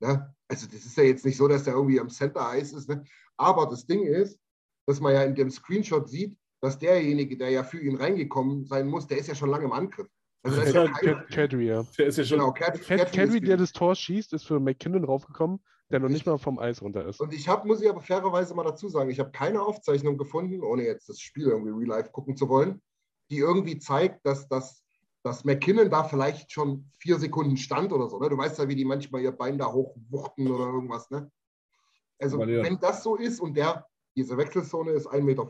[0.00, 0.34] Ne?
[0.48, 2.88] Also das ist ja jetzt nicht so, dass der irgendwie am Center Eis ist.
[2.88, 3.04] Ne?
[3.36, 4.38] Aber das Ding ist,
[4.86, 8.88] dass man ja in dem Screenshot sieht, dass derjenige, der ja für ihn reingekommen sein
[8.88, 10.08] muss, der ist ja schon lange im Angriff.
[10.42, 11.84] Also da ist ja Cat- Kadri, ja.
[11.98, 12.38] Der ist ja schon.
[12.38, 15.60] genau, Cat Kadri, ist der das Tor schießt, ist für McKinnon raufgekommen,
[15.90, 17.20] der noch nicht mal vom Eis runter ist.
[17.20, 20.62] Und ich habe, muss ich aber fairerweise mal dazu sagen, ich habe keine Aufzeichnung gefunden,
[20.62, 22.80] ohne jetzt das Spiel irgendwie real life gucken zu wollen,
[23.30, 24.82] die irgendwie zeigt, dass, dass,
[25.28, 28.18] dass McKinnon da vielleicht schon vier Sekunden stand oder so.
[28.18, 28.30] Ne?
[28.30, 31.10] Du weißt ja, wie die manchmal ihr Bein da hochwuchten oder irgendwas.
[31.10, 31.30] Ne?
[32.18, 32.62] Also, ja.
[32.62, 35.46] wenn das so ist und der, diese Wechselzone ist 1,50 Meter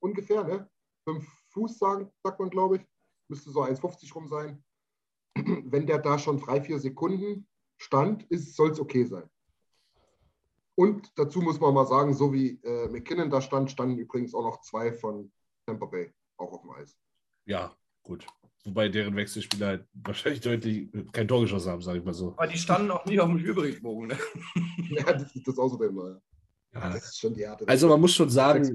[0.00, 0.70] ungefähr, ne?
[1.04, 2.82] fünf Fuß, sagen, sagt man, glaube ich,
[3.28, 4.64] müsste so 1,50 rum sein.
[5.36, 9.28] Wenn der da schon drei, vier Sekunden stand, soll es okay sein.
[10.74, 14.44] Und dazu muss man mal sagen, so wie äh, McKinnon da stand, standen übrigens auch
[14.44, 15.32] noch zwei von
[15.66, 16.96] Tampa Bay auch auf dem Eis.
[17.46, 18.26] Ja, gut.
[18.64, 22.32] Wobei deren Wechselspieler halt wahrscheinlich deutlich kein Tor geschossen haben, sage ich mal so.
[22.32, 24.08] aber die standen auch nicht auf dem Spielberichtsbogen.
[24.08, 24.18] Ne?
[24.90, 26.20] Ja, das ist das außerdem mal.
[26.72, 26.90] Ja.
[26.90, 27.66] Das ist schon die Härte.
[27.68, 28.74] Also man muss schon sagen,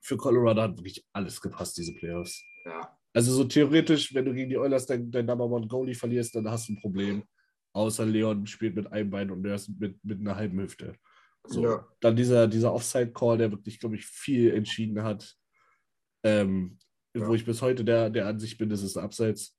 [0.00, 2.42] für Colorado hat wirklich alles gepasst, diese Playoffs.
[2.64, 2.96] Ja.
[3.12, 6.48] Also so theoretisch, wenn du gegen die Oilers dein, dein Number One Goalie verlierst, dann
[6.48, 7.24] hast du ein Problem.
[7.72, 10.94] Außer Leon spielt mit einem Bein und Nurse mit, mit einer halben Hüfte.
[11.44, 11.64] So.
[11.64, 11.86] Ja.
[12.00, 15.36] Dann dieser, dieser Offside-Call, der wirklich, glaube ich, viel entschieden hat.
[16.22, 16.78] Ähm,
[17.14, 17.26] Ja.
[17.26, 19.56] Wo ich bis heute der, der Ansicht bin, das ist Abseits.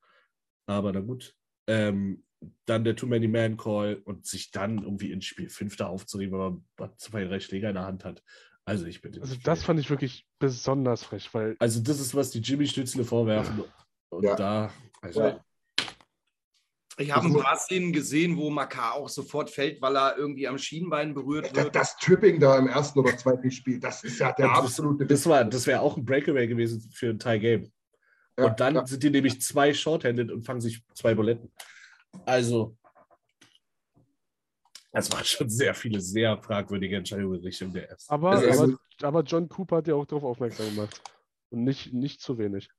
[0.67, 1.35] Aber na gut.
[1.67, 2.23] Ähm,
[2.65, 7.39] dann der Too-Many-Man-Call und sich dann irgendwie ins Spiel Fünfter aufzuregen, weil man zwei, drei
[7.39, 8.23] Schläger in der Hand hat.
[8.65, 9.21] Also ich bitte.
[9.21, 13.03] Also das fand ich wirklich besonders frech, weil Also das ist, was die Jimmy Stützle
[13.03, 13.63] vorwerfen.
[14.09, 14.35] Und Ja.
[14.35, 15.45] da, also, Ja.
[17.01, 20.57] Ich habe ein paar Szenen gesehen, wo Makar auch sofort fällt, weil er irgendwie am
[20.57, 21.75] Schienbein berührt Das, wird.
[21.75, 25.25] das Tripping da im ersten oder zweiten Spiel, das ist ja der das- absolute das
[25.27, 27.71] war, das wäre auch ein Breakaway gewesen für ein Tie-Game.
[28.37, 28.85] Ja, und dann ja.
[28.85, 31.51] sind die nämlich zwei shorthanded und fangen sich zwei Buletten.
[32.25, 32.77] Also,
[34.91, 38.09] das waren schon sehr viele sehr fragwürdige Entscheidungen in Richtung der Fs.
[38.09, 41.01] Aber, Also, aber, aber John Cooper hat ja auch darauf aufmerksam gemacht.
[41.49, 42.69] Und nicht, nicht zu wenig.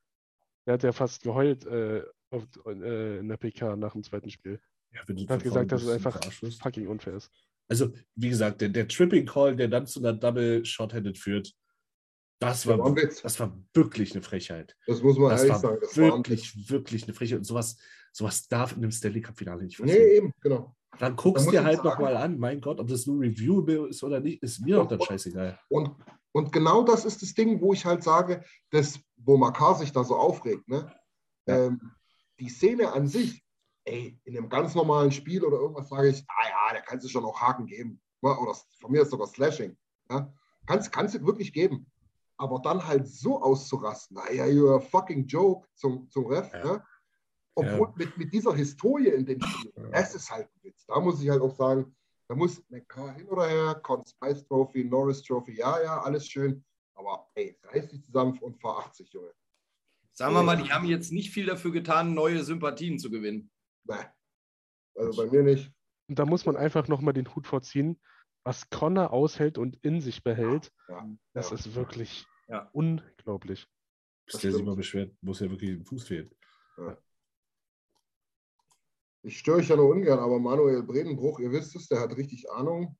[0.64, 2.02] Er hat ja fast geheult äh,
[2.32, 4.60] auf, äh, in der PK nach dem zweiten Spiel.
[4.92, 6.20] ja, wenn du Er hat gesagt, dass es ein einfach
[6.60, 7.30] fucking unfair ist.
[7.68, 11.54] Also, wie gesagt, der, der Tripping Call, der dann zu einer Double Shorthanded führt,
[12.38, 14.76] das war war, das war wirklich eine Frechheit.
[14.86, 15.78] Das muss man Das ehrlich war sagen.
[15.80, 17.38] Das war ein wirklich, wirklich eine Frechheit.
[17.38, 17.78] Und sowas,
[18.12, 20.02] sowas darf in einem Stanley Cup-Finale nicht passieren.
[20.02, 20.74] Nee, eben, genau.
[20.98, 24.02] Dann Da guckst muss dir halt nochmal an, mein Gott, ob das nur reviewable ist
[24.02, 25.58] oder nicht, ist mir doch dann scheißegal.
[25.68, 25.92] Und,
[26.32, 30.02] und genau das ist das Ding, wo ich halt sage, dass, wo Makar sich da
[30.02, 30.92] so aufregt, ne?
[31.46, 31.66] Ja.
[31.66, 31.92] Ähm,
[32.42, 33.44] die Szene an sich,
[33.84, 37.08] ey, in einem ganz normalen Spiel oder irgendwas sage ich, ah ja, da kannst du
[37.08, 38.00] schon auch Haken geben.
[38.20, 38.36] Ne?
[38.36, 39.76] Oder von mir ist sogar Slashing.
[40.10, 40.32] Ja?
[40.66, 41.86] Kannst, kannst du wirklich geben.
[42.36, 46.64] Aber dann halt so auszurasten, naja, you're a fucking joke zum, zum Ref, Ja.
[46.64, 46.84] ne?
[47.54, 50.86] Obwohl mit, mit dieser Historie in den Spielen, es ist halt ein Witz.
[50.86, 51.94] Da muss ich halt auch sagen,
[52.26, 56.64] da muss McCarr hin oder her, Conn Spice Trophy, Norris Trophy, ja, ja, alles schön.
[56.94, 59.32] Aber ey, reiß dich zusammen und fahr 80, Junge.
[60.14, 63.50] Sagen wir mal, die haben jetzt nicht viel dafür getan, neue Sympathien zu gewinnen.
[63.84, 63.94] Nee.
[64.94, 65.72] Also bei mir nicht.
[66.08, 68.00] Und da muss man einfach nochmal den Hut vorziehen,
[68.44, 70.70] was Connor aushält und in sich behält.
[70.88, 71.56] Ja, Das ja.
[71.56, 72.68] ist wirklich Ja.
[72.72, 73.66] Unglaublich.
[74.26, 76.30] Bis der sich mal beschwert, muss ja wirklich ein Fuß fehlen.
[79.22, 82.50] Ich störe euch ja nur ungern, aber Manuel Bredenbruch, ihr wisst es, der hat richtig
[82.50, 82.98] Ahnung.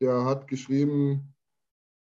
[0.00, 1.34] Der hat geschrieben,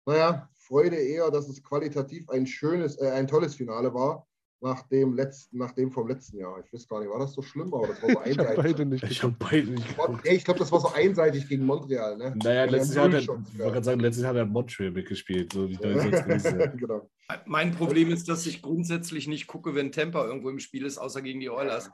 [0.07, 4.27] naja, Freude eher, dass es qualitativ ein schönes, äh, ein tolles Finale war,
[4.61, 6.63] nach dem, letzten, nach dem vom letzten Jahr.
[6.65, 8.57] Ich weiß gar nicht, war das so schlimm, aber das war so Ich habe einseitig.
[8.57, 9.39] beide nicht Ich geguckt.
[9.39, 12.17] beide nicht ich glaube, das war so einseitig gegen Montreal.
[12.17, 12.35] Ne?
[12.43, 15.77] Naja, letztes Jahr hat er, sagen, letztes Jahr hat er Montreal mitgespielt, so wie
[16.77, 17.11] genau.
[17.45, 21.23] Mein Problem ist, dass ich grundsätzlich nicht gucke, wenn Tampa irgendwo im Spiel ist, außer
[21.23, 21.91] gegen die Oilers.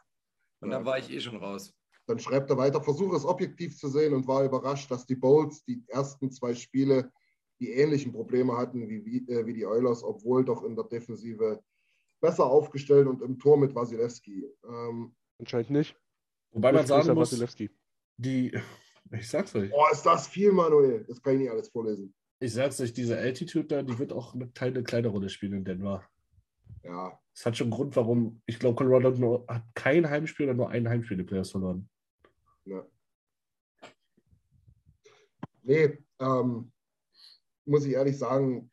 [0.61, 1.75] Und da war ich eh schon raus.
[2.07, 5.65] Dann schreibt er weiter, versuche es objektiv zu sehen und war überrascht, dass die Bolts
[5.65, 7.11] die ersten zwei Spiele
[7.61, 11.63] die ähnlichen Probleme hatten wie, wie, äh, wie die Oilers, obwohl doch in der Defensive
[12.23, 14.47] besser aufgestellt und im Tor mit Wasilewski.
[14.67, 15.97] Ähm, Anscheinend nicht.
[16.53, 17.69] Wobei man sagen muss, Wasilewski.
[18.17, 18.59] die,
[19.11, 21.05] ich sag's euch, oh, ist das viel, Manuel.
[21.09, 22.15] Das kann ich nicht alles vorlesen.
[22.41, 25.65] ich sag's euch, diese Altitude da, die wird auch eine kleine, kleine Rolle spielen in
[25.65, 26.05] Denver.
[26.85, 30.47] Ja, Das hat schon einen Grund, warum, ich glaube, Colorado hat, nur, hat kein Heimspiel
[30.47, 31.89] oder nur ein Heimspiel in Playoffs verloren.
[32.65, 32.85] ne.
[35.65, 36.73] Nee, ähm,
[37.65, 38.72] muss ich ehrlich sagen,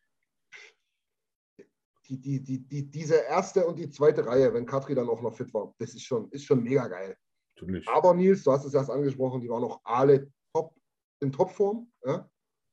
[2.09, 5.35] die, die, die, die, diese erste und die zweite Reihe, wenn Katri dann auch noch
[5.35, 7.15] fit war, das ist schon, ist schon mega geil.
[7.55, 7.87] Natürlich.
[7.87, 10.73] Aber Nils, du hast es erst angesprochen, die waren noch alle top,
[11.21, 11.91] in Topform.
[12.03, 12.27] Ja?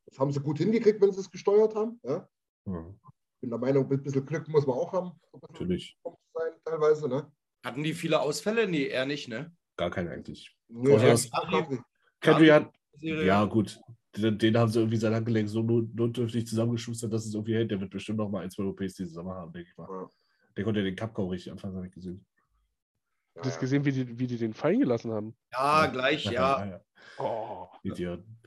[0.07, 2.01] Das haben sie gut hingekriegt, wenn sie es gesteuert haben.
[2.05, 2.29] Ja?
[2.67, 2.95] Ja,
[3.41, 5.13] Bin der Meinung, ein bisschen Glück muss man auch haben.
[5.49, 5.99] natürlich.
[6.33, 7.09] sein, teilweise.
[7.09, 7.31] Ne?
[7.65, 8.67] Hatten die viele Ausfälle?
[8.67, 9.55] Nee, eher nicht, ne?
[9.77, 10.57] Gar kein eigentlich.
[10.69, 11.29] Nee, Außer.
[12.21, 13.79] Kendry hat, ja gut,
[14.23, 17.71] den, den haben sie irgendwie sein Handgelenk so not- notdürftig zusammengeschustert, dass es irgendwie hält.
[17.71, 19.89] Der wird bestimmt noch mal ein, zwei OPs diesen Sommer haben, denke ich mal.
[19.91, 20.11] Ja.
[20.57, 22.25] Der konnte ja den Cup kaum richtig anfangen, habe ich gesehen.
[23.37, 23.61] Ja, Hast du ja.
[23.61, 25.37] gesehen, wie die, wie die den fallen gelassen haben?
[25.53, 26.65] Ja, gleich, ja.
[26.67, 26.81] ja.
[27.19, 28.39] Oh, Idioten.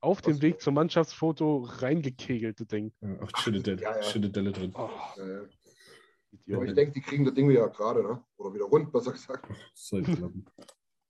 [0.00, 2.92] auf dem Weg zum Mannschaftsfoto reingekegelt, das Ding.
[3.00, 4.02] Ja, Auch schöne Delle, ja, ja.
[4.02, 4.72] schöne Delle drin.
[4.74, 5.42] Oh, Ja, ja.
[6.32, 6.56] Idiot.
[6.58, 8.24] Aber ich denke, die kriegen das Ding wieder gerade, ne?
[8.36, 9.46] Oder wieder rund, besser gesagt.
[9.74, 10.44] Soll klappen.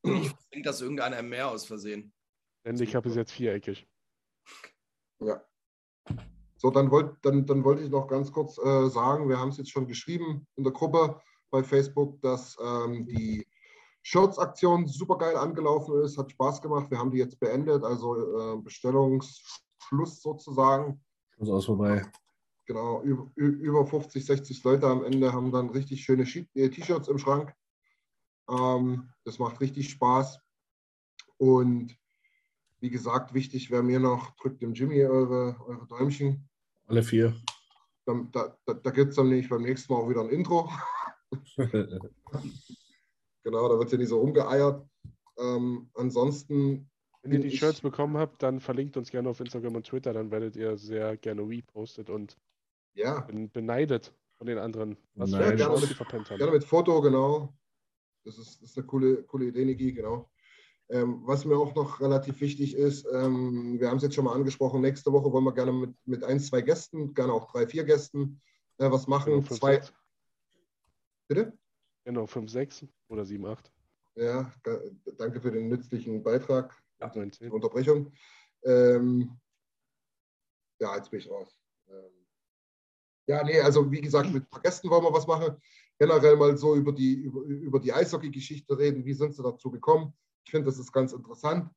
[0.03, 2.11] Ich denke, dass irgendeiner im Meer aus Versehen.
[2.64, 3.86] Handicap ist jetzt viereckig.
[5.20, 5.42] Ja.
[6.56, 9.56] So, dann wollte dann, dann wollte ich noch ganz kurz äh, sagen, wir haben es
[9.56, 13.46] jetzt schon geschrieben in der Gruppe bei Facebook, dass ähm, die
[14.02, 16.90] Shirts-Aktion super geil angelaufen ist, hat Spaß gemacht.
[16.90, 21.02] Wir haben die jetzt beendet, also äh, Bestellungsschluss sozusagen.
[21.34, 22.04] Schluss aus vorbei.
[22.66, 27.18] Genau, über, über 50, 60 Leute am Ende haben dann richtig schöne äh, T-Shirts im
[27.18, 27.52] Schrank.
[28.48, 30.40] Ähm, das macht richtig Spaß.
[31.38, 31.98] Und
[32.81, 36.49] wie gesagt, wichtig wäre mir noch, drückt dem Jimmy eure, eure Däumchen.
[36.87, 37.35] Alle vier.
[38.07, 40.70] Dann, da da, da gibt es dann nämlich beim nächsten Mal auch wieder ein Intro.
[43.43, 44.87] Genau, da wird ja nicht so rumgeeiert.
[45.39, 46.91] Ähm, ansonsten,
[47.22, 50.12] Wenn ihr die ich- Shirts bekommen habt, dann verlinkt uns gerne auf Instagram und Twitter,
[50.12, 52.37] dann werdet ihr sehr gerne repostet und
[52.95, 55.43] ja, ben- beneidet von den anderen, was Nein.
[55.43, 55.87] eine Ja, gerne.
[55.87, 56.53] die verpennt gerne haben.
[56.53, 57.55] mit Foto, genau.
[58.24, 60.31] Das ist, das ist eine coole, coole Idee, Niki, genau.
[60.91, 64.34] Ähm, was mir auch noch relativ wichtig ist, ähm, wir haben es jetzt schon mal
[64.34, 67.84] angesprochen, nächste Woche wollen wir gerne mit, mit ein, zwei Gästen, gerne auch drei, vier
[67.84, 68.41] Gästen
[68.78, 69.32] äh, was machen.
[69.32, 69.93] Genau, 5, zwei, 6,
[71.28, 71.53] bitte?
[72.05, 73.72] genau, 5, 6 oder 7, 8,
[74.16, 74.53] Ja,
[75.16, 76.76] danke für den nützlichen Beitrag.
[76.99, 77.53] 8, 9, die 10.
[77.53, 78.12] Unterbrechung.
[78.64, 79.38] Ähm,
[80.80, 81.57] ja, jetzt bin ich raus.
[81.88, 82.26] Ähm,
[83.28, 85.57] ja, nee, also wie gesagt, mit ein paar Gästen wollen wir was machen.
[86.01, 89.05] Generell mal so über die, über, über die Eishockey-Geschichte reden.
[89.05, 90.14] Wie sind sie dazu gekommen?
[90.45, 91.70] Ich finde, das ist ganz interessant,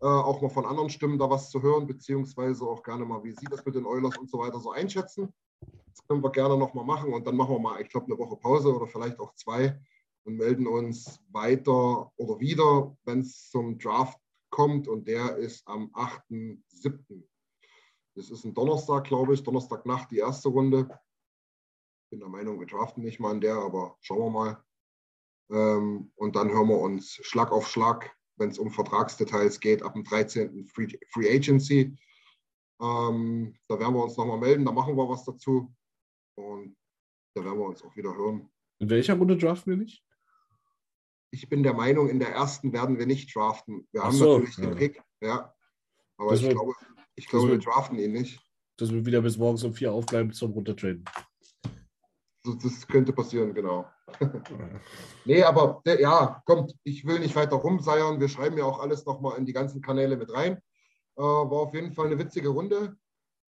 [0.00, 3.32] äh, auch mal von anderen Stimmen da was zu hören, beziehungsweise auch gerne mal, wie
[3.32, 5.32] sie das mit den Oilers und so weiter so einschätzen.
[5.60, 8.36] Das können wir gerne nochmal machen und dann machen wir mal, ich glaube, eine Woche
[8.36, 9.78] Pause oder vielleicht auch zwei
[10.24, 14.18] und melden uns weiter oder wieder, wenn es zum Draft
[14.50, 17.22] kommt und der ist am 8.7.
[18.14, 20.88] Das ist ein Donnerstag, glaube ich, Donnerstagnacht die erste Runde.
[22.10, 24.64] Bin der Meinung, wir draften nicht mal an der, aber schauen wir mal.
[25.50, 29.92] Ähm, und dann hören wir uns Schlag auf Schlag, wenn es um Vertragsdetails geht, ab
[29.92, 30.66] dem 13.
[30.66, 31.96] Free, Free Agency.
[32.80, 35.72] Ähm, da werden wir uns nochmal melden, da machen wir was dazu.
[36.36, 36.74] Und
[37.34, 38.48] da werden wir uns auch wieder hören.
[38.78, 40.02] In welcher Runde draften wir nicht?
[41.32, 43.86] Ich bin der Meinung, in der ersten werden wir nicht draften.
[43.92, 44.74] Wir Ach haben so, natürlich den ja.
[44.74, 45.54] Pick, ja.
[46.16, 46.72] Aber Das ich wird- glaube,
[47.14, 48.40] ich glaube, wir draften ihn nicht.
[48.78, 51.04] Dass wir wieder bis morgens um vier aufbleiben zum Runtertraden.
[52.42, 53.86] Das, könnte passieren, genau.
[55.26, 58.18] Nee, aber der, ja, kommt, ich will nicht weiter rumseiern.
[58.18, 60.56] Wir schreiben ja auch alles nochmal in die ganzen Kanäle mit rein.
[61.16, 62.96] Äh, war auf jeden Fall eine witzige Runde.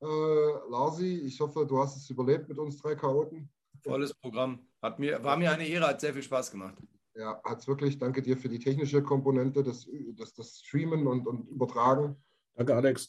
[0.02, 3.50] Äh, Larsi, ich hoffe, du hast es überlebt mit uns drei Chaoten.
[3.82, 4.60] Volles Programm.
[4.82, 6.76] Hat mir, war mir eine Ehre, hat sehr viel Spaß gemacht.
[7.16, 7.98] Ja, hat es wirklich.
[7.98, 9.88] Danke dir für die technische Komponente, das,
[10.18, 12.16] das, das Streamen und, und Übertragen.
[12.56, 13.08] Danke, Alex.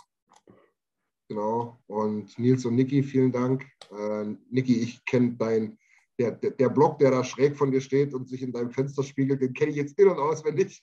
[1.33, 1.79] Genau.
[1.87, 3.65] Und Nils und Niki, vielen Dank.
[3.91, 5.79] Äh, Niki, ich kenne dein,
[6.19, 9.03] der, der, der Block, der da schräg von dir steht und sich in deinem Fenster
[9.03, 10.83] spiegelt, den kenne ich jetzt in- und auswendig.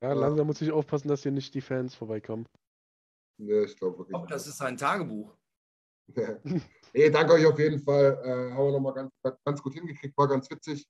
[0.00, 2.46] Ja, langsam muss ich aufpassen, dass hier nicht die Fans vorbeikommen.
[3.36, 4.08] Nee, ich glaube Ich wirklich.
[4.10, 5.36] glaube, das ist sein Tagebuch.
[6.94, 8.20] nee, danke euch auf jeden Fall.
[8.24, 9.12] Äh, haben wir nochmal ganz,
[9.44, 10.86] ganz gut hingekriegt, war ganz witzig.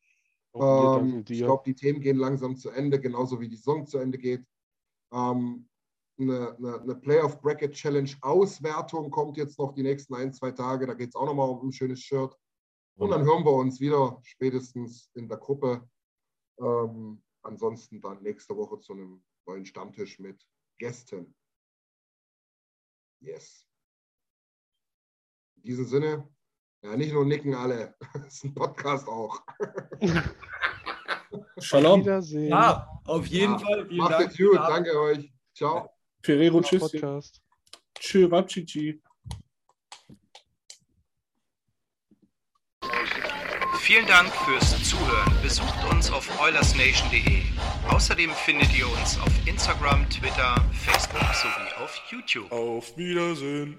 [0.53, 3.97] Wir Ähm, ich glaube, die Themen gehen langsam zu Ende, genauso wie die Saison zu
[3.97, 4.45] Ende geht.
[5.13, 5.70] Ähm,
[6.21, 10.87] eine, eine, eine Playoff Bracket Challenge Auswertung kommt jetzt noch die nächsten ein, zwei Tage.
[10.87, 12.37] Da geht es auch nochmal um ein schönes Shirt.
[12.97, 15.89] Und dann hören wir uns wieder spätestens in der Gruppe.
[16.59, 20.47] Ähm, ansonsten dann nächste Woche zu einem neuen Stammtisch mit
[20.79, 21.35] Gästen.
[23.23, 23.67] Yes.
[25.57, 26.29] In diesem Sinne,
[26.83, 29.43] ja, nicht nur nicken alle, das ist ein Podcast auch.
[31.59, 32.01] Shalom.
[32.01, 32.49] Wiedersehen.
[32.49, 33.87] Ja, auf jeden Ja, Fall.
[33.87, 34.31] Vielen Macht Dank.
[34.31, 35.33] es gut, danke euch.
[35.55, 36.00] Ciao.
[36.23, 36.81] Ferrero, tschüss.
[36.81, 37.41] Podcast.
[37.99, 39.01] Tschö, Wapchichi.
[43.81, 45.33] Vielen Dank fürs Zuhören.
[45.43, 47.43] Besucht uns auf oilersnation.de.
[47.89, 52.53] Außerdem findet ihr uns auf Instagram, Twitter, Facebook sowie auf YouTube.
[52.53, 53.79] Auf Wiedersehen.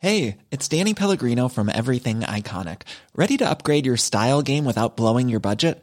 [0.00, 2.82] Hey, it's Danny Pellegrino from Everything Iconic.
[3.16, 5.82] Ready to upgrade your style game without blowing your budget?